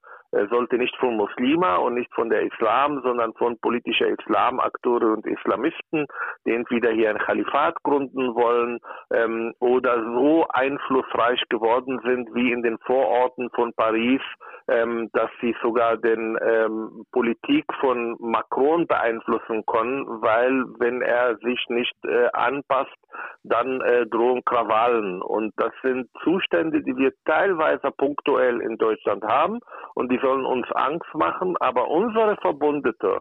sollte 0.51 0.77
nicht 0.77 0.97
von 0.97 1.17
Muslima 1.17 1.77
und 1.77 1.95
nicht 1.95 2.13
von 2.15 2.29
der 2.29 2.43
Islam, 2.43 3.01
sondern 3.03 3.33
von 3.35 3.59
politischer 3.59 4.09
Islamakteure 4.09 5.13
und 5.13 5.27
Islamisten, 5.27 6.07
die 6.47 6.53
entweder 6.53 6.91
hier 6.91 7.11
ein 7.11 7.19
Kalifat 7.19 7.83
gründen 7.83 8.35
wollen 8.35 8.81
ähm, 9.13 9.55
oder 9.61 10.03
so 10.03 10.47
einflussreich 10.49 11.43
geworden 11.49 12.01
sind 12.05 12.35
wie 12.35 12.53
in 12.53 12.63
den 12.63 12.79
Vororten 12.79 13.51
von 13.51 13.73
Paris, 13.75 14.21
ähm, 14.69 15.09
dass 15.13 15.31
sie 15.41 15.55
sogar 15.63 15.97
den 15.97 16.39
ähm, 16.43 17.05
Politik 17.13 17.65
von 17.81 18.17
Macron 18.19 18.87
beeinflussen 18.87 19.65
können, 19.67 20.07
weil 20.23 20.65
wenn 20.79 21.03
er 21.03 21.37
sich 21.39 21.65
nicht 21.69 21.95
äh, 22.05 22.29
anpasst, 22.33 22.97
dann 23.45 23.81
äh, 23.81 24.07
drohen 24.07 24.45
Krawallen. 24.45 25.23
Und 25.23 25.53
das 25.57 25.73
sind 25.83 26.09
Zustände, 26.23 26.83
die 26.83 26.97
wir 26.97 27.13
teilweise 27.25 27.91
punktuell 27.97 28.61
in 28.61 28.77
Deutschland 28.77 29.25
haben 29.25 29.61
und 29.95 30.11
die 30.11 30.16
sollen 30.23 30.45
uns 30.45 30.71
Angst 30.73 31.13
machen, 31.15 31.57
aber 31.59 31.89
unsere 31.89 32.37
Verbündete 32.37 33.21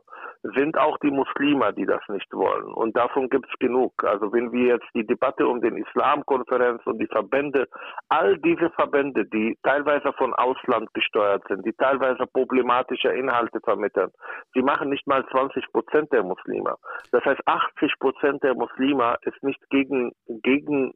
sind 0.54 0.78
auch 0.78 0.98
die 1.00 1.12
Muslime, 1.12 1.74
die 1.74 1.86
das 1.86 2.02
nicht 2.10 2.32
wollen. 2.34 2.72
Und 2.74 2.96
davon 2.96 3.30
gibt 3.30 3.48
es 3.48 3.60
genug. 3.60 3.94
Also 4.04 4.32
wenn 4.32 4.52
wir 4.52 4.76
jetzt 4.76 4.88
die 4.94 5.06
Debatte 5.06 5.48
um 5.48 5.62
den 5.62 5.78
Islamkonferenz 5.78 6.86
und 6.86 7.00
die 7.00 7.08
Verbände, 7.08 7.68
all 8.10 8.38
diese 8.38 8.70
Verbände, 8.72 9.26
die 9.26 9.58
teilweise 9.64 10.14
von 10.14 10.34
Ausland 10.36 10.94
gesteuert 10.94 11.44
sind, 11.48 11.66
die 11.66 11.74
teilweise 11.74 12.26
problematische 12.28 13.10
Inhalte 13.10 13.60
vermitteln, 13.62 14.12
die 14.56 14.62
machen 14.62 14.90
nicht 14.90 15.08
mal 15.08 15.26
20 15.32 15.66
Prozent 15.72 16.12
der 16.12 16.24
Muslime. 16.24 16.76
Das 17.12 17.24
heißt, 17.26 17.42
80 17.46 17.94
Prozent 18.00 18.44
der 18.44 18.54
Muslime 18.54 19.18
ist 19.22 19.42
nicht 19.44 19.60
gegen, 19.70 20.12
gegen 20.28 20.94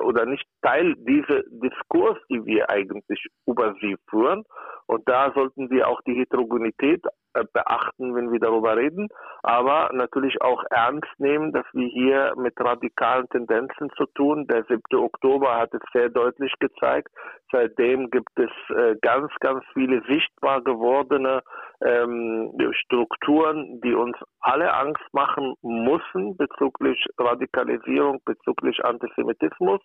oder 0.00 0.26
nicht 0.26 0.46
Teil 0.62 0.94
dieser 0.96 1.42
Diskurs, 1.50 2.18
die 2.28 2.44
wir 2.44 2.68
eigentlich 2.70 3.28
über 3.46 3.74
sie 3.80 3.96
führen. 4.08 4.44
Und 4.86 4.97
da 5.06 5.32
sollten 5.32 5.70
wir 5.70 5.88
auch 5.88 6.00
die 6.02 6.14
Heterogenität 6.14 7.04
beachten, 7.44 8.14
wenn 8.14 8.32
wir 8.32 8.40
darüber 8.40 8.76
reden, 8.76 9.08
aber 9.42 9.90
natürlich 9.92 10.40
auch 10.42 10.62
ernst 10.70 11.08
nehmen, 11.18 11.52
dass 11.52 11.66
wir 11.72 11.88
hier 11.88 12.34
mit 12.36 12.54
radikalen 12.58 13.28
Tendenzen 13.28 13.90
zu 13.96 14.06
tun. 14.14 14.46
Der 14.46 14.64
7. 14.64 14.80
Oktober 14.94 15.56
hat 15.56 15.72
es 15.74 15.80
sehr 15.92 16.08
deutlich 16.08 16.52
gezeigt. 16.58 17.08
Seitdem 17.50 18.10
gibt 18.10 18.38
es 18.38 18.50
äh, 18.76 18.96
ganz, 19.00 19.32
ganz 19.40 19.64
viele 19.72 20.02
sichtbar 20.06 20.62
gewordene 20.62 21.42
ähm, 21.80 22.52
Strukturen, 22.72 23.80
die 23.82 23.94
uns 23.94 24.16
alle 24.40 24.72
Angst 24.74 25.02
machen 25.12 25.54
müssen 25.62 26.36
bezüglich 26.36 27.04
Radikalisierung, 27.18 28.20
bezüglich 28.24 28.84
Antisemitismus. 28.84 29.80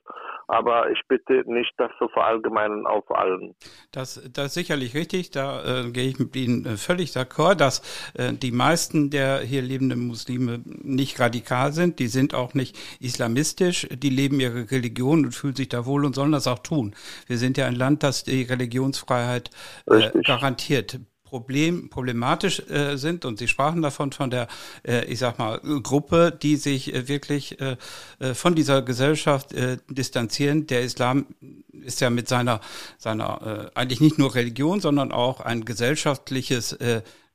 Aber 0.47 0.89
ich 0.89 0.99
bitte 1.07 1.43
nicht, 1.45 1.71
das 1.77 1.91
zu 1.99 2.07
verallgemeinern 2.09 2.85
auf 2.85 3.09
allen. 3.11 3.55
Das, 3.91 4.21
das 4.33 4.47
ist 4.47 4.53
sicherlich 4.53 4.95
richtig. 4.95 5.31
Da 5.31 5.61
äh, 5.63 5.91
gehe 5.91 6.09
ich 6.09 6.19
mit 6.19 6.35
Ihnen 6.35 6.65
äh, 6.65 6.77
völlig 6.77 7.11
d'accord, 7.11 7.42
dass 7.51 7.81
äh, 8.13 8.33
die 8.33 8.51
meisten 8.51 9.09
der 9.09 9.41
hier 9.41 9.61
lebenden 9.61 10.07
Muslime 10.07 10.61
nicht 10.65 11.19
radikal 11.19 11.73
sind. 11.73 11.99
Die 11.99 12.07
sind 12.07 12.33
auch 12.33 12.53
nicht 12.53 12.77
islamistisch. 12.99 13.87
Die 13.91 14.09
leben 14.09 14.39
ihre 14.39 14.71
Religion 14.71 15.25
und 15.25 15.31
fühlen 15.33 15.55
sich 15.55 15.69
da 15.69 15.85
wohl 15.85 16.05
und 16.05 16.15
sollen 16.15 16.31
das 16.31 16.47
auch 16.47 16.59
tun. 16.59 16.95
Wir 17.27 17.37
sind 17.37 17.57
ja 17.57 17.67
ein 17.67 17.75
Land, 17.75 18.03
das 18.03 18.23
die 18.23 18.43
Religionsfreiheit 18.43 19.49
äh, 19.87 20.09
garantiert. 20.23 20.99
Problem, 21.33 21.89
problematisch 21.89 22.59
äh, 22.69 22.95
sind 22.95 23.25
und 23.25 23.39
Sie 23.39 23.47
sprachen 23.47 23.81
davon 23.81 24.11
von 24.11 24.29
der, 24.29 24.47
äh, 24.87 25.05
ich 25.05 25.17
sag 25.17 25.39
mal, 25.39 25.59
Gruppe, 25.81 26.31
die 26.31 26.57
sich 26.57 26.93
äh, 26.93 27.07
wirklich 27.07 27.59
äh, 27.59 27.75
äh, 28.19 28.35
von 28.35 28.53
dieser 28.53 28.83
Gesellschaft 28.83 29.51
äh, 29.51 29.77
distanzieren. 29.89 30.67
Der 30.67 30.83
Islam 30.83 31.25
ist 31.71 32.01
ja 32.01 32.11
mit 32.11 32.27
seiner, 32.27 32.61
seiner 32.99 33.71
eigentlich 33.73 33.99
nicht 33.99 34.19
nur 34.19 34.35
Religion, 34.35 34.79
sondern 34.79 35.11
auch 35.11 35.39
ein 35.41 35.65
gesellschaftliches 35.65 36.77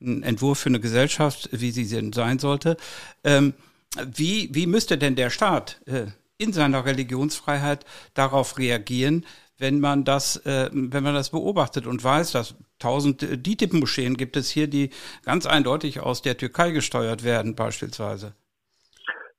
ein 0.01 0.22
Entwurf 0.22 0.61
für 0.61 0.68
eine 0.68 0.80
Gesellschaft, 0.80 1.49
wie 1.51 1.72
sie 1.72 1.84
sein 1.84 2.38
sollte. 2.38 2.76
Ähm, 3.24 3.53
wie, 4.07 4.49
wie 4.55 4.66
müsste 4.66 4.96
denn 4.96 5.16
der 5.16 5.28
Staat 5.28 5.80
in 6.38 6.53
seiner 6.53 6.84
Religionsfreiheit 6.84 7.84
darauf 8.14 8.59
reagieren, 8.59 9.26
wenn 9.59 9.80
man 9.80 10.04
das, 10.04 10.36
äh, 10.46 10.70
wenn 10.72 11.02
man 11.02 11.14
das 11.14 11.30
beobachtet 11.30 11.86
und 11.86 12.02
weiß, 12.02 12.32
dass 12.32 12.54
tausend 12.78 13.22
äh, 13.22 13.36
DITIB-Moscheen 13.36 14.16
gibt 14.16 14.36
es 14.36 14.50
hier, 14.50 14.68
die 14.68 14.90
ganz 15.24 15.46
eindeutig 15.46 16.00
aus 16.00 16.22
der 16.22 16.36
Türkei 16.36 16.70
gesteuert 16.70 17.24
werden, 17.24 17.54
beispielsweise. 17.54 18.34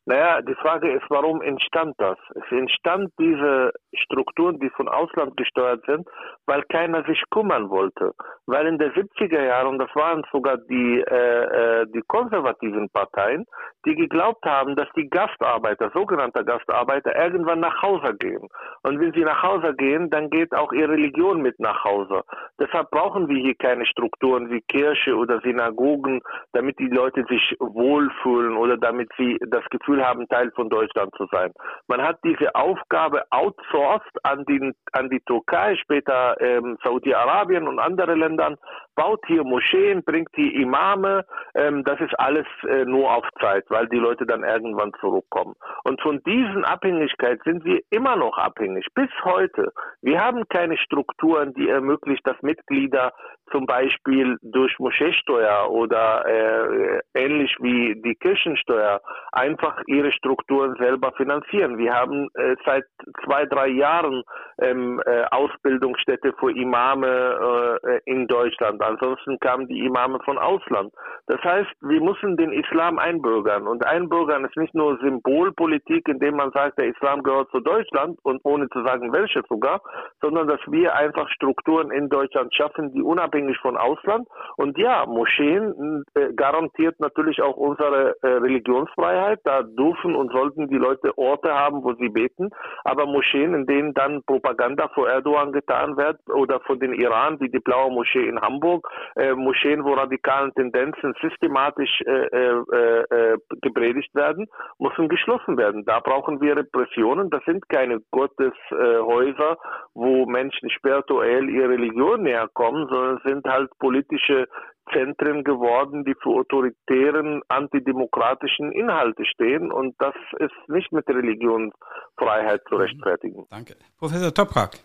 Naja, 0.05 0.41
die 0.41 0.55
Frage 0.55 0.91
ist, 0.91 1.03
warum 1.09 1.41
entstand 1.41 1.93
das? 1.97 2.17
Es 2.33 2.51
entstand 2.51 3.11
diese 3.19 3.71
Strukturen, 3.93 4.59
die 4.59 4.69
von 4.71 4.87
Ausland 4.87 5.37
gesteuert 5.37 5.83
sind, 5.85 6.07
weil 6.47 6.63
keiner 6.63 7.03
sich 7.03 7.21
kümmern 7.29 7.69
wollte. 7.69 8.13
Weil 8.47 8.67
in 8.67 8.79
der 8.79 8.91
70er 8.93 9.43
Jahre, 9.43 9.67
und 9.67 9.77
das 9.77 9.93
waren 9.95 10.23
sogar 10.31 10.57
die, 10.57 11.01
äh, 11.01 11.81
äh, 11.81 11.85
die 11.93 12.01
konservativen 12.07 12.89
Parteien, 12.89 13.45
die 13.85 13.95
geglaubt 13.95 14.43
haben, 14.45 14.75
dass 14.75 14.87
die 14.95 15.09
Gastarbeiter, 15.09 15.91
sogenannte 15.93 16.43
Gastarbeiter, 16.43 17.15
irgendwann 17.15 17.59
nach 17.59 17.81
Hause 17.81 18.15
gehen. 18.17 18.47
Und 18.83 18.99
wenn 18.99 19.13
sie 19.13 19.23
nach 19.23 19.43
Hause 19.43 19.75
gehen, 19.75 20.09
dann 20.09 20.29
geht 20.29 20.53
auch 20.53 20.71
ihre 20.71 20.93
Religion 20.93 21.41
mit 21.41 21.59
nach 21.59 21.83
Hause. 21.83 22.23
Deshalb 22.59 22.89
brauchen 22.89 23.27
wir 23.29 23.37
hier 23.37 23.55
keine 23.55 23.85
Strukturen 23.85 24.49
wie 24.49 24.61
Kirche 24.61 25.15
oder 25.15 25.39
Synagogen, 25.41 26.21
damit 26.53 26.79
die 26.79 26.89
Leute 26.89 27.23
sich 27.29 27.55
wohlfühlen 27.59 28.57
oder 28.57 28.77
damit 28.77 29.09
sie 29.17 29.37
das 29.47 29.63
Gefühl 29.69 29.98
Gefühl 29.99 30.05
haben, 30.05 30.27
Teil 30.27 30.51
von 30.51 30.69
Deutschland 30.69 31.13
zu 31.15 31.27
sein. 31.31 31.51
Man 31.87 32.01
hat 32.01 32.19
diese 32.23 32.53
Aufgabe 32.55 33.23
outsourced 33.31 34.17
an, 34.23 34.45
den, 34.45 34.73
an 34.93 35.09
die 35.09 35.19
Türkei, 35.21 35.75
später 35.75 36.39
ähm, 36.39 36.77
Saudi-Arabien 36.83 37.67
und 37.67 37.79
andere 37.79 38.15
Ländern, 38.15 38.57
baut 38.95 39.21
hier 39.27 39.43
Moscheen, 39.43 40.03
bringt 40.03 40.29
die 40.35 40.61
Imame, 40.61 41.25
ähm, 41.55 41.83
das 41.83 41.99
ist 42.01 42.17
alles 42.19 42.45
äh, 42.67 42.85
nur 42.85 43.13
auf 43.13 43.25
Zeit, 43.39 43.65
weil 43.69 43.87
die 43.87 43.97
Leute 43.97 44.25
dann 44.25 44.43
irgendwann 44.43 44.91
zurückkommen. 44.99 45.55
Und 45.83 46.01
von 46.01 46.21
diesen 46.23 46.65
Abhängigkeit 46.65 47.39
sind 47.45 47.63
wir 47.65 47.79
immer 47.89 48.15
noch 48.15 48.37
abhängig, 48.37 48.85
bis 48.95 49.09
heute. 49.23 49.71
Wir 50.01 50.19
haben 50.19 50.43
keine 50.49 50.77
Strukturen, 50.77 51.53
die 51.53 51.69
ermöglicht, 51.69 52.25
dass 52.27 52.41
Mitglieder 52.41 53.13
zum 53.51 53.65
Beispiel 53.65 54.37
durch 54.41 54.77
Moscheesteuer 54.79 55.69
oder 55.69 56.25
äh, 56.25 56.99
ähnlich 57.13 57.55
wie 57.59 57.99
die 58.01 58.15
Kirchensteuer 58.15 59.01
einfach 59.31 59.78
ihre 59.87 60.11
Strukturen 60.11 60.75
selber 60.79 61.11
finanzieren. 61.13 61.77
Wir 61.77 61.93
haben 61.93 62.29
äh, 62.33 62.55
seit 62.65 62.85
zwei, 63.25 63.45
drei 63.45 63.67
Jahren 63.67 64.23
ähm, 64.61 65.01
äh, 65.05 65.23
Ausbildungsstätte 65.31 66.33
für 66.39 66.51
Imame 66.51 67.79
äh, 67.83 67.99
in 68.05 68.27
Deutschland. 68.27 68.81
Ansonsten 68.81 69.39
kamen 69.39 69.67
die 69.67 69.85
Imame 69.85 70.19
von 70.25 70.37
Ausland. 70.37 70.93
Das 71.27 71.41
heißt, 71.43 71.69
wir 71.81 72.01
müssen 72.01 72.37
den 72.37 72.51
Islam 72.51 72.99
einbürgern. 72.99 73.67
Und 73.67 73.85
einbürgern 73.85 74.45
ist 74.45 74.57
nicht 74.57 74.73
nur 74.73 74.97
Symbolpolitik, 74.99 76.07
indem 76.07 76.35
man 76.35 76.51
sagt, 76.51 76.79
der 76.79 76.87
Islam 76.87 77.23
gehört 77.23 77.49
zu 77.51 77.59
Deutschland 77.59 78.17
und 78.23 78.41
ohne 78.43 78.67
zu 78.69 78.83
sagen, 78.83 79.13
welche 79.13 79.41
sogar, 79.47 79.81
sondern 80.21 80.47
dass 80.47 80.59
wir 80.67 80.95
einfach 80.95 81.29
Strukturen 81.29 81.91
in 81.91 82.09
Deutschland 82.09 82.53
schaffen, 82.55 82.91
die 82.93 83.01
unabhängig 83.01 83.57
von 83.59 83.77
Ausland. 83.77 84.27
Und 84.57 84.77
ja, 84.77 85.05
Moscheen 85.05 86.03
äh, 86.15 86.33
garantiert 86.33 86.99
natürlich 86.99 87.41
auch 87.41 87.57
unsere 87.57 88.15
äh, 88.21 88.27
Religionsfreiheit. 88.27 89.39
Da 89.43 89.63
dürfen 89.75 90.15
und 90.15 90.31
sollten 90.31 90.67
die 90.67 90.77
Leute 90.77 91.17
Orte 91.17 91.53
haben, 91.53 91.83
wo 91.83 91.93
sie 91.93 92.09
beten. 92.09 92.49
Aber 92.83 93.05
Moscheen, 93.05 93.53
in 93.53 93.65
denen 93.65 93.93
dann 93.93 94.23
Propaganda 94.25 94.87
vor 94.89 95.09
Erdogan 95.09 95.51
getan 95.51 95.97
wird 95.97 96.19
oder 96.29 96.59
von 96.61 96.79
den 96.79 96.93
Iran, 96.93 97.39
wie 97.39 97.49
die 97.49 97.59
Blaue 97.59 97.91
Moschee 97.91 98.27
in 98.27 98.39
Hamburg, 98.41 98.87
äh, 99.15 99.33
Moscheen, 99.33 99.83
wo 99.83 99.93
radikalen 99.93 100.53
Tendenzen 100.53 101.13
systematisch 101.21 102.01
äh, 102.05 102.25
äh, 102.25 103.03
äh, 103.09 103.37
gepredigt 103.61 104.13
werden, 104.15 104.47
müssen 104.79 105.09
geschlossen 105.09 105.57
werden. 105.57 105.85
Da 105.85 105.99
brauchen 105.99 106.41
wir 106.41 106.55
Repressionen. 106.55 107.29
Das 107.29 107.43
sind 107.45 107.67
keine 107.69 107.99
Gotteshäuser, 108.11 109.57
wo 109.93 110.25
Menschen 110.25 110.69
spirituell 110.69 111.49
ihre 111.49 111.69
Religion 111.69 112.23
näher 112.23 112.47
kommen, 112.53 112.87
sondern 112.89 113.19
sind 113.25 113.45
halt 113.47 113.69
politische 113.79 114.47
Zentren 114.93 115.43
geworden, 115.43 116.03
die 116.05 116.15
für 116.21 116.29
autoritären, 116.29 117.41
antidemokratischen 117.47 118.71
Inhalte 118.71 119.25
stehen. 119.25 119.71
Und 119.71 119.95
das 119.99 120.15
ist 120.39 120.69
nicht 120.69 120.91
mit 120.91 121.07
Religionsfreiheit 121.07 122.61
zu 122.67 122.75
mhm. 122.75 122.81
rechtfertigen. 122.81 123.45
Danke. 123.49 123.75
Professor 123.97 124.33
Toprak. 124.33 124.79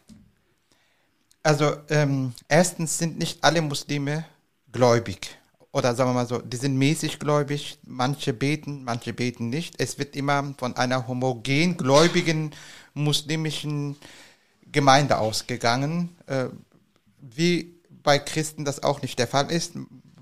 Also 1.43 1.67
ähm, 1.91 2.33
erstens 2.49 2.99
sind 2.99 3.19
nicht 3.19 3.45
alle 3.45 3.61
Muslime 3.61 4.25
gläubig. 4.73 5.39
Oder 5.73 5.95
sagen 5.95 6.11
wir 6.11 6.15
mal 6.15 6.27
so, 6.27 6.39
die 6.39 6.57
sind 6.57 6.79
mäßig 6.79 7.19
gläubig, 7.19 7.79
manche 7.85 8.33
beten, 8.33 8.85
manche 8.85 9.13
beten 9.13 9.51
nicht. 9.51 9.75
Es 9.81 9.99
wird 9.99 10.15
immer 10.15 10.55
von 10.57 10.77
einer 10.77 11.09
homogen 11.09 11.77
gläubigen 11.77 12.53
muslimischen 12.95 13.97
Gemeinde 14.71 15.19
ausgegangen. 15.19 16.17
Äh, 16.27 16.47
wie 17.21 17.74
bei 18.05 18.21
Christen 18.21 18.65
das 18.65 18.85
auch 18.85 19.03
nicht 19.03 19.19
der 19.19 19.27
Fall 19.27 19.51
ist. 19.51 19.73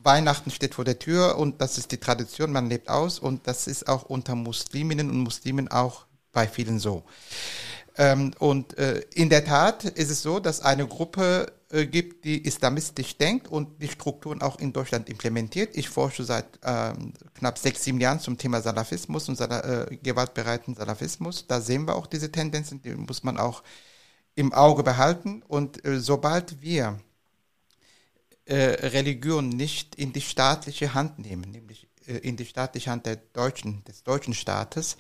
Weihnachten 0.03 0.51
steht 0.51 0.75
vor 0.75 0.85
der 0.85 0.99
Tür 0.99 1.37
und 1.37 1.61
das 1.61 1.77
ist 1.77 1.93
die 1.93 1.99
Tradition, 1.99 2.51
man 2.51 2.69
lebt 2.69 2.89
aus 2.89 3.19
und 3.19 3.47
das 3.47 3.67
ist 3.67 3.87
auch 3.89 4.05
unter 4.05 4.35
Musliminnen 4.35 5.11
und 5.11 5.19
Muslimen 5.19 5.69
auch 5.69 6.07
bei 6.33 6.49
vielen 6.49 6.79
so. 6.79 7.05
Ähm, 7.99 8.33
und 8.39 8.79
äh, 8.79 9.03
in 9.15 9.29
der 9.29 9.45
Tat 9.45 9.85
ist 9.85 10.11
es 10.11 10.23
so, 10.23 10.41
dass 10.41 10.63
eine 10.63 10.87
Gruppe 10.87 11.53
äh, 11.71 11.87
gibt, 11.87 12.25
die 12.25 12.47
islamistisch 12.47 13.19
denkt 13.19 13.49
und 13.49 13.83
die 13.83 13.89
Strukturen 13.89 14.41
auch 14.41 14.59
in 14.59 14.73
Deutschland 14.73 15.11
implementiert. 15.11 15.77
Ich 15.77 15.91
forsche 15.91 16.25
seit 16.25 16.47
ähm, 16.65 17.13
knapp 17.35 17.59
sechs, 17.59 17.85
sieben 17.85 18.01
Jahren 18.01 18.19
zum 18.19 18.39
Thema 18.39 18.63
Salafismus 18.63 19.29
und 19.29 19.37
Sal 19.37 19.89
äh, 19.91 19.97
gewaltbereiten 19.97 20.75
Salafismus. 20.75 21.47
Da 21.47 21.61
sehen 21.61 21.87
wir 21.87 21.95
auch 21.95 22.07
diese 22.07 22.33
Tendenzen, 22.33 22.81
die 22.81 22.95
muss 22.95 23.25
man 23.25 23.37
auch 23.37 23.63
im 24.35 24.55
Auge 24.55 24.83
behalten. 24.83 25.43
Und 25.47 25.85
äh, 25.85 26.01
sobald 26.01 26.63
wir 26.63 26.99
Religion 28.55 29.49
nicht 29.49 29.95
in 29.95 30.13
die 30.13 30.21
staatliche 30.21 30.95
Hand 30.95 31.19
nehmen, 31.19 31.51
nämlich 31.51 31.87
äh, 32.07 32.19
in 32.19 32.37
die 32.37 32.47
staatliche 32.47 32.91
Hand 32.91 33.07
der 33.07 33.17
deutschen, 33.17 33.85
des 33.85 34.03
deutschen 34.03 34.35
Staates, 34.35 34.97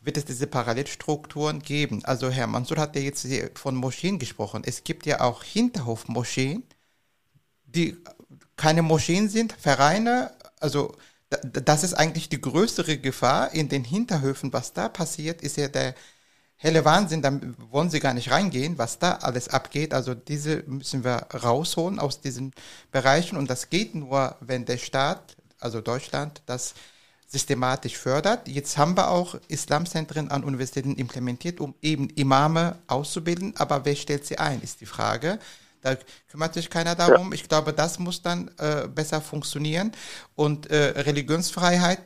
wird 0.00 0.16
es 0.16 0.24
diese 0.24 0.46
Parallelstrukturen 0.46 1.60
geben. 1.60 2.04
Also 2.04 2.30
Herr 2.30 2.46
Mansur 2.46 2.76
hat 2.78 2.94
ja 2.96 3.02
jetzt 3.02 3.26
von 3.54 3.74
Moscheen 3.74 4.18
gesprochen. 4.18 4.62
Es 4.64 4.84
gibt 4.84 5.04
ja 5.04 5.20
auch 5.20 5.42
Hinterhofmoscheen, 5.42 6.62
die 7.64 7.96
keine 8.56 8.82
Moscheen 8.82 9.28
sind, 9.28 9.52
Vereine. 9.52 10.32
Also 10.60 10.94
das 11.28 11.82
ist 11.82 11.94
eigentlich 11.94 12.28
die 12.28 12.40
größere 12.40 12.98
Gefahr 12.98 13.52
in 13.52 13.68
den 13.68 13.82
Hinterhöfen. 13.82 14.52
Was 14.52 14.72
da 14.72 14.88
passiert, 14.88 15.42
ist 15.42 15.56
ja 15.56 15.68
der 15.68 15.94
helle 16.56 16.84
Wahnsinn, 16.84 17.22
da 17.22 17.38
wollen 17.70 17.90
sie 17.90 18.00
gar 18.00 18.14
nicht 18.14 18.30
reingehen, 18.30 18.78
was 18.78 18.98
da 18.98 19.12
alles 19.16 19.48
abgeht. 19.48 19.92
Also 19.92 20.14
diese 20.14 20.64
müssen 20.66 21.04
wir 21.04 21.26
rausholen 21.32 21.98
aus 21.98 22.20
diesen 22.20 22.52
Bereichen 22.90 23.36
und 23.36 23.50
das 23.50 23.70
geht 23.70 23.94
nur, 23.94 24.36
wenn 24.40 24.64
der 24.64 24.78
Staat, 24.78 25.36
also 25.60 25.80
Deutschland, 25.80 26.42
das 26.46 26.74
systematisch 27.28 27.96
fördert. 27.96 28.48
Jetzt 28.48 28.78
haben 28.78 28.96
wir 28.96 29.10
auch 29.10 29.36
Islamzentren 29.48 30.30
an 30.30 30.44
Universitäten 30.44 30.94
implementiert, 30.94 31.60
um 31.60 31.74
eben 31.82 32.08
Imame 32.10 32.78
auszubilden, 32.86 33.54
aber 33.56 33.84
wer 33.84 33.96
stellt 33.96 34.24
sie 34.24 34.38
ein, 34.38 34.62
ist 34.62 34.80
die 34.80 34.86
Frage. 34.86 35.38
Da 35.82 35.96
kümmert 36.28 36.54
sich 36.54 36.70
keiner 36.70 36.94
darum. 36.94 37.28
Ja. 37.28 37.34
Ich 37.34 37.48
glaube, 37.48 37.72
das 37.72 37.98
muss 37.98 38.22
dann 38.22 38.50
äh, 38.58 38.88
besser 38.88 39.20
funktionieren. 39.20 39.92
Und 40.34 40.68
äh, 40.70 41.00
Religionsfreiheit 41.00 42.00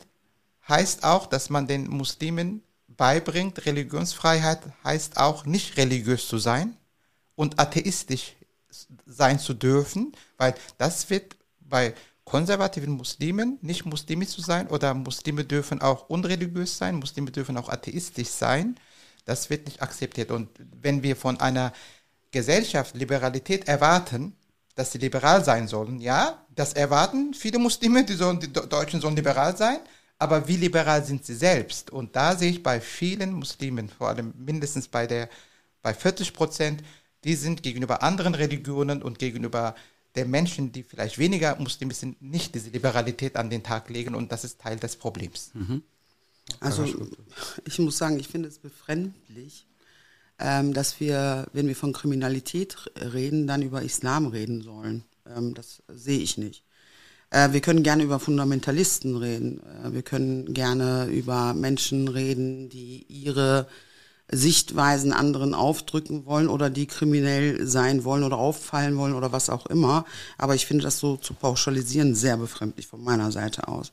heißt 0.69 1.05
auch, 1.05 1.27
dass 1.27 1.49
man 1.51 1.67
den 1.67 1.89
Muslimen 1.89 2.63
beibringt, 3.01 3.65
Religionsfreiheit 3.65 4.61
heißt 4.85 5.17
auch 5.17 5.47
nicht 5.47 5.79
religiös 5.79 6.29
zu 6.29 6.37
sein 6.37 6.77
und 7.35 7.59
atheistisch 7.59 8.35
sein 9.07 9.39
zu 9.39 9.55
dürfen, 9.55 10.13
weil 10.37 10.55
das 10.77 11.09
wird 11.09 11.35
bei 11.61 11.95
konservativen 12.25 12.93
Muslimen 12.93 13.59
nicht 13.63 13.87
muslimisch 13.87 14.29
zu 14.29 14.43
sein 14.43 14.69
oder 14.69 14.93
Muslime 14.93 15.45
dürfen 15.45 15.81
auch 15.81 16.11
unreligiös 16.11 16.77
sein, 16.77 16.97
Muslime 16.97 17.31
dürfen 17.31 17.57
auch 17.57 17.71
atheistisch 17.71 18.29
sein. 18.29 18.79
Das 19.25 19.49
wird 19.49 19.65
nicht 19.65 19.81
akzeptiert. 19.81 20.31
Und 20.31 20.51
wenn 20.83 21.03
wir 21.03 21.17
von 21.17 21.41
einer 21.41 21.73
Gesellschaft 22.33 22.95
Liberalität 22.95 23.67
erwarten, 23.67 24.37
dass 24.75 24.93
sie 24.93 24.99
liberal 24.99 25.43
sein 25.43 25.69
sollen, 25.69 26.03
ja, 26.03 26.45
das 26.55 26.75
erwarten 26.75 27.33
viele 27.33 27.59
Muslime, 27.59 28.05
die, 28.05 28.13
sollen, 28.13 28.41
die 28.41 28.53
Deutschen 28.53 29.01
sollen 29.01 29.17
liberal 29.17 29.57
sein, 29.57 29.79
aber 30.21 30.47
wie 30.47 30.57
liberal 30.57 31.05
sind 31.05 31.25
sie 31.25 31.35
selbst? 31.35 31.91
Und 31.91 32.15
da 32.15 32.37
sehe 32.37 32.51
ich 32.51 32.63
bei 32.63 32.81
vielen 32.81 33.33
Muslimen, 33.33 33.89
vor 33.89 34.09
allem 34.09 34.35
mindestens 34.37 34.87
bei 34.87 35.07
der, 35.07 35.31
bei 35.83 35.95
40 35.95 36.35
Prozent, 36.35 36.83
die 37.25 37.35
sind 37.35 37.63
gegenüber 37.63 38.03
anderen 38.03 38.35
Religionen 38.35 39.03
und 39.03 39.19
gegenüber 39.19 39.75
der 40.15 40.27
Menschen, 40.27 40.73
die 40.73 40.83
vielleicht 40.83 41.19
weniger 41.19 41.57
Muslime 41.57 41.95
sind, 41.95 42.21
nicht 42.21 42.55
diese 42.55 42.69
Liberalität 42.69 43.37
an 43.37 43.49
den 43.49 43.63
Tag 43.63 43.89
legen 43.89 44.15
und 44.15 44.31
das 44.31 44.45
ist 44.45 44.61
Teil 44.61 44.77
des 44.77 44.97
Problems. 44.97 45.53
Mhm. 45.55 45.83
Also 46.59 46.85
ich 47.65 47.79
muss 47.79 47.97
sagen, 47.97 48.19
ich 48.19 48.29
finde 48.29 48.49
es 48.49 48.59
befremdlich, 48.59 49.67
ähm, 50.39 50.75
dass 50.75 51.01
wir, 51.01 51.47
wenn 51.53 51.67
wir 51.67 51.77
von 51.77 51.93
Kriminalität 51.95 52.77
reden, 52.97 53.47
dann 53.47 53.63
über 53.63 53.83
Islam 53.83 54.27
reden 54.27 54.61
sollen. 54.63 55.05
Ähm, 55.27 55.55
das 55.55 55.83
sehe 55.89 56.19
ich 56.19 56.37
nicht. 56.37 56.65
Äh, 57.31 57.53
wir 57.53 57.61
können 57.61 57.83
gerne 57.83 58.03
über 58.03 58.19
Fundamentalisten 58.19 59.17
reden. 59.17 59.61
Äh, 59.85 59.93
wir 59.93 60.03
können 60.03 60.53
gerne 60.53 61.07
über 61.07 61.55
Menschen 61.55 62.09
reden, 62.09 62.69
die 62.69 63.07
ihre 63.09 63.67
Sichtweisen 64.33 65.13
anderen 65.13 65.55
aufdrücken 65.55 66.25
wollen 66.25 66.49
oder 66.49 66.71
die 66.71 66.87
kriminell 66.87 67.67
sein 67.67 68.05
wollen 68.05 68.23
oder 68.23 68.39
auffallen 68.39 68.97
wollen 68.97 69.15
oder 69.15 69.33
was 69.33 69.51
auch 69.51 69.67
immer. 69.67 70.05
Aber 70.39 70.55
ich 70.55 70.67
finde 70.67 70.85
das 70.85 70.99
so 70.99 71.17
zu 71.17 71.35
pauschalisieren 71.35 72.15
sehr 72.15 72.37
befremdlich 72.37 72.87
von 72.87 73.03
meiner 73.03 73.33
Seite 73.33 73.67
aus. 73.67 73.93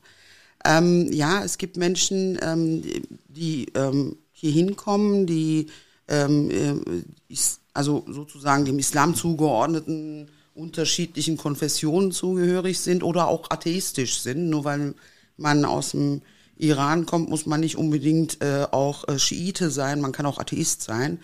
Ähm, 0.64 1.12
ja, 1.12 1.42
es 1.44 1.58
gibt 1.58 1.76
Menschen, 1.76 2.38
ähm, 2.40 2.82
die 3.28 3.66
ähm, 3.74 4.16
hier 4.32 4.52
hinkommen, 4.52 5.26
die 5.26 5.68
ähm, 6.08 6.50
äh, 6.50 7.36
also 7.74 8.04
sozusagen 8.08 8.64
dem 8.64 8.78
Islam 8.78 9.14
zugeordneten 9.14 10.28
unterschiedlichen 10.58 11.36
Konfessionen 11.36 12.12
zugehörig 12.12 12.80
sind 12.80 13.02
oder 13.02 13.28
auch 13.28 13.50
atheistisch 13.50 14.20
sind. 14.20 14.50
Nur 14.50 14.64
weil 14.64 14.94
man 15.36 15.64
aus 15.64 15.92
dem 15.92 16.22
Iran 16.56 17.06
kommt, 17.06 17.30
muss 17.30 17.46
man 17.46 17.60
nicht 17.60 17.76
unbedingt 17.76 18.42
äh, 18.42 18.66
auch 18.70 19.06
äh, 19.08 19.18
Schiite 19.18 19.70
sein, 19.70 20.00
man 20.00 20.12
kann 20.12 20.26
auch 20.26 20.38
Atheist 20.38 20.82
sein. 20.82 21.20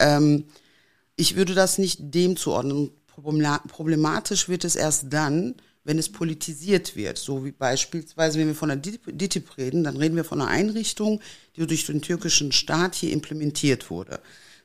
Ähm, 0.00 0.44
ich 1.16 1.36
würde 1.36 1.54
das 1.54 1.78
nicht 1.78 1.98
dem 2.00 2.36
zuordnen. 2.36 2.90
Problematisch 3.68 4.48
wird 4.48 4.64
es 4.64 4.76
erst 4.76 5.06
dann, 5.10 5.56
wenn 5.84 5.98
es 5.98 6.08
politisiert 6.08 6.94
wird. 6.94 7.18
So 7.18 7.44
wie 7.44 7.50
beispielsweise, 7.50 8.38
wenn 8.38 8.46
wir 8.46 8.54
von 8.54 8.68
der 8.68 8.76
DITIB 8.78 9.58
reden, 9.58 9.84
dann 9.84 9.96
reden 9.96 10.16
wir 10.16 10.24
von 10.24 10.40
einer 10.40 10.50
Einrichtung, 10.50 11.20
die 11.56 11.66
durch 11.66 11.86
den 11.86 12.02
türkischen 12.02 12.52
Staat 12.52 12.94
hier 12.94 13.12
implementiert 13.12 13.90
wurde. 13.90 14.20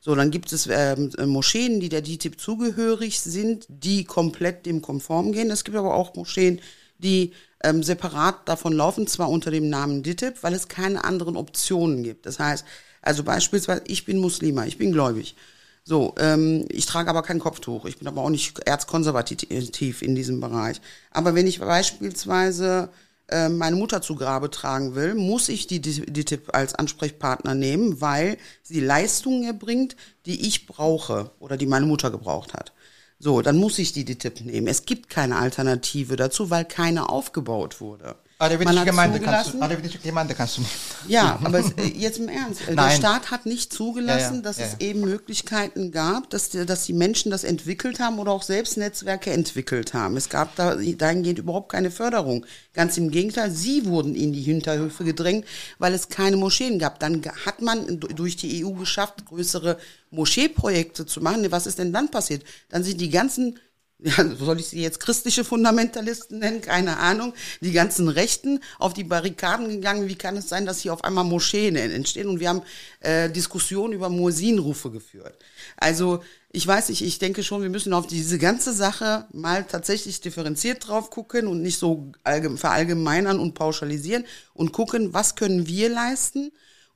So, 0.06 0.16
dann 0.16 0.32
gibt 0.32 0.52
es 0.52 0.68
ähm, 0.70 1.12
Moscheen, 1.28 1.80
die 1.80 1.88
der 1.88 2.02
DITIB 2.02 2.38
zugehörig 2.38 3.22
sind, 3.22 3.66
die 3.70 4.04
komplett 4.04 4.66
dem 4.66 4.82
konform 4.82 5.32
gehen. 5.32 5.50
Es 5.50 5.64
gibt 5.64 5.78
aber 5.78 5.94
auch 5.94 6.14
Moscheen, 6.16 6.60
die 6.98 7.32
ähm, 7.64 7.84
separat 7.84 8.50
davon 8.50 8.74
laufen, 8.74 9.08
zwar 9.08 9.30
unter 9.30 9.50
dem 9.50 9.70
Namen 9.70 10.04
DITIB, 10.04 10.44
weil 10.44 10.56
es 10.56 10.68
keine 10.68 11.06
anderen 11.06 11.38
Optionen 11.38 12.04
gibt. 12.04 12.26
Das 12.26 12.38
heißt, 12.38 12.66
also 13.02 13.24
beispielsweise, 13.24 13.84
ich 13.88 14.04
bin 14.04 14.18
Muslima, 14.18 14.66
ich 14.66 14.78
bin 14.78 14.92
gläubig. 14.92 15.38
So, 15.86 16.16
ähm, 16.20 16.66
ich 16.68 16.86
trage 16.86 17.10
aber 17.10 17.24
kein 17.24 17.40
Kopftuch. 17.40 17.86
Ich 17.86 17.98
bin 17.98 18.10
aber 18.10 18.24
auch 18.24 18.30
nicht 18.30 18.60
erzkonservativ 18.60 20.02
in 20.02 20.16
diesem 20.16 20.42
Bereich. 20.42 20.82
Aber 21.12 21.34
wenn 21.34 21.48
ich 21.48 21.62
beispielsweise 21.62 22.90
äh, 23.30 23.50
meine 23.50 23.76
Mutter 23.76 24.02
zu 24.02 24.16
Grabe 24.16 24.50
tragen 24.52 24.96
will, 24.96 25.16
muss 25.16 25.50
ich 25.50 25.68
die, 25.68 25.82
Tipp 25.82 26.50
als 26.54 26.76
Ansprechpartner 26.76 27.56
nehmen, 27.56 28.02
weil 28.02 28.38
sie 28.62 28.80
Leistungen 28.80 29.44
erbringt, 29.44 29.96
die 30.26 30.48
ich 30.48 30.66
brauche 30.66 31.32
oder 31.40 31.58
die 31.58 31.66
meine 31.66 31.86
Mutter 31.86 32.12
gebraucht 32.12 32.54
hat. 32.54 32.74
So, 33.20 33.42
dann 33.42 33.58
muss 33.58 33.80
ich 33.80 33.94
die 33.94 34.04
DTIP 34.04 34.42
nehmen. 34.42 34.68
Es 34.68 34.86
gibt 34.86 35.10
keine 35.10 35.38
Alternative 35.38 36.18
dazu, 36.18 36.50
weil 36.50 36.66
keine 36.66 37.08
aufgebaut 37.08 37.80
wurde. 37.80 38.16
Arabinische 38.44 38.86
Gemeinde, 38.86 39.20
kannst 39.20 39.54
du, 39.54 39.62
Arabinische 39.62 39.98
Gemeinde 40.00 40.36
kannst 40.36 40.58
du 40.58 40.62
nicht. 40.62 40.74
Ja, 41.08 41.40
aber 41.44 41.60
es, 41.60 41.72
äh, 41.78 41.88
jetzt 41.96 42.20
im 42.20 42.30
Ernst. 42.30 42.68
Äh, 42.68 42.76
der 42.76 42.90
Staat 42.92 43.32
hat 43.32 43.46
nicht 43.46 43.74
zugelassen, 43.74 44.36
ja, 44.36 44.36
ja, 44.36 44.42
dass 44.42 44.58
ja, 44.58 44.66
es 44.66 44.80
eben 44.80 45.02
Möglichkeiten 45.02 45.92
gab, 45.92 46.30
dass, 46.30 46.50
dass 46.50 46.86
die 46.86 46.94
Menschen 46.94 47.32
das 47.32 47.44
entwickelt 47.44 48.00
haben 48.00 48.20
oder 48.20 48.32
auch 48.32 48.44
selbst 48.44 48.78
Netzwerke 48.78 49.32
entwickelt 49.32 49.94
haben. 49.94 50.18
Es 50.18 50.30
gab 50.30 50.56
da 50.56 50.76
dahingehend 50.76 51.40
überhaupt 51.40 51.72
keine 51.72 51.92
Förderung. 51.92 52.46
Ganz 52.74 52.98
im 52.98 53.12
Gegenteil, 53.12 53.52
sie 53.52 53.86
wurden 53.86 54.16
in 54.16 54.34
die 54.34 54.42
Hinterhöfe 54.42 55.04
gedrängt, 55.04 55.46
weil 55.80 55.94
es 55.94 56.10
keine 56.10 56.38
Moscheen 56.38 56.80
gab. 56.80 57.00
Dann 57.00 57.22
hat 57.46 57.62
man 57.62 58.00
durch 58.00 58.36
die 58.36 58.66
EU 58.66 58.72
geschafft, 58.72 59.26
größere 59.26 59.78
Moscheeprojekte 60.12 61.06
zu 61.06 61.22
machen. 61.22 61.52
Was 61.52 61.68
ist 61.68 61.80
denn 61.80 61.94
dann 61.94 62.10
passiert? 62.10 62.44
Dann 62.70 62.84
sind 62.84 63.02
die 63.02 63.10
ganzen 63.10 63.60
ja, 64.00 64.36
soll 64.36 64.60
ich 64.60 64.68
sie 64.68 64.82
jetzt 64.82 65.00
christliche 65.00 65.44
Fundamentalisten 65.44 66.40
nennen? 66.40 66.62
Keine 66.62 66.98
Ahnung. 66.98 67.34
Die 67.62 67.72
ganzen 67.72 68.10
Rechten 68.10 68.60
auf 68.80 68.94
die 68.94 69.04
Barrikaden 69.04 69.70
gegangen. 69.70 70.10
Wie 70.10 70.16
kann 70.16 70.36
es 70.36 70.50
sein, 70.50 70.66
dass 70.66 70.82
hier 70.82 70.94
auf 70.94 71.04
einmal 71.04 71.24
Moscheen 71.24 71.76
entstehen? 71.76 72.28
Und 72.28 72.40
wir 72.40 72.50
haben 72.50 72.64
äh, 73.00 73.30
Diskussionen 73.30 73.94
über 73.94 74.10
Muesinrufe 74.10 74.92
geführt. 74.92 75.38
Also 75.78 76.22
ich 76.52 76.68
weiß 76.68 76.90
nicht, 76.90 77.02
ich 77.02 77.18
denke 77.18 77.44
schon, 77.44 77.64
wir 77.64 77.70
müssen 77.70 77.94
auf 77.94 78.06
diese 78.06 78.38
ganze 78.38 78.74
Sache 78.74 79.26
mal 79.32 79.64
tatsächlich 79.64 80.22
differenziert 80.22 80.88
drauf 80.88 81.10
gucken 81.10 81.48
und 81.48 81.62
nicht 81.62 81.80
so 81.80 82.12
verallgemeinern 82.24 83.40
und 83.40 83.56
pauschalisieren 83.56 84.26
und 84.54 84.72
gucken, 84.72 85.14
was 85.14 85.36
können 85.36 85.66
wir 85.66 85.90
leisten, 85.90 86.52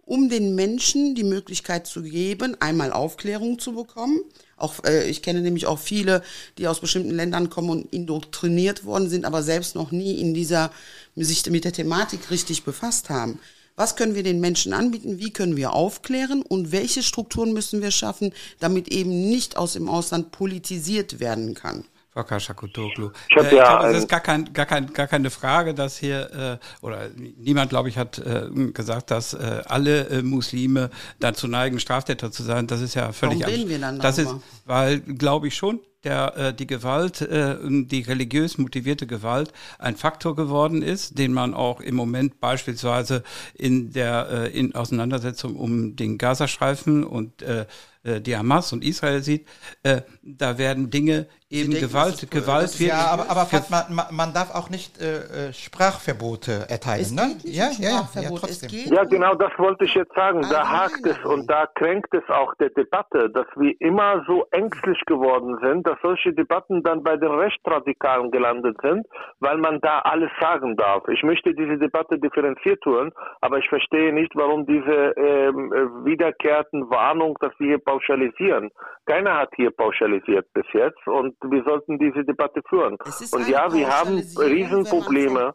um 0.08 0.30
den 0.30 0.55
Menschen 0.55 1.14
die 1.14 1.24
Möglichkeit 1.24 1.86
zu 1.86 2.01
geben, 2.01 2.58
einmal 2.60 2.91
Aufklärung 2.91 3.60
zu 3.60 3.74
bekommen 3.74 4.22
auch 4.58 4.84
äh, 4.84 5.08
ich 5.08 5.22
kenne 5.22 5.41
nämlich 5.41 5.68
auch 5.68 5.80
viele, 5.80 6.24
die 6.58 6.68
aus 6.68 6.82
bestimmten 6.82 7.12
Ländern 7.12 7.49
kommen 7.49 7.70
und 7.70 7.93
indoktriniert 7.93 8.86
worden 8.86 9.08
sind, 9.08 9.24
aber 9.24 9.43
selbst 9.43 9.76
noch 9.76 9.91
nie 9.91 10.20
in 10.20 10.34
dieser 10.34 10.72
sich 11.16 11.45
mit 11.49 11.64
der 11.64 11.74
Thematik 11.74 12.32
richtig 12.32 12.64
befasst 12.64 13.10
haben. 13.10 13.39
Was 13.76 13.95
können 13.95 14.16
wir 14.16 14.24
den 14.24 14.39
Menschen 14.39 14.74
anbieten? 14.74 15.20
Wie 15.20 15.32
können 15.32 15.55
wir 15.55 15.74
aufklären? 15.74 16.41
Und 16.41 16.72
welche 16.72 17.03
Strukturen 17.03 17.53
müssen 17.53 17.84
wir 17.84 17.91
schaffen, 17.91 18.34
damit 18.60 18.88
eben 18.88 19.30
nicht 19.30 19.55
aus 19.55 19.74
dem 19.74 19.88
Ausland 19.88 20.32
politisiert 20.32 21.20
werden 21.20 21.53
kann? 21.53 21.86
Frau 22.24 22.39
Schakutoglu. 22.39 23.11
Ich, 23.30 23.38
äh, 23.38 23.47
ich 23.47 23.51
ja 23.53 23.78
glaube, 23.78 23.93
es 23.93 23.97
ist 23.99 24.09
gar, 24.09 24.20
kein, 24.20 24.53
gar, 24.53 24.65
kein, 24.65 24.93
gar 24.93 25.07
keine 25.07 25.30
Frage, 25.30 25.74
dass 25.74 25.97
hier, 25.97 26.59
äh, 26.61 26.86
oder 26.86 27.09
niemand, 27.38 27.70
glaube 27.70 27.89
ich, 27.89 27.97
hat 27.97 28.20
äh, 28.20 28.49
gesagt, 28.74 29.11
dass 29.11 29.34
äh, 29.34 29.61
alle 29.65 30.07
äh, 30.09 30.22
Muslime 30.22 30.89
dazu 31.20 31.47
neigen, 31.47 31.80
Straftäter 31.80 32.32
zu 32.32 32.43
sein. 32.43 32.68
Das 32.68 32.82
ist 32.82 32.95
ja 32.95 33.11
völlig 33.11 33.41
Warum 33.41 33.53
reden 33.53 33.70
wir 33.70 33.80
dann 33.80 33.99
Das 33.99 34.18
ist, 34.18 34.34
weil, 34.65 34.99
glaube 34.99 35.47
ich 35.47 35.55
schon, 35.55 35.80
der 36.03 36.38
äh, 36.38 36.53
die 36.53 36.68
Gewalt, 36.68 37.22
äh, 37.22 37.57
die 37.61 38.01
religiös 38.01 38.57
motivierte 38.57 39.07
Gewalt 39.07 39.51
ein 39.80 39.95
Faktor 39.95 40.36
geworden 40.36 40.82
ist, 40.82 41.18
den 41.18 41.34
man 41.34 41.53
auch 41.53 41.82
im 41.82 41.95
Moment 41.95 42.39
beispielsweise 42.39 43.24
in 43.53 43.91
der 43.91 44.28
äh, 44.30 44.57
in 44.57 44.76
Auseinandersetzung 44.76 45.55
um 45.55 45.95
den 45.95 46.18
Gazastreifen 46.18 47.03
und 47.03 47.41
äh, 47.41 47.65
äh 48.08 48.22
die 48.22 48.36
Hamas 48.36 48.74
und 48.74 48.84
Israel 48.84 49.22
sieht. 49.22 49.47
Äh, 49.84 50.01
da 50.24 50.58
werden 50.58 50.89
Dinge 50.89 51.28
eben 51.49 51.72
denken, 51.72 51.88
Gewalt, 51.88 52.32
Gewalt 52.32 52.80
wird. 52.80 52.89
Ja, 52.89 53.08
aber, 53.08 53.30
aber 53.30 53.47
man, 53.70 54.05
man 54.12 54.34
darf 54.34 54.53
auch 54.53 54.70
nicht 54.70 54.99
äh, 55.01 55.49
äh 55.49 55.53
Sprachverbote 55.53 56.66
erteilen, 56.70 57.01
es 57.01 57.12
ne? 57.12 57.36
Ja, 57.43 57.70
ja, 57.80 58.10
ja, 58.14 58.30
trotzdem. 58.30 58.70
Ja, 58.93 59.03
genau, 59.03 59.36
das 59.36 59.51
wollte 59.58 59.86
ich 59.86 59.93
jetzt 59.93 60.14
sagen. 60.14 60.41
Da 60.41 60.62
ah, 60.62 60.82
hakt 60.84 61.05
es 61.05 61.18
und 61.24 61.49
da 61.49 61.68
kränkt 61.76 62.14
es 62.14 62.28
auch 62.30 62.53
der 62.55 62.70
Debatte, 62.70 63.30
dass 63.30 63.47
wir 63.55 63.74
immer 63.80 64.24
so 64.28 64.45
ängstlich 64.51 64.99
geworden 65.05 65.58
sind, 65.62 65.88
dass 65.88 65.97
solche 66.01 66.34
Debatten 66.34 66.84
dann 66.84 67.03
bei 67.03 67.16
den 67.16 67.32
Rechtsradikalen 67.32 68.32
gelandet 68.32 68.78
sind, 68.82 69.05
weil 69.39 69.58
man 69.58 69.80
da 69.82 69.99
alles 69.99 70.32
sagen 70.39 70.76
darf. 70.76 71.08
Ich 71.08 71.24
möchte 71.24 71.53
diese 71.53 71.78
Debatte 71.78 72.20
differenziert 72.20 72.82
tun, 72.82 73.12
aber 73.41 73.60
ich 73.60 73.70
verstehe 73.70 74.14
nicht, 74.14 74.36
warum 74.36 74.66
diese 74.66 75.14
ähm, 75.18 75.72
äh, 75.74 76.05
wiederkehrten 76.05 76.89
Warnung, 76.89 77.38
dass 77.39 77.51
wir 77.60 77.68
hier 77.68 77.84
pauschalisieren. 77.97 78.69
Keiner 79.05 79.37
hat 79.37 79.49
hier 79.55 79.71
pauschalisiert 79.71 80.51
bis 80.53 80.65
jetzt 80.73 81.05
und 81.07 81.35
wir 81.49 81.63
sollten 81.63 81.97
diese 81.97 82.23
Debatte 82.23 82.61
führen. 82.69 82.97
Und 83.31 83.47
ja, 83.47 83.71
wir 83.73 83.87
haben 83.87 84.17
Riesenprobleme. 84.37 85.53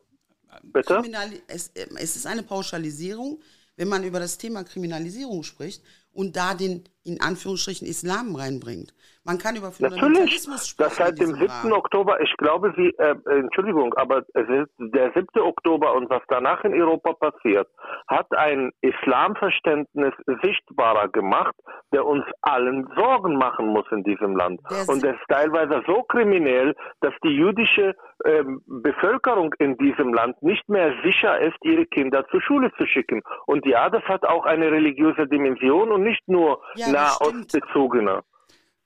Bitte? 0.63 1.03
Es, 1.49 1.73
es 1.75 2.17
ist 2.17 2.27
eine 2.27 2.43
Pauschalisierung, 2.43 3.41
wenn 3.77 3.89
man 3.89 4.05
über 4.05 4.21
das 4.21 4.37
Thema 4.37 4.65
Kriminalisierung 4.65 5.43
spricht 5.43 5.83
und 6.13 6.37
da 6.37 6.55
den 6.55 6.85
in 7.05 7.21
Anführungsstrichen 7.21 7.87
Islam 7.87 8.37
reinbringt. 8.37 8.95
Man 9.25 9.39
kann 9.39 9.55
über 9.55 9.71
Fundamentalismus 9.71 10.69
sprechen. 10.69 10.89
Das 10.89 10.97
seit 10.97 11.21
dem 11.21 11.35
7. 11.35 11.47
Rahmen. 11.47 11.73
Oktober, 11.73 12.21
ich 12.21 12.37
glaube, 12.39 12.73
Sie, 12.77 12.89
äh, 12.99 13.15
Entschuldigung, 13.31 13.95
aber 13.95 14.25
es 14.35 14.49
ist 14.49 14.71
der 14.79 15.13
7. 15.13 15.27
Oktober 15.41 15.95
und 15.95 16.11
was 16.11 16.23
danach 16.29 16.65
in 16.65 16.75
Europa 16.75 17.13
passiert, 17.13 17.69
hat 18.09 18.27
ein 18.33 18.73
Islamverständnis 18.81 20.13
sichtbarer 20.43 21.09
gemacht, 21.09 21.55
der 21.93 22.05
uns 22.05 22.25
allen 22.43 22.89
Sorgen 22.97 23.37
machen 23.37 23.69
muss 23.69 23.87
in 23.93 24.03
diesem 24.03 24.37
Land. 24.37 24.61
Der 24.69 24.89
und 24.89 25.05
es 25.05 25.15
ist 25.15 25.29
teilweise 25.29 25.83
so 25.87 26.03
kriminell, 26.03 26.75
dass 27.01 27.15
die 27.23 27.37
jüdische 27.37 27.95
ähm, 28.25 28.61
Bevölkerung 28.67 29.55
in 29.59 29.77
diesem 29.79 30.13
Land 30.15 30.43
nicht 30.43 30.69
mehr 30.69 30.95
sicher 31.05 31.41
ist, 31.41 31.57
ihre 31.63 31.87
Kinder 31.87 32.27
zur 32.31 32.43
Schule 32.43 32.73
zu 32.77 32.87
schicken. 32.87 33.23
Und 33.47 33.65
ja, 33.67 33.89
das 33.89 34.03
hat 34.05 34.25
auch 34.25 34.47
eine 34.47 34.71
religiöse 34.71 35.29
Dimension 35.29 35.93
und 35.93 36.02
nicht 36.03 36.23
nur 36.27 36.61
ja, 36.77 36.89
nahostbezogene. 36.89 38.23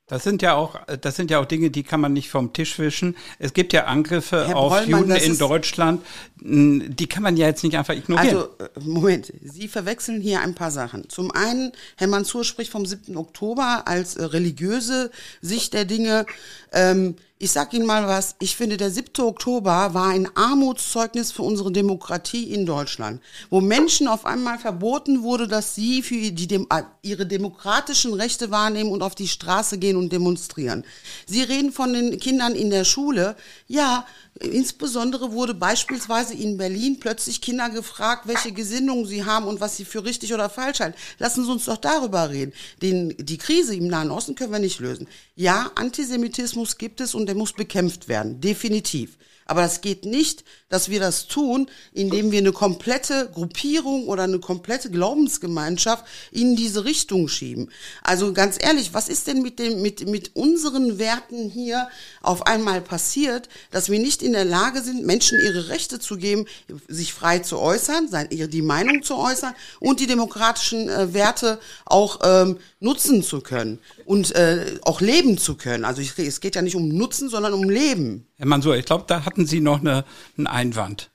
Das 0.09 0.23
sind 0.23 0.41
ja 0.41 0.55
auch, 0.55 0.79
das 1.01 1.17
sind 1.17 1.33
ja 1.33 1.41
auch 1.41 1.47
Dinge, 1.47 1.71
die 1.71 1.83
kann 1.83 2.01
man 2.01 2.13
nicht 2.13 2.31
vom 2.31 2.53
Tisch 2.53 2.79
wischen. 2.79 3.17
Es 3.41 3.53
gibt 3.55 3.73
ja 3.73 3.87
Angriffe 3.87 4.47
Herr 4.47 4.57
auf 4.57 4.73
Brollmann, 4.73 5.01
Juden 5.01 5.17
in 5.17 5.37
Deutschland, 5.37 6.07
die 6.41 7.09
kann 7.09 7.25
man 7.25 7.37
ja 7.37 7.49
jetzt 7.49 7.65
nicht 7.65 7.77
einfach 7.77 7.95
ignorieren. 7.95 8.37
Also, 8.37 8.49
äh, 8.59 8.69
Moment, 8.85 9.33
Sie 9.43 9.67
verwechseln 9.67 10.21
hier 10.21 10.43
ein 10.43 10.55
paar 10.55 10.71
Sachen. 10.71 11.09
Zum 11.09 11.33
einen, 11.33 11.73
Herr 11.97 12.07
Mansour 12.07 12.45
spricht 12.45 12.71
vom 12.71 12.87
7. 12.87 13.17
Oktober 13.17 13.83
als 13.87 14.15
äh, 14.15 14.23
religiöse 14.23 15.11
Sicht 15.41 15.75
der 15.75 15.87
Dinge. 15.87 16.25
Ähm, 16.73 17.17
ich 17.39 17.51
sag 17.51 17.75
Ihnen 17.75 17.85
mal 17.85 18.09
was, 18.09 18.35
ich 18.39 18.57
finde, 18.57 18.79
der 18.79 18.91
7. 18.91 19.23
Oktober 19.23 19.93
war 19.93 20.09
ein 20.09 20.29
Armutszeugnis 20.35 21.33
für 21.33 21.43
unsere 21.43 21.71
Demokratie 21.71 22.45
in 22.45 22.65
Deutschland, 22.65 23.21
wo 23.51 23.61
Menschen 23.61 24.09
auf 24.09 24.25
einmal 24.25 24.59
verboten 24.59 25.23
wurde, 25.23 25.47
dass 25.47 25.75
sie 25.75 26.03
für 26.03 26.15
die, 26.15 26.55
äh, 26.55 26.83
ihre 27.03 27.27
demokratischen 27.27 28.15
Rechte 28.15 28.51
wahrnehmen 28.51 28.91
und 28.91 29.03
auf 29.03 29.15
die 29.15 29.29
Straße 29.29 29.77
gehen 29.77 29.97
und 29.97 30.13
demonstrieren. 30.13 30.85
Sie 31.27 31.43
reden 31.43 31.73
von 31.73 31.93
den 31.93 32.19
Kindern 32.19 32.55
in 32.55 32.71
der 32.71 32.85
Schule. 32.85 33.37
Ja, 33.67 34.07
Insbesondere 34.41 35.33
wurde 35.33 35.55
beispielsweise 35.55 36.35
in 36.35 36.59
Berlin 36.59 37.01
plötzlich 37.01 37.41
Kinder 37.41 37.71
gefragt, 37.71 38.27
welche 38.27 38.53
Gesinnungen 38.53 39.07
sie 39.07 39.25
haben 39.25 39.47
und 39.47 39.61
was 39.61 39.77
sie 39.77 39.85
für 39.85 40.05
richtig 40.05 40.35
oder 40.35 40.51
falsch 40.51 40.81
halten. 40.81 40.99
Lassen 41.19 41.45
Sie 41.45 41.51
uns 41.51 41.65
doch 41.65 41.79
darüber 41.79 42.29
reden. 42.29 42.53
Den, 42.83 43.15
die 43.19 43.39
Krise 43.39 43.75
im 43.75 43.89
Nahen 43.89 44.11
Osten 44.11 44.35
können 44.35 44.53
wir 44.53 44.59
nicht 44.59 44.81
lösen. 44.81 45.09
Ja, 45.37 45.71
Antisemitismus 45.75 46.77
gibt 46.77 47.01
es 47.01 47.15
und 47.15 47.27
der 47.27 47.35
muss 47.35 47.53
bekämpft 47.53 48.09
werden, 48.09 48.41
definitiv. 48.41 49.17
Aber 49.47 49.63
das 49.63 49.81
geht 49.81 50.05
nicht, 50.05 50.45
dass 50.69 50.91
wir 50.91 50.99
das 50.99 51.29
tun, 51.29 51.69
indem 51.93 52.33
wir 52.33 52.41
eine 52.41 52.53
komplette 52.53 53.31
Gruppierung 53.33 54.09
oder 54.09 54.25
eine 54.25 54.41
komplette 54.41 54.91
Glaubensgemeinschaft 54.91 56.05
in 56.33 56.57
diese 56.57 56.85
Richtung 56.85 57.29
schieben. 57.29 57.71
Also 58.03 58.33
ganz 58.33 58.59
ehrlich, 58.61 58.93
was 58.93 59.09
ist 59.09 59.29
denn 59.29 59.43
mit 59.43 59.59
dem, 59.59 59.81
mit, 59.81 60.09
mit 60.09 60.35
unseren 60.35 60.99
Werten 60.99 61.49
hier 61.49 61.89
auf 62.21 62.47
einmal 62.47 62.81
passiert, 62.81 63.49
dass 63.71 63.89
wir 63.89 64.01
nicht 64.01 64.23
in 64.23 64.33
der 64.33 64.45
Lage 64.45 64.83
sind, 64.83 65.07
Menschen 65.07 65.39
ihre 65.41 65.69
Rechte 65.69 66.01
zu 66.01 66.17
geben, 66.17 66.47
sich 66.89 67.13
frei 67.13 67.39
zu 67.39 67.59
äußern, 67.59 68.09
sein, 68.09 68.27
ihre, 68.31 68.49
die 68.49 68.63
Meinung 68.63 69.05
zu 69.05 69.17
äußern 69.17 69.55
und 69.79 70.01
die 70.01 70.07
demokratischen 70.09 70.89
äh, 70.89 71.15
Werte 71.15 71.61
auch 71.85 72.21
ähm, 72.25 72.59
nutzen 72.81 73.23
zu 73.23 73.41
können 73.41 73.79
und 74.05 74.35
äh, 74.35 74.79
auch 74.83 75.01
leben 75.01 75.39
zu 75.39 75.55
können. 75.55 75.85
Also 75.85 76.03
ich, 76.03 76.19
es 76.19 76.41
geht 76.41 76.57
ja 76.57 76.63
nicht 76.63 76.77
um 76.77 76.89
Nutzen, 76.89 77.29
sondern 77.29 77.53
um 77.53 77.69
Leben. 77.69 78.27
Herr 78.39 78.47
Mansur, 78.47 78.77
ich 78.77 78.85
glaube, 78.85 79.05
da 79.07 79.25
hatten 79.37 79.47
Sie 79.47 79.61
noch 79.61 79.81
eine, 79.81 80.05
einen 80.39 80.47
Einwand. 80.47 81.11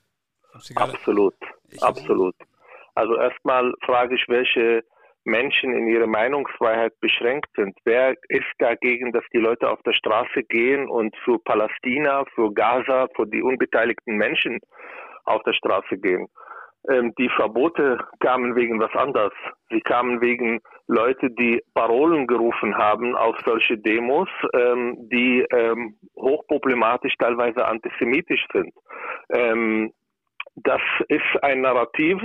Absolut, 0.75 1.33
absolut. 1.79 2.35
Also 2.93 3.15
erstmal 3.15 3.73
frage 3.83 4.15
ich, 4.15 4.25
welche 4.27 4.83
Menschen 5.23 5.73
in 5.73 5.87
ihrer 5.87 6.07
Meinungsfreiheit 6.07 6.99
beschränkt 6.99 7.49
sind. 7.55 7.75
Wer 7.83 8.15
ist 8.29 8.45
dagegen, 8.59 9.11
dass 9.11 9.23
die 9.33 9.39
Leute 9.39 9.69
auf 9.69 9.81
der 9.83 9.93
Straße 9.93 10.43
gehen 10.43 10.87
und 10.87 11.15
für 11.23 11.39
Palästina, 11.39 12.25
für 12.35 12.53
Gaza, 12.53 13.07
für 13.15 13.25
die 13.25 13.41
unbeteiligten 13.41 14.17
Menschen 14.17 14.59
auf 15.25 15.41
der 15.43 15.53
Straße 15.53 15.97
gehen? 15.97 16.27
Ähm, 16.89 17.13
die 17.17 17.29
Verbote 17.29 17.99
kamen 18.19 18.55
wegen 18.55 18.79
was 18.79 18.93
anderes. 18.95 19.33
Sie 19.69 19.81
kamen 19.81 20.19
wegen 20.19 20.61
Leute, 20.87 21.29
die 21.29 21.61
Parolen 21.73 22.25
gerufen 22.27 22.75
haben 22.75 23.15
auf 23.15 23.37
solche 23.45 23.77
Demos, 23.77 24.29
ähm, 24.53 24.97
die 25.11 25.45
ähm, 25.51 25.95
hochproblematisch, 26.15 27.15
teilweise 27.17 27.65
antisemitisch 27.65 28.45
sind. 28.51 28.73
Ähm, 29.29 29.93
das 30.55 30.81
ist 31.07 31.43
ein 31.43 31.61
Narrativ, 31.61 32.21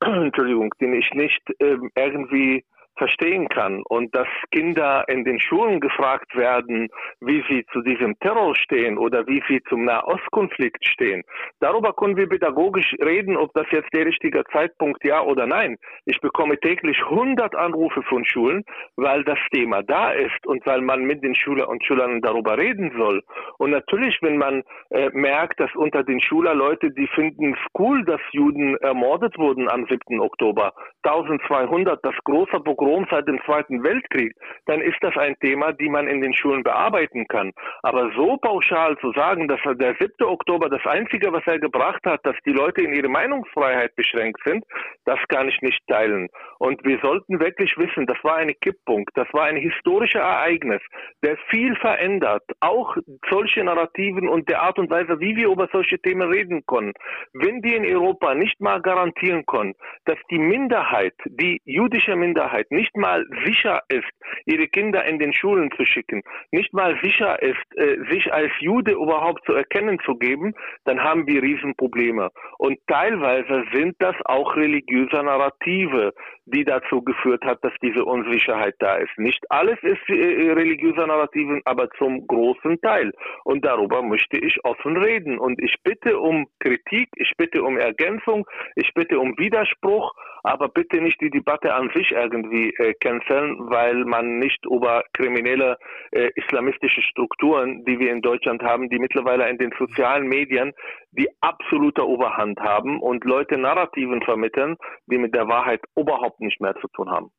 Entschuldigung, 0.00 0.72
den 0.80 0.94
ich 0.94 1.10
nicht 1.12 1.42
ähm, 1.60 1.90
irgendwie 1.94 2.64
verstehen 2.96 3.48
kann 3.48 3.82
und 3.88 4.14
dass 4.14 4.28
Kinder 4.50 5.04
in 5.08 5.24
den 5.24 5.40
Schulen 5.40 5.80
gefragt 5.80 6.34
werden, 6.34 6.88
wie 7.20 7.44
sie 7.48 7.64
zu 7.72 7.82
diesem 7.82 8.18
Terror 8.20 8.54
stehen 8.56 8.98
oder 8.98 9.26
wie 9.26 9.42
sie 9.48 9.62
zum 9.68 9.84
Nahostkonflikt 9.84 10.86
stehen. 10.86 11.22
Darüber 11.60 11.92
können 11.92 12.16
wir 12.16 12.28
pädagogisch 12.28 12.94
reden, 13.00 13.36
ob 13.36 13.52
das 13.54 13.66
jetzt 13.70 13.92
der 13.94 14.06
richtige 14.06 14.44
Zeitpunkt 14.52 15.04
ja 15.04 15.22
oder 15.22 15.46
nein. 15.46 15.76
Ich 16.04 16.20
bekomme 16.20 16.58
täglich 16.58 16.98
100 17.04 17.54
Anrufe 17.54 18.02
von 18.02 18.24
Schulen, 18.24 18.64
weil 18.96 19.24
das 19.24 19.38
Thema 19.52 19.82
da 19.82 20.10
ist 20.10 20.46
und 20.46 20.64
weil 20.66 20.80
man 20.80 21.04
mit 21.04 21.22
den 21.22 21.34
Schülern 21.34 21.68
und 21.68 21.84
Schülern 21.84 22.20
darüber 22.22 22.56
reden 22.56 22.92
soll. 22.96 23.22
Und 23.58 23.70
natürlich, 23.70 24.18
wenn 24.22 24.38
man 24.38 24.62
äh, 24.90 25.10
merkt, 25.12 25.60
dass 25.60 25.74
unter 25.74 26.02
den 26.02 26.20
Schülern 26.20 26.58
Leute, 26.58 26.90
die 26.90 27.06
finden 27.08 27.54
es 27.54 27.60
cool, 27.78 28.04
dass 28.04 28.20
Juden 28.32 28.76
ermordet 28.76 29.36
wurden 29.38 29.68
am 29.68 29.86
7. 29.86 30.20
Oktober, 30.20 30.72
1200, 31.02 32.04
das 32.04 32.14
große 32.24 32.60
Programm 32.60 32.85
Pogrom 32.86 33.06
seit 33.10 33.26
dem 33.26 33.40
Zweiten 33.44 33.82
Weltkrieg, 33.82 34.32
dann 34.66 34.80
ist 34.80 34.98
das 35.00 35.16
ein 35.16 35.34
Thema, 35.40 35.72
die 35.72 35.88
man 35.88 36.06
in 36.06 36.20
den 36.20 36.34
Schulen 36.34 36.62
bearbeiten 36.62 37.26
kann. 37.26 37.52
Aber 37.82 38.10
so 38.16 38.36
pauschal 38.36 38.96
zu 38.98 39.12
sagen, 39.12 39.48
dass 39.48 39.60
der 39.64 39.96
7. 39.98 40.12
Oktober 40.22 40.68
das 40.68 40.84
Einzige, 40.86 41.32
was 41.32 41.42
er 41.46 41.58
gebracht 41.58 42.04
hat, 42.06 42.24
dass 42.24 42.36
die 42.46 42.52
Leute 42.52 42.82
in 42.82 42.94
ihre 42.94 43.08
Meinungsfreiheit 43.08 43.94
beschränkt 43.96 44.40
sind, 44.44 44.64
das 45.04 45.18
kann 45.28 45.48
ich 45.48 45.60
nicht 45.62 45.80
teilen. 45.88 46.28
Und 46.58 46.84
wir 46.84 46.98
sollten 47.02 47.40
wirklich 47.40 47.76
wissen, 47.76 48.06
das 48.06 48.18
war 48.22 48.36
ein 48.36 48.52
Kipppunkt, 48.60 49.10
das 49.16 49.26
war 49.32 49.44
ein 49.44 49.56
historisches 49.56 50.20
Ereignis, 50.20 50.80
der 51.24 51.36
viel 51.50 51.74
verändert, 51.76 52.44
auch 52.60 52.96
solche 53.28 53.64
Narrativen 53.64 54.28
und 54.28 54.48
der 54.48 54.62
Art 54.62 54.78
und 54.78 54.90
Weise, 54.90 55.18
wie 55.18 55.36
wir 55.36 55.48
über 55.48 55.68
solche 55.72 55.98
Themen 55.98 56.30
reden 56.30 56.64
können. 56.66 56.92
Wenn 57.32 57.62
wir 57.62 57.76
in 57.76 57.84
Europa 57.84 58.34
nicht 58.34 58.60
mal 58.60 58.80
garantieren 58.80 59.44
können, 59.46 59.74
dass 60.04 60.18
die 60.30 60.38
Minderheit, 60.38 61.14
die 61.24 61.60
jüdische 61.64 62.14
Minderheit, 62.14 62.70
nicht 62.76 62.96
mal 62.96 63.24
sicher 63.44 63.82
ist, 63.88 64.12
ihre 64.44 64.68
Kinder 64.68 65.04
in 65.04 65.18
den 65.18 65.32
Schulen 65.32 65.70
zu 65.76 65.84
schicken, 65.84 66.22
nicht 66.52 66.72
mal 66.72 66.96
sicher 67.02 67.42
ist, 67.42 67.66
äh, 67.76 67.96
sich 68.10 68.32
als 68.32 68.52
Jude 68.60 68.92
überhaupt 68.92 69.44
zu 69.46 69.52
erkennen 69.52 69.98
zu 70.04 70.14
geben, 70.16 70.54
dann 70.84 71.02
haben 71.02 71.26
wir 71.26 71.42
Riesenprobleme. 71.42 72.30
Und 72.58 72.78
teilweise 72.86 73.64
sind 73.72 73.96
das 73.98 74.14
auch 74.26 74.54
religiöse 74.56 75.22
Narrative, 75.22 76.12
die 76.46 76.64
dazu 76.64 77.02
geführt 77.02 77.44
hat, 77.44 77.64
dass 77.64 77.72
diese 77.82 78.04
Unsicherheit 78.04 78.74
da 78.78 78.96
ist. 78.96 79.18
Nicht 79.18 79.44
alles 79.50 79.78
ist 79.82 80.08
äh, 80.08 80.52
religiöser 80.52 81.06
Narrativen, 81.06 81.60
aber 81.64 81.90
zum 81.98 82.26
großen 82.26 82.80
Teil. 82.82 83.12
Und 83.44 83.64
darüber 83.64 84.02
möchte 84.02 84.38
ich 84.38 84.56
offen 84.64 84.96
reden. 84.96 85.38
Und 85.38 85.60
ich 85.60 85.74
bitte 85.82 86.18
um 86.18 86.46
Kritik, 86.60 87.08
ich 87.16 87.32
bitte 87.36 87.62
um 87.62 87.78
Ergänzung, 87.78 88.46
ich 88.76 88.92
bitte 88.94 89.18
um 89.18 89.36
Widerspruch, 89.38 90.12
aber 90.44 90.68
bitte 90.68 91.00
nicht 91.00 91.20
die 91.20 91.30
Debatte 91.30 91.74
an 91.74 91.90
sich 91.94 92.12
irgendwie 92.12 92.65
äh, 92.78 92.94
canceln, 92.94 93.70
weil 93.70 94.04
man 94.04 94.38
nicht 94.38 94.64
über 94.66 95.04
kriminelle 95.12 95.78
äh, 96.12 96.30
islamistische 96.34 97.02
Strukturen, 97.02 97.84
die 97.84 97.98
wir 97.98 98.12
in 98.12 98.22
Deutschland 98.22 98.62
haben, 98.62 98.88
die 98.88 98.98
mittlerweile 98.98 99.48
in 99.48 99.58
den 99.58 99.72
sozialen 99.78 100.26
Medien 100.26 100.72
die 101.12 101.28
absolute 101.40 102.06
Oberhand 102.06 102.60
haben 102.60 103.00
und 103.00 103.24
Leute 103.24 103.58
Narrativen 103.58 104.22
vermitteln, 104.22 104.76
die 105.06 105.18
mit 105.18 105.34
der 105.34 105.48
Wahrheit 105.48 105.80
überhaupt 105.96 106.40
nicht 106.40 106.60
mehr 106.60 106.74
zu 106.80 106.88
tun 106.88 107.10
haben. 107.10 107.30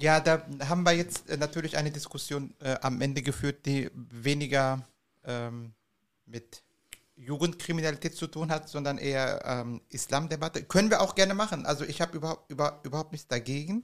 Ja, 0.00 0.20
da 0.20 0.42
haben 0.68 0.84
wir 0.84 0.92
jetzt 0.92 1.28
äh, 1.28 1.36
natürlich 1.36 1.76
eine 1.76 1.90
Diskussion 1.90 2.54
äh, 2.60 2.76
am 2.82 3.00
Ende 3.00 3.20
geführt, 3.22 3.66
die 3.66 3.88
weniger 3.94 4.86
ähm, 5.26 5.72
mit 6.24 6.62
Jugendkriminalität 7.18 8.14
zu 8.14 8.26
tun 8.26 8.50
hat, 8.50 8.68
sondern 8.68 8.98
eher 8.98 9.42
ähm, 9.44 9.80
Islamdebatte. 9.88 10.62
Können 10.62 10.90
wir 10.90 11.00
auch 11.00 11.14
gerne 11.14 11.34
machen. 11.34 11.66
Also 11.66 11.84
ich 11.84 12.00
habe 12.00 12.16
überhaupt, 12.16 12.50
über, 12.50 12.80
überhaupt 12.84 13.12
nichts 13.12 13.28
dagegen. 13.28 13.82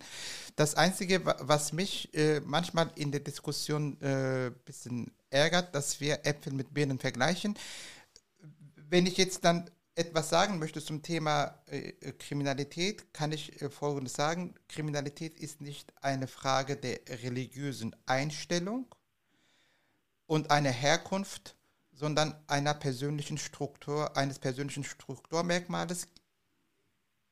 Das 0.57 0.75
Einzige, 0.77 1.25
was 1.25 1.73
mich 1.73 2.15
äh, 2.15 2.41
manchmal 2.41 2.91
in 2.95 3.11
der 3.11 3.21
Diskussion 3.21 3.99
ein 4.01 4.47
äh, 4.47 4.53
bisschen 4.65 5.13
ärgert, 5.31 5.75
dass 5.75 6.01
wir 6.01 6.25
Äpfel 6.25 6.53
mit 6.53 6.73
Birnen 6.73 6.99
vergleichen. 6.99 7.59
Wenn 8.77 9.07
ich 9.07 9.17
jetzt 9.17 9.45
dann 9.45 9.69
etwas 9.97 10.29
sagen 10.29 10.59
möchte 10.59 10.83
zum 10.83 11.03
Thema 11.03 11.59
äh, 11.67 11.93
Kriminalität, 12.13 13.13
kann 13.13 13.33
ich 13.33 13.61
äh, 13.63 13.71
Folgendes 13.71 14.15
sagen. 14.15 14.55
Kriminalität 14.69 15.39
ist 15.39 15.61
nicht 15.61 15.93
eine 16.03 16.27
Frage 16.27 16.77
der 16.77 17.01
religiösen 17.23 17.95
Einstellung 18.07 18.87
und 20.27 20.51
einer 20.51 20.71
Herkunft, 20.71 21.54
sondern 21.95 22.35
einer 22.49 22.75
persönlichen 22.75 23.39
Struktur, 23.39 24.17
eines 24.17 24.39
persönlichen 24.39 24.85
Strukturmerkmales 24.85 26.09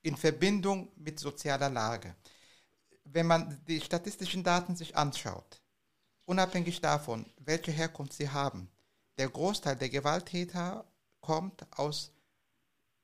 in 0.02 0.16
Verbindung 0.16 0.90
mit 0.96 1.18
sozialer 1.18 1.68
Lage. 1.68 2.14
Wenn 3.04 3.26
man 3.26 3.60
die 3.66 3.80
statistischen 3.80 4.44
Daten 4.44 4.76
sich 4.76 4.96
anschaut, 4.96 5.60
unabhängig 6.24 6.80
davon, 6.80 7.26
welche 7.38 7.72
Herkunft 7.72 8.12
sie 8.14 8.30
haben, 8.30 8.70
der 9.18 9.28
Großteil 9.28 9.76
der 9.76 9.90
Gewalttäter 9.90 10.84
kommt 11.20 11.66
aus 11.76 12.12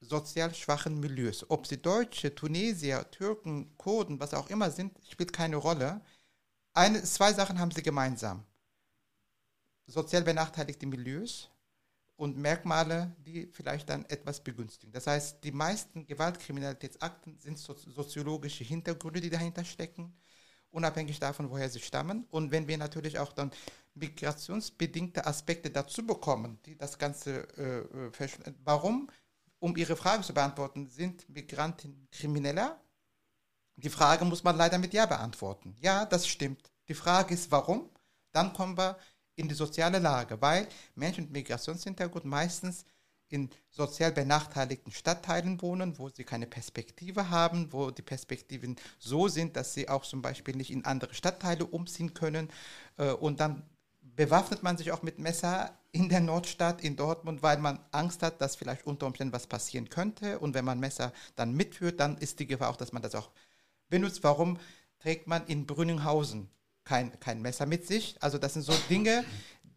sozial 0.01 0.55
schwachen 0.55 1.01
Milieus. 1.01 1.49
Ob 1.51 1.67
sie 1.67 1.83
Deutsche, 1.83 2.35
Tunesier, 2.35 3.11
Türken, 3.11 3.77
Kurden, 3.77 4.21
was 4.21 4.33
auch 4.33 4.49
immer 4.49 4.71
sind, 4.71 4.97
spielt 5.11 5.33
keine 5.33 5.57
Rolle. 5.57 6.01
Eine, 6.73 7.03
zwei 7.03 7.33
Sachen 7.33 7.59
haben 7.59 7.73
sie 7.73 7.83
gemeinsam 7.83 8.45
sozial 9.89 10.23
benachteiligte 10.23 10.87
Milieus 10.87 11.51
und 12.17 12.37
Merkmale, 12.37 13.15
die 13.19 13.47
vielleicht 13.53 13.89
dann 13.89 14.05
etwas 14.07 14.41
begünstigen. 14.41 14.93
Das 14.93 15.07
heißt, 15.07 15.43
die 15.43 15.53
meisten 15.53 16.07
Gewaltkriminalitätsakten 16.07 17.39
sind 17.39 17.59
soziologische 17.59 18.65
Hintergründe, 18.65 19.21
die 19.21 19.31
dahinter 19.31 19.65
stecken, 19.65 20.13
unabhängig 20.71 21.19
davon, 21.21 21.51
woher 21.51 21.71
sie 21.71 21.81
stammen. 21.81 22.27
Und 22.31 22.51
wenn 22.51 22.69
wir 22.69 22.77
natürlich 22.77 23.19
auch 23.19 23.33
dann 23.33 23.51
migrationsbedingte 23.95 25.27
Aspekte 25.27 25.71
dazu 25.71 26.07
bekommen, 26.07 26.59
die 26.67 26.77
das 26.77 26.99
Ganze, 26.99 27.49
äh, 27.57 28.09
äh 28.09 28.53
warum, 28.65 29.11
um 29.61 29.77
Ihre 29.77 29.97
Frage 29.97 30.23
zu 30.23 30.35
beantworten, 30.35 30.89
sind 30.89 31.29
Migranten 31.29 32.09
krimineller? 32.13 32.81
Die 33.77 33.91
Frage 33.91 34.25
muss 34.25 34.43
man 34.43 34.57
leider 34.57 34.79
mit 34.79 34.93
Ja 34.93 35.07
beantworten. 35.07 35.77
Ja, 35.81 36.05
das 36.05 36.27
stimmt. 36.27 36.73
Die 36.89 36.95
Frage 36.95 37.35
ist, 37.35 37.51
warum? 37.53 37.91
Dann 38.33 38.53
kommen 38.53 38.77
wir 38.77 38.99
in 39.39 39.49
die 39.49 39.55
soziale 39.55 39.99
Lage, 39.99 40.41
weil 40.41 40.69
Menschen 40.95 41.25
mit 41.25 41.33
Migrationshintergrund 41.33 42.25
meistens 42.25 42.85
in 43.29 43.51
sozial 43.71 44.13
benachteiligten 44.13 44.93
Stadtteilen 44.93 45.61
wohnen, 45.61 45.99
wo 45.99 46.09
sie 46.09 46.25
keine 46.25 46.47
Perspektive 46.47 47.31
haben, 47.31 47.73
wo 47.73 47.91
die 47.91 48.03
Perspektiven 48.03 48.77
so 48.99 49.29
sind, 49.29 49.57
dass 49.57 49.75
sie 49.75 49.89
auch 49.89 50.05
zum 50.05 50.23
Beispiel 50.23 50.57
nicht 50.57 50.71
in 50.71 50.85
andere 50.85 51.15
Stadtteile 51.15 51.67
umziehen 51.67 52.15
können. 52.15 52.49
Äh, 52.97 53.13
und 53.13 53.41
dann 53.41 53.63
bewaffnet 54.01 54.63
man 54.63 54.77
sich 54.77 54.91
auch 54.93 55.03
mit 55.03 55.19
Messer 55.19 55.79
in 55.93 56.09
der 56.09 56.21
Nordstadt, 56.21 56.83
in 56.83 56.97
Dortmund, 56.97 57.43
weil 57.43 57.59
man 57.59 57.79
Angst 57.93 58.23
hat, 58.23 58.41
dass 58.41 58.57
vielleicht 58.57 58.87
unter 58.87 59.07
Umständen 59.07 59.33
was 59.33 59.47
passieren 59.47 59.89
könnte. 59.89 60.39
Und 60.39 60.55
wenn 60.55 60.65
man 60.65 60.81
Messer 60.81 61.13
dann 61.37 61.55
mitführt, 61.55 62.01
dann 62.01 62.17
ist 62.19 62.41
die 62.41 62.47
Gefahr 62.47 62.71
auch, 62.71 62.77
dass 62.77 62.93
man 62.93 63.03
das 63.03 63.15
auch 63.15 63.31
benutzt. 63.89 64.25
Warum 64.25 64.59
trägt 64.99 65.27
man 65.27 65.47
in 65.47 65.67
Brünninghausen 65.67 66.51
kein, 66.89 67.19
kein 67.21 67.43
Messer 67.43 67.67
mit 67.67 67.87
sich. 67.87 68.17
Also 68.21 68.39
das 68.39 68.55
sind 68.55 68.63
so 68.63 68.73
Dinge, 68.89 69.25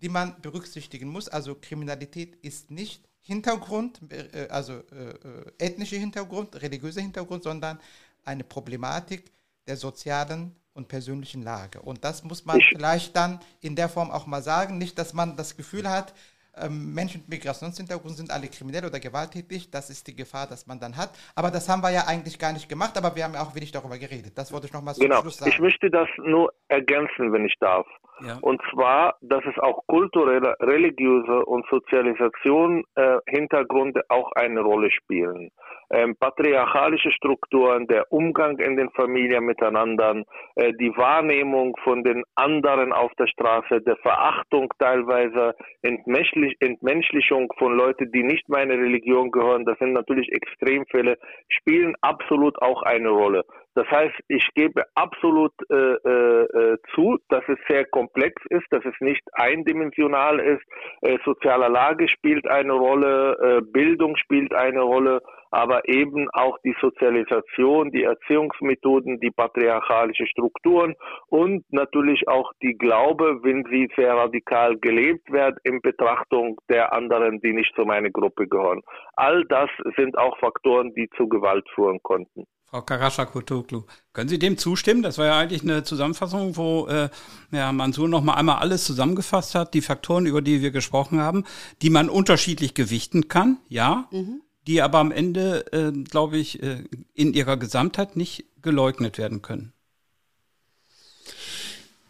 die 0.01 0.09
man 0.09 0.41
berücksichtigen 0.41 1.09
muss. 1.09 1.27
Also 1.27 1.55
Kriminalität 1.55 2.37
ist 2.37 2.71
nicht 2.71 3.03
Hintergrund, 3.19 3.99
äh, 4.09 4.47
also 4.49 4.73
äh, 4.73 5.51
ethnischer 5.57 5.97
Hintergrund, 5.97 6.61
religiöser 6.61 7.01
Hintergrund, 7.01 7.43
sondern 7.43 7.79
eine 8.23 8.43
Problematik 8.43 9.31
der 9.67 9.77
sozialen 9.77 10.55
und 10.73 10.87
persönlichen 10.87 11.43
Lage. 11.43 11.81
Und 11.81 12.03
das 12.05 12.23
muss 12.23 12.45
man 12.45 12.59
vielleicht 12.69 13.15
dann 13.15 13.41
in 13.59 13.75
der 13.75 13.89
Form 13.89 14.09
auch 14.09 14.25
mal 14.25 14.41
sagen. 14.41 14.77
Nicht, 14.77 14.97
dass 14.97 15.13
man 15.13 15.35
das 15.35 15.57
Gefühl 15.57 15.89
hat, 15.89 16.13
ähm, 16.57 16.93
Menschen 16.93 17.21
mit 17.21 17.29
Migrationshintergrund 17.29 18.15
sind 18.15 18.31
alle 18.31 18.47
kriminell 18.47 18.85
oder 18.85 18.99
gewalttätig. 18.99 19.71
Das 19.71 19.89
ist 19.89 20.07
die 20.07 20.15
Gefahr, 20.15 20.47
dass 20.47 20.67
man 20.67 20.79
dann 20.79 20.97
hat. 20.97 21.11
Aber 21.35 21.49
das 21.49 21.69
haben 21.69 21.81
wir 21.81 21.91
ja 21.91 22.03
eigentlich 22.07 22.39
gar 22.39 22.53
nicht 22.53 22.67
gemacht, 22.67 22.97
aber 22.97 23.15
wir 23.15 23.23
haben 23.23 23.33
ja 23.33 23.41
auch 23.41 23.55
wenig 23.55 23.71
darüber 23.71 23.97
geredet. 23.97 24.37
Das 24.37 24.51
wollte 24.51 24.67
ich 24.67 24.73
nochmal 24.73 24.95
zum 24.95 25.03
genau. 25.03 25.21
Schluss 25.21 25.37
sagen. 25.37 25.51
Ich 25.51 25.59
möchte 25.59 25.89
das 25.89 26.07
nur 26.17 26.53
ergänzen, 26.67 27.31
wenn 27.31 27.45
ich 27.45 27.55
darf. 27.59 27.87
Ja. 28.19 28.37
Und 28.41 28.61
zwar, 28.71 29.15
dass 29.21 29.43
es 29.45 29.57
auch 29.59 29.83
kulturelle, 29.87 30.55
religiöse 30.59 31.45
und 31.45 31.65
Sozialisation 31.69 32.83
äh, 32.95 33.17
Hintergründe 33.27 34.03
auch 34.09 34.31
eine 34.33 34.61
Rolle 34.61 34.91
spielen. 34.91 35.51
Ähm, 35.93 36.15
patriarchalische 36.17 37.11
Strukturen, 37.11 37.85
der 37.87 38.11
Umgang 38.11 38.57
in 38.59 38.77
den 38.77 38.89
Familien 38.91 39.43
miteinander, 39.45 40.23
äh, 40.55 40.71
die 40.79 40.95
Wahrnehmung 40.95 41.75
von 41.83 42.03
den 42.03 42.23
anderen 42.35 42.93
auf 42.93 43.11
der 43.19 43.27
Straße, 43.27 43.81
der 43.81 43.97
Verachtung 43.97 44.71
teilweise, 44.79 45.53
Entmenschlich 45.81 46.55
Entmenschlichung 46.59 47.51
von 47.57 47.75
Leuten, 47.75 48.11
die 48.11 48.23
nicht 48.23 48.47
meine 48.47 48.73
Religion 48.73 49.31
gehören, 49.31 49.65
das 49.65 49.77
sind 49.79 49.93
natürlich 49.93 50.31
Extremfälle, 50.31 51.17
spielen 51.49 51.95
absolut 52.01 52.61
auch 52.61 52.83
eine 52.83 53.09
Rolle. 53.09 53.43
Das 53.73 53.87
heißt, 53.89 54.15
ich 54.27 54.45
gebe 54.53 54.83
absolut 54.95 55.53
äh, 55.69 55.75
äh, 55.75 56.43
äh, 56.43 56.77
zu, 56.93 57.17
dass 57.29 57.43
es 57.47 57.57
sehr 57.69 57.85
komplex 57.85 58.41
ist, 58.49 58.65
dass 58.69 58.83
es 58.83 58.95
nicht 58.99 59.21
eindimensional 59.31 60.39
ist. 60.39 60.63
Äh, 61.01 61.17
soziale 61.23 61.69
Lage 61.69 62.09
spielt 62.09 62.45
eine 62.47 62.73
Rolle, 62.73 63.37
äh, 63.41 63.61
Bildung 63.61 64.17
spielt 64.17 64.53
eine 64.53 64.81
Rolle, 64.81 65.21
aber 65.51 65.87
eben 65.87 66.29
auch 66.31 66.57
die 66.65 66.75
Sozialisation, 66.81 67.91
die 67.91 68.03
Erziehungsmethoden, 68.03 69.21
die 69.21 69.31
patriarchalische 69.31 70.27
Strukturen 70.27 70.95
und 71.27 71.63
natürlich 71.71 72.27
auch 72.27 72.51
die 72.61 72.77
Glaube, 72.77 73.39
wenn 73.43 73.63
sie 73.71 73.89
sehr 73.95 74.13
radikal 74.15 74.77
gelebt 74.79 75.31
wird 75.31 75.57
in 75.63 75.81
Betrachtung 75.81 76.59
der 76.69 76.91
anderen, 76.91 77.39
die 77.39 77.53
nicht 77.53 77.73
zu 77.75 77.83
meiner 77.83 78.09
Gruppe 78.09 78.47
gehören. 78.47 78.81
All 79.15 79.45
das 79.45 79.69
sind 79.95 80.17
auch 80.17 80.37
Faktoren, 80.39 80.93
die 80.93 81.09
zu 81.15 81.29
Gewalt 81.29 81.67
führen 81.73 81.99
konnten. 82.03 82.45
Frau 82.71 82.83
Karascha 82.83 83.25
Kutoglu, 83.25 83.83
können 84.13 84.29
Sie 84.29 84.39
dem 84.39 84.57
zustimmen? 84.57 85.03
Das 85.03 85.17
war 85.17 85.25
ja 85.25 85.37
eigentlich 85.37 85.61
eine 85.61 85.83
Zusammenfassung, 85.83 86.55
wo 86.55 86.87
äh, 86.87 87.09
ja, 87.51 87.69
Mansur 87.73 88.07
noch 88.07 88.23
mal 88.23 88.35
einmal 88.35 88.59
alles 88.59 88.85
zusammengefasst 88.85 89.55
hat, 89.55 89.73
die 89.73 89.81
Faktoren, 89.81 90.25
über 90.25 90.41
die 90.41 90.61
wir 90.61 90.71
gesprochen 90.71 91.19
haben, 91.19 91.43
die 91.81 91.89
man 91.89 92.07
unterschiedlich 92.07 92.73
gewichten 92.73 93.27
kann, 93.27 93.57
ja, 93.67 94.07
mhm. 94.11 94.41
die 94.67 94.81
aber 94.81 94.99
am 94.99 95.11
Ende, 95.11 95.65
äh, 95.73 95.91
glaube 95.91 96.37
ich, 96.37 96.63
äh, 96.63 96.85
in 97.13 97.33
ihrer 97.33 97.57
Gesamtheit 97.57 98.15
nicht 98.15 98.45
geleugnet 98.61 99.17
werden 99.17 99.41
können. 99.41 99.73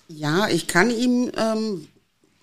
Ja, 0.09 0.47
ich 0.47 0.67
kann 0.67 0.91
ihm 0.91 1.31
ähm, 1.37 1.87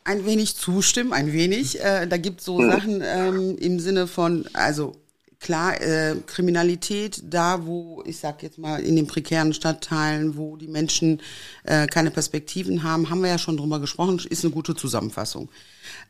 ein 0.03 0.27
wenig 0.27 0.57
zustimmen, 0.57 1.13
ein 1.13 1.33
wenig. 1.33 1.81
Äh, 1.81 2.09
da 2.09 2.17
gibt 2.17 2.41
es 2.41 2.47
so 2.47 2.59
mhm. 2.59 2.71
Sachen 2.73 3.03
ähm, 3.05 3.57
im 3.59 3.79
Sinne 3.79 4.09
von, 4.09 4.49
also 4.55 4.97
klar, 5.41 5.81
äh, 5.81 6.17
Kriminalität 6.27 7.23
da, 7.25 7.65
wo, 7.65 8.03
ich 8.05 8.19
sag 8.19 8.43
jetzt 8.43 8.59
mal, 8.59 8.81
in 8.81 8.97
den 8.97 9.07
prekären 9.07 9.53
Stadtteilen, 9.53 10.37
wo 10.37 10.57
die 10.57 10.69
Menschen 10.69 11.21
äh, 11.65 11.87
keine 11.87 12.11
Perspektiven 12.11 12.83
haben, 12.83 13.09
haben 13.11 13.23
wir 13.23 13.31
ja 13.31 13.39
schon 13.39 13.57
drüber 13.57 13.81
gesprochen, 13.81 14.21
ist 14.29 14.45
eine 14.45 14.53
gute 14.53 14.75
Zusammenfassung. 14.75 15.49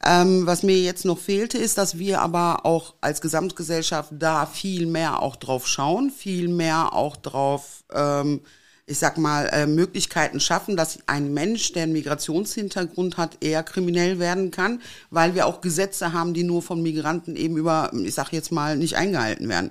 Ähm, 0.04 0.46
was 0.46 0.62
mir 0.62 0.78
jetzt 0.78 1.04
noch 1.04 1.18
fehlte, 1.18 1.58
ist, 1.58 1.78
dass 1.78 1.98
wir 1.98 2.20
aber 2.20 2.64
auch 2.64 2.94
als 3.00 3.20
Gesamtgesellschaft 3.20 4.12
da 4.18 4.46
viel 4.46 4.86
mehr 4.86 5.22
auch 5.22 5.36
drauf 5.36 5.66
schauen, 5.66 6.10
viel 6.10 6.48
mehr 6.48 6.94
auch 6.94 7.16
drauf 7.16 7.84
ähm, 7.92 8.40
ich 8.88 8.98
sag 8.98 9.18
mal, 9.18 9.46
äh, 9.52 9.66
Möglichkeiten 9.66 10.40
schaffen, 10.40 10.76
dass 10.76 10.98
ein 11.06 11.34
Mensch, 11.34 11.72
der 11.72 11.84
einen 11.84 11.92
Migrationshintergrund 11.92 13.16
hat, 13.16 13.38
eher 13.40 13.62
kriminell 13.62 14.18
werden 14.18 14.50
kann, 14.50 14.80
weil 15.10 15.34
wir 15.34 15.46
auch 15.46 15.60
Gesetze 15.60 16.12
haben, 16.12 16.34
die 16.34 16.44
nur 16.44 16.62
von 16.62 16.82
Migranten 16.82 17.36
eben 17.36 17.56
über, 17.56 17.90
ich 17.92 18.14
sag 18.14 18.32
jetzt 18.32 18.50
mal, 18.50 18.76
nicht 18.76 18.96
eingehalten 18.96 19.48
werden 19.48 19.70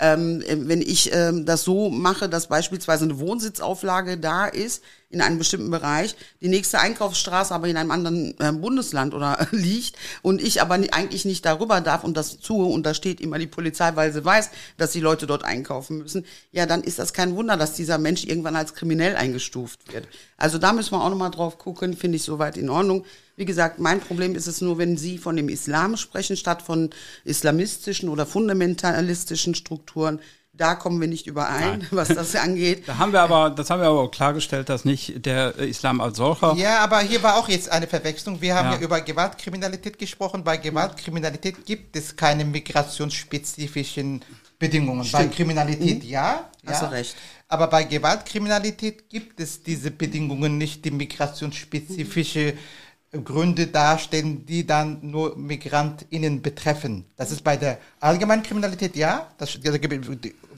ähm, 0.00 0.42
wenn 0.46 0.80
ich 0.80 1.12
ähm, 1.12 1.44
das 1.44 1.64
so 1.64 1.90
mache, 1.90 2.28
dass 2.28 2.48
beispielsweise 2.48 3.04
eine 3.04 3.18
Wohnsitzauflage 3.18 4.18
da 4.18 4.46
ist 4.46 4.82
in 5.10 5.20
einem 5.20 5.38
bestimmten 5.38 5.70
Bereich, 5.70 6.14
die 6.40 6.48
nächste 6.48 6.80
Einkaufsstraße 6.80 7.54
aber 7.54 7.66
in 7.66 7.76
einem 7.76 7.90
anderen 7.90 8.38
äh, 8.38 8.52
Bundesland 8.52 9.14
oder 9.14 9.48
liegt 9.50 9.96
und 10.22 10.42
ich 10.42 10.60
aber 10.60 10.74
eigentlich 10.74 11.24
nicht 11.24 11.44
darüber 11.44 11.80
darf 11.80 12.04
und 12.04 12.16
das 12.16 12.38
tue 12.38 12.66
und 12.66 12.84
da 12.84 12.94
steht 12.94 13.20
immer 13.20 13.38
die 13.38 13.46
Polizei, 13.46 13.96
weil 13.96 14.12
sie 14.12 14.24
weiß, 14.24 14.50
dass 14.76 14.92
die 14.92 15.00
Leute 15.00 15.26
dort 15.26 15.44
einkaufen 15.44 15.98
müssen, 15.98 16.26
ja, 16.52 16.66
dann 16.66 16.82
ist 16.82 16.98
das 16.98 17.12
kein 17.12 17.34
Wunder, 17.34 17.56
dass 17.56 17.74
dieser 17.74 17.98
Mensch 17.98 18.24
irgendwann 18.24 18.56
als 18.56 18.74
kriminell 18.74 19.16
eingestuft 19.16 19.92
wird. 19.92 20.06
Also 20.36 20.58
da 20.58 20.72
müssen 20.72 20.92
wir 20.92 21.02
auch 21.02 21.10
nochmal 21.10 21.30
drauf 21.30 21.58
gucken, 21.58 21.96
finde 21.96 22.16
ich 22.16 22.22
soweit 22.22 22.56
in 22.56 22.68
Ordnung. 22.70 23.04
Wie 23.38 23.44
gesagt, 23.44 23.78
mein 23.78 24.00
Problem 24.00 24.34
ist 24.34 24.48
es 24.48 24.60
nur, 24.60 24.78
wenn 24.78 24.96
Sie 24.96 25.16
von 25.16 25.36
dem 25.36 25.48
Islam 25.48 25.96
sprechen, 25.96 26.36
statt 26.36 26.60
von 26.60 26.90
islamistischen 27.24 28.08
oder 28.08 28.26
fundamentalistischen 28.26 29.54
Strukturen. 29.54 30.18
Da 30.52 30.74
kommen 30.74 31.00
wir 31.00 31.06
nicht 31.06 31.28
überein, 31.28 31.78
Nein. 31.78 31.86
was 31.92 32.08
das 32.08 32.34
angeht. 32.34 32.88
Da 32.88 32.98
haben 32.98 33.12
wir 33.12 33.20
aber, 33.20 33.50
das 33.50 33.70
haben 33.70 33.80
wir 33.80 33.86
aber 33.86 34.00
auch 34.00 34.10
klargestellt, 34.10 34.68
dass 34.68 34.84
nicht 34.84 35.24
der 35.24 35.54
Islam 35.54 36.00
als 36.00 36.16
solcher. 36.16 36.54
Ja, 36.56 36.80
aber 36.80 36.98
hier 36.98 37.22
war 37.22 37.36
auch 37.36 37.48
jetzt 37.48 37.70
eine 37.70 37.86
Verwechslung. 37.86 38.40
Wir 38.40 38.56
haben 38.56 38.72
ja, 38.72 38.74
ja 38.74 38.80
über 38.80 39.00
Gewaltkriminalität 39.02 40.00
gesprochen. 40.00 40.42
Bei 40.42 40.56
Gewaltkriminalität 40.56 41.64
gibt 41.64 41.94
es 41.94 42.16
keine 42.16 42.44
migrationsspezifischen 42.44 44.24
Bedingungen. 44.58 45.04
Stimmt. 45.04 45.30
Bei 45.30 45.36
Kriminalität 45.36 46.02
mhm. 46.02 46.10
ja. 46.10 46.50
Hast 46.66 46.82
ja. 46.82 46.88
du 46.88 46.92
recht. 46.92 47.14
Aber 47.46 47.68
bei 47.68 47.84
Gewaltkriminalität 47.84 49.08
gibt 49.08 49.38
es 49.38 49.62
diese 49.62 49.92
Bedingungen 49.92 50.58
nicht, 50.58 50.84
die 50.84 50.90
migrationsspezifische 50.90 52.54
mhm 52.54 52.87
Gründe 53.10 53.68
darstellen, 53.68 54.44
die 54.44 54.66
dann 54.66 54.98
nur 55.00 55.34
MigrantInnen 55.38 56.42
betreffen. 56.42 57.06
Das 57.16 57.30
ist 57.32 57.42
bei 57.42 57.56
der 57.56 57.78
allgemeinen 58.00 58.42
Kriminalität 58.42 58.96
ja, 58.96 59.28
das, 59.38 59.58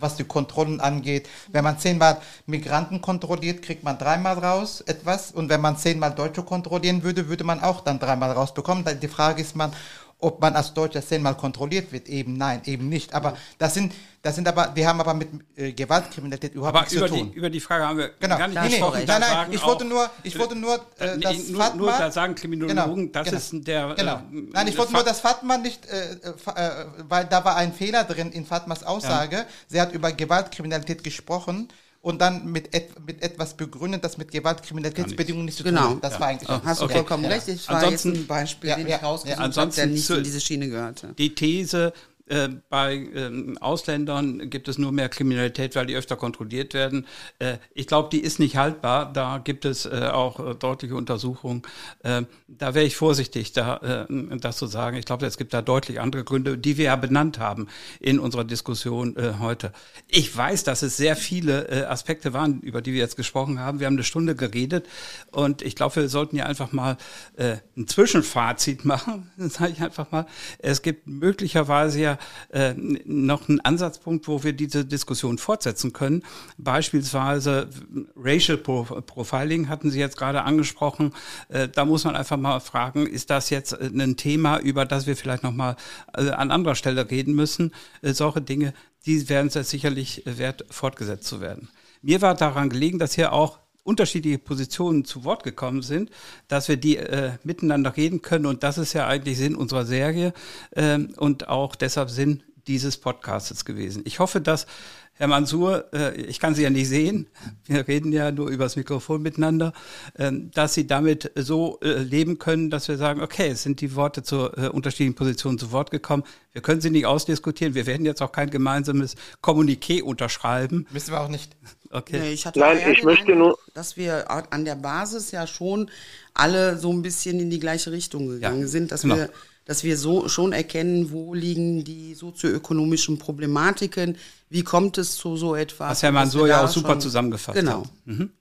was 0.01 0.17
die 0.17 0.25
Kontrollen 0.25 0.81
angeht. 0.81 1.29
Wenn 1.53 1.63
man 1.63 1.79
zehnmal 1.79 2.21
Migranten 2.47 3.01
kontrolliert, 3.01 3.63
kriegt 3.63 3.85
man 3.85 3.99
dreimal 3.99 4.37
raus 4.37 4.81
etwas. 4.81 5.31
Und 5.31 5.49
wenn 5.49 5.61
man 5.61 5.77
zehnmal 5.77 6.13
Deutsche 6.13 6.43
kontrollieren 6.43 7.05
würde, 7.05 7.29
würde 7.29 7.45
man 7.45 7.61
auch 7.61 7.83
dann 7.83 8.01
dreimal 8.01 8.33
rausbekommen. 8.33 8.85
Die 9.01 9.09
Frage 9.09 9.43
ist 9.43 9.55
man, 9.55 9.73
ob 10.21 10.41
man 10.41 10.55
als 10.55 10.75
Deutscher 10.75 11.05
zehnmal 11.05 11.37
kontrolliert 11.37 11.93
wird. 11.93 12.09
Eben 12.09 12.37
nein, 12.37 12.63
eben 12.65 12.89
nicht. 12.89 13.15
Aber 13.15 13.37
das 13.59 13.75
sind 13.75 13.93
das 14.23 14.35
sind 14.35 14.47
aber, 14.47 14.73
wir 14.75 14.87
haben 14.87 15.01
aber 15.01 15.15
mit 15.15 15.29
äh, 15.57 15.73
Gewaltkriminalität 15.73 16.55
überhaupt 16.55 16.77
aber 16.77 16.85
nichts 16.85 16.95
zu 16.95 17.07
tun. 17.07 17.31
Die, 17.33 17.39
über 17.39 17.49
die 17.49 17.61
Frage 17.61 17.87
haben 17.87 17.97
wir 17.97 18.11
genau. 18.21 18.37
gar 18.37 18.49
nicht 18.49 18.61
nee, 18.61 18.69
gesprochen. 18.69 19.03
Nein, 19.07 19.21
nein, 19.21 19.47
ich 19.51 19.63
wollte 19.65 19.87
nur, 19.87 20.11
ich 20.23 20.39
wollte 20.39 20.57
nur, 20.57 20.75
äh, 20.99 21.19
das 21.19 21.39
nee, 21.39 21.53
nur, 21.53 21.63
Fatma, 21.63 21.77
nur 21.77 21.91
da 21.91 22.11
sagen 22.11 22.35
Kriminologen, 22.35 23.07
genau, 23.07 23.13
das 23.13 23.25
genau, 23.25 23.39
ist 23.39 23.67
der. 23.67 23.95
Genau. 23.95 24.17
Äh, 24.17 24.21
nein, 24.53 24.69
ich 24.69 24.77
wollte 24.77 24.93
nur 24.93 25.05
das 25.05 25.21
Fatma 25.21 25.57
nicht, 25.57 25.87
äh, 25.87 26.13
äh, 26.13 26.87
weil 27.09 27.25
da 27.25 27.47
war 27.47 27.57
ein 27.57 27.73
Fehler 27.73 28.05
drin 28.05 28.31
in 28.31 28.45
Fatmas 28.45 28.85
Aussage. 28.85 29.37
Ja. 29.37 29.47
Sie 29.69 29.81
hat 29.81 29.93
über 29.93 30.13
Gewaltkriminalität 30.13 31.03
gesprochen 31.03 31.69
und 32.03 32.21
dann 32.21 32.47
mit, 32.51 32.75
et, 32.75 32.89
mit 33.07 33.23
etwas 33.23 33.55
begründet, 33.55 34.03
das 34.03 34.17
mit 34.17 34.31
Gewaltkriminalitätsbedingungen 34.31 35.45
nicht 35.45 35.59
zu 35.59 35.65
tun 35.65 35.75
genau. 35.75 35.91
hat. 35.91 36.05
Das 36.05 36.15
ja. 36.15 36.21
war 36.21 36.29
eigentlich. 36.29 36.49
Oh, 36.49 36.61
hast 36.65 36.81
du 36.81 36.85
okay. 36.87 36.95
vollkommen 36.95 37.27
recht. 37.27 37.49
Das 37.49 37.69
war 37.69 37.77
ansonsten, 37.77 38.09
jetzt 38.13 38.19
ein 38.21 38.27
Beispiel, 38.27 38.71
ja, 38.71 38.77
den 38.77 38.87
ich 38.87 39.03
rausgesucht 39.03 39.39
ja, 39.39 39.57
habe, 39.57 39.73
der 39.73 39.87
nicht 39.87 40.11
in 40.11 40.25
diese 40.25 40.41
Schiene 40.41 40.69
gehörte. 40.69 41.15
Die 41.19 41.35
These, 41.35 41.93
äh, 42.31 42.49
bei 42.69 42.95
äh, 42.95 43.57
Ausländern 43.61 44.51
gibt 44.51 44.69
es 44.69 44.79
nur 44.79 44.93
mehr 44.93 45.09
Kriminalität, 45.09 45.75
weil 45.75 45.87
die 45.87 45.97
öfter 45.97 46.15
kontrolliert 46.15 46.75
werden. 46.75 47.07
Äh, 47.41 47.59
ich 47.75 47.89
glaube, 47.89 48.09
die 48.11 48.21
ist 48.21 48.39
nicht 48.39 48.57
haltbar. 48.57 49.13
Da 49.13 49.39
gibt 49.39 49.65
es 49.65 49.85
äh, 49.85 50.09
auch 50.13 50.39
äh, 50.39 50.55
deutliche 50.55 50.95
Untersuchungen. 50.95 51.63
Äh, 52.05 52.23
da 52.47 52.75
wäre 52.75 52.85
ich 52.85 52.95
vorsichtig, 52.97 53.53
da, 53.53 54.07
das 54.09 54.57
zu 54.57 54.67
sagen. 54.67 54.97
Ich 54.97 55.05
glaube, 55.05 55.27
es 55.27 55.39
gibt 55.39 55.55
da 55.55 55.63
deutlich 55.63 56.01
andere 56.01 56.25
Gründe, 56.25 56.59
die 56.59 56.77
wir 56.77 56.87
ja 56.87 56.97
benannt 56.97 57.39
haben 57.39 57.69
in 57.99 58.19
unserer 58.19 58.45
Diskussion 58.45 59.17
heute. 59.41 59.73
Ich 60.09 60.37
weiß, 60.37 60.65
dass 60.65 60.83
es 60.83 60.97
sehr 60.97 61.17
viele 61.17 61.89
Aspekte 61.89 62.33
waren, 62.33 62.61
über 62.61 62.83
die 62.83 62.93
wir 62.93 62.99
jetzt 62.99 63.17
gesprochen 63.17 63.61
haben. 63.61 63.81
Wir 63.81 63.87
haben 63.87 63.95
eine 63.95 64.05
Stunde 64.05 64.35
geredet 64.35 64.87
und 65.31 65.63
ich 65.63 65.77
glaube, 65.77 65.97
wir 65.97 66.09
sollten 66.09 66.37
ja 66.37 66.47
einfach 66.47 66.73
mal 66.73 66.97
ein 67.39 67.87
Zwischenfazit 67.87 68.85
machen, 68.85 69.31
sage 69.37 69.73
ich 69.73 69.81
einfach 69.81 70.11
mal. 70.11 70.27
Es 70.59 70.83
gibt 70.83 71.07
möglicherweise 71.07 72.01
ja 72.01 72.19
äh, 72.51 72.75
noch 72.75 73.49
ein 73.49 73.61
Ansatzpunkt, 73.61 74.29
wo 74.29 74.43
wir 74.43 74.53
diese 74.53 74.85
Diskussion 74.85 75.39
fortsetzen 75.39 75.93
können. 75.93 76.23
Beispielsweise 76.59 77.69
Racial 78.17 78.59
Profiling 78.59 79.69
hatten 79.69 79.91
Sie 79.91 79.99
jetzt 79.99 80.17
gerade 80.17 80.43
angesprochen. 80.43 81.13
Äh, 81.49 81.69
da 81.69 81.85
muss 81.85 82.05
man 82.05 82.17
einfach 82.17 82.37
mal 82.37 82.61
fragen, 82.61 83.07
ist 83.07 83.31
das 83.31 83.51
jetzt 83.51 83.73
äh, 83.73 83.87
ein 83.87 84.17
Thema, 84.17 84.59
über 84.59 84.85
das 84.85 85.07
wir 85.07 85.17
vielleicht 85.17 85.43
noch 85.43 85.53
mal 85.53 85.77
äh, 86.15 86.31
an 86.31 86.51
anderer 86.51 86.75
Stelle 86.75 87.11
reden 87.11 87.35
müssen? 87.35 87.73
Äh, 88.03 88.13
solche 88.13 88.41
Dinge, 88.41 88.75
die 89.07 89.29
werden 89.29 89.51
es 89.53 89.71
sicherlich 89.71 90.23
wert, 90.27 90.65
fortgesetzt 90.71 91.25
zu 91.25 91.41
werden. 91.41 91.69
Mir 92.03 92.23
war 92.23 92.35
daran 92.35 92.71
gelegen, 92.71 92.99
dass 92.99 93.15
hier 93.15 93.33
auch 93.33 93.59
unterschiedliche 93.91 94.39
Positionen 94.39 95.05
zu 95.05 95.25
Wort 95.25 95.43
gekommen 95.43 95.83
sind, 95.83 96.11
dass 96.47 96.69
wir 96.69 96.77
die 96.77 96.97
äh, 96.97 97.33
miteinander 97.43 97.97
reden 97.97 98.23
können. 98.23 98.47
Und 98.47 98.63
das 98.63 98.79
ist 98.79 98.93
ja 98.93 99.09
eigentlich 99.09 99.37
Sinn 99.37 99.57
unserer 99.57 99.85
Serie 99.85 100.33
ähm, 100.77 101.13
und 101.17 101.49
auch 101.49 101.75
deshalb 101.75 102.09
Sinn 102.09 102.45
dieses 102.69 102.99
Podcasts 102.99 103.65
gewesen. 103.65 104.03
Ich 104.05 104.21
hoffe, 104.21 104.41
dass 104.41 104.67
Herr 105.15 105.27
Mansur, 105.27 105.93
äh, 105.93 106.19
ich 106.23 106.39
kann 106.39 106.55
Sie 106.55 106.63
ja 106.63 106.71
nicht 106.71 106.89
sehen, 106.89 107.27
wir 107.67 107.87
reden 107.89 108.13
ja 108.13 108.31
nur 108.31 108.49
übers 108.49 108.77
Mikrofon 108.77 109.21
miteinander, 109.21 109.73
äh, 110.15 110.31
dass 110.55 110.75
Sie 110.75 110.87
damit 110.87 111.33
so 111.35 111.79
äh, 111.83 111.99
leben 111.99 112.39
können, 112.39 112.71
dass 112.71 112.87
wir 112.87 112.97
sagen, 112.97 113.21
okay, 113.21 113.49
es 113.49 113.65
sind 113.65 113.81
die 113.81 113.97
Worte 113.97 114.23
zu 114.23 114.51
äh, 114.53 114.69
unterschiedlichen 114.69 115.17
Positionen 115.17 115.59
zu 115.59 115.73
Wort 115.73 115.91
gekommen. 115.91 116.23
Wir 116.53 116.63
können 116.63 116.81
sie 116.81 116.91
nicht 116.91 117.07
ausdiskutieren. 117.07 117.75
Wir 117.75 117.87
werden 117.87 118.07
jetzt 118.07 118.23
auch 118.23 118.33
kein 118.33 118.51
gemeinsames 118.51 119.17
Kommuniqué 119.43 120.01
unterschreiben. 120.03 120.87
Müssen 120.91 121.13
wir 121.13 121.21
auch 121.21 121.29
nicht. 121.29 121.55
Okay. 121.93 122.21
Nee, 122.21 122.33
ich 122.33 122.45
Nein, 122.55 122.79
ich 122.93 123.03
möchte 123.03 123.35
nur, 123.35 123.59
dass 123.75 123.97
wir 123.97 124.31
an 124.31 124.65
der 124.65 124.77
Basis 124.77 125.33
ja 125.33 125.47
schon 125.47 125.91
alle 126.35 126.77
so 126.77 126.93
ein 126.93 127.03
bisschen 127.03 127.41
in 127.41 127.51
die 127.51 127.59
gleiche 127.59 127.91
Richtung 127.91 128.29
gegangen 128.29 128.63
ja, 128.63 128.67
sind, 128.69 128.93
dass 128.93 129.03
genau. 129.03 129.17
wir 129.17 129.31
dass 129.67 129.85
wir 129.85 129.97
so 129.97 130.27
schon 130.29 130.53
erkennen, 130.53 131.13
wo 131.13 131.33
liegen 131.33 131.85
die 131.85 132.15
sozioökonomischen 132.15 133.19
Problematiken, 133.21 134.19
wie 134.49 134.65
kommt 134.65 134.99
es 134.99 135.17
zu 135.17 135.37
so 135.37 135.55
etwas. 135.55 135.91
Was 135.91 136.03
Herr 136.03 136.11
Mansur 136.11 136.49
ja 136.49 136.65
auch 136.65 136.69
super 136.69 136.99
zusammengefasst 136.99 137.57
genau. 137.57 137.83
hat. 137.83 137.91
Mhm. 138.05 138.33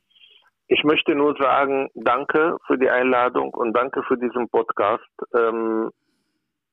Ich 0.67 0.83
möchte 0.83 1.13
nur 1.13 1.35
sagen, 1.37 1.89
danke 1.93 2.57
für 2.65 2.79
die 2.79 2.89
Einladung 2.89 3.53
und 3.53 3.73
danke 3.73 4.01
für 4.07 4.17
diesen 4.17 4.49
Podcast. 4.49 5.03
Ähm, 5.35 5.91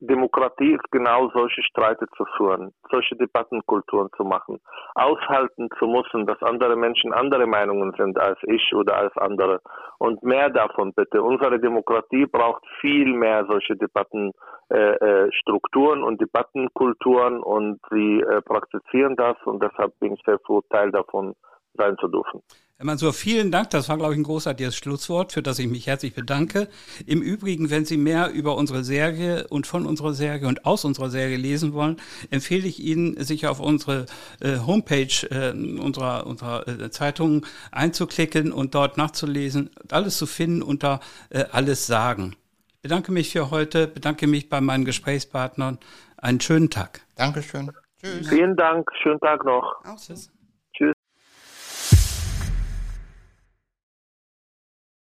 Demokratie 0.01 0.73
ist 0.73 0.91
genau 0.91 1.31
solche 1.33 1.63
Streite 1.63 2.07
zu 2.17 2.25
führen, 2.37 2.75
solche 2.91 3.15
Debattenkulturen 3.17 4.11
zu 4.17 4.25
machen, 4.25 4.59
aushalten 4.95 5.69
zu 5.79 5.87
müssen, 5.87 6.27
dass 6.27 6.43
andere 6.43 6.77
Menschen 6.77 7.15
andere 7.15 7.47
Meinungen 7.47 7.95
sind 7.97 8.19
als 8.19 8.39
ich 8.43 8.75
oder 8.75 8.97
als 8.97 9.17
andere. 9.17 9.61
Und 9.99 10.23
mehr 10.23 10.51
davon 10.51 10.93
bitte. 10.93 11.23
Unsere 11.23 11.59
Demokratie 11.59 12.27
braucht 12.27 12.63
viel 12.81 13.15
mehr 13.15 13.47
solche 13.47 13.75
Debattenstrukturen 13.77 16.01
äh, 16.01 16.03
äh 16.03 16.07
und 16.07 16.21
Debattenkulturen 16.21 17.43
und 17.43 17.81
sie 17.91 18.21
äh, 18.21 18.43
praktizieren 18.43 19.17
das 19.17 19.37
und 19.47 19.63
deshalb 19.63 19.99
bin 19.99 20.13
ich 20.13 20.23
sehr 20.27 20.39
froh, 20.41 20.61
Teil 20.69 20.91
davon 20.91 21.35
sein 21.77 21.97
zu 21.99 22.09
dürfen. 22.09 22.43
Herr 22.79 22.85
Mansur, 22.85 23.15
vielen 23.15 23.51
Dank. 23.51 23.71
Das 23.71 23.89
war, 23.89 23.97
glaube 23.97 24.13
ich, 24.13 24.19
ein 24.19 24.25
großartiges 24.25 24.77
Schlusswort, 24.77 25.33
für 25.33 25.43
das 25.43 25.59
ich 25.59 25.67
mich 25.67 25.87
herzlich 25.87 26.15
bedanke. 26.15 26.69
Im 27.07 27.23
Übrigen, 27.23 27.71
wenn 27.71 27.87
Sie 27.87 27.97
mehr 27.97 28.31
über 28.33 28.55
unsere 28.57 28.85
Serie 28.85 29.47
und 29.49 29.67
von 29.67 29.87
unserer 29.87 30.13
Serie 30.13 30.47
und 30.47 30.67
aus 30.67 30.85
unserer 30.85 31.09
Serie 31.09 31.39
lesen 31.39 31.73
wollen, 31.73 31.97
empfehle 32.31 32.69
ich 32.69 32.79
Ihnen, 32.81 33.23
sich 33.25 33.47
auf 33.47 33.61
unsere 33.61 34.05
äh, 34.41 34.59
Homepage 34.59 35.09
äh, 35.31 35.53
unserer, 35.81 36.27
unserer 36.27 36.69
äh, 36.69 36.91
Zeitung 36.91 37.47
einzuklicken 37.73 38.53
und 38.53 38.75
dort 38.75 38.99
nachzulesen, 38.99 39.71
alles 39.91 40.19
zu 40.19 40.27
finden 40.27 40.61
unter 40.61 41.01
äh, 41.31 41.45
Alles 41.53 41.87
sagen. 41.87 42.37
Ich 42.75 42.83
bedanke 42.83 43.11
mich 43.11 43.33
für 43.33 43.51
heute, 43.51 43.89
bedanke 43.89 44.27
mich 44.27 44.51
bei 44.51 44.61
meinen 44.61 44.85
Gesprächspartnern. 44.85 45.79
Einen 46.19 46.43
schönen 46.43 46.69
Tag. 46.69 47.01
Dankeschön. 47.17 47.73
Tschüss. 48.03 48.29
Vielen 48.29 48.55
Dank. 48.55 48.87
Schönen 49.03 49.21
Tag 49.21 49.45
noch. 49.47 49.83
Auch 49.85 49.97
tschüss. 49.97 50.31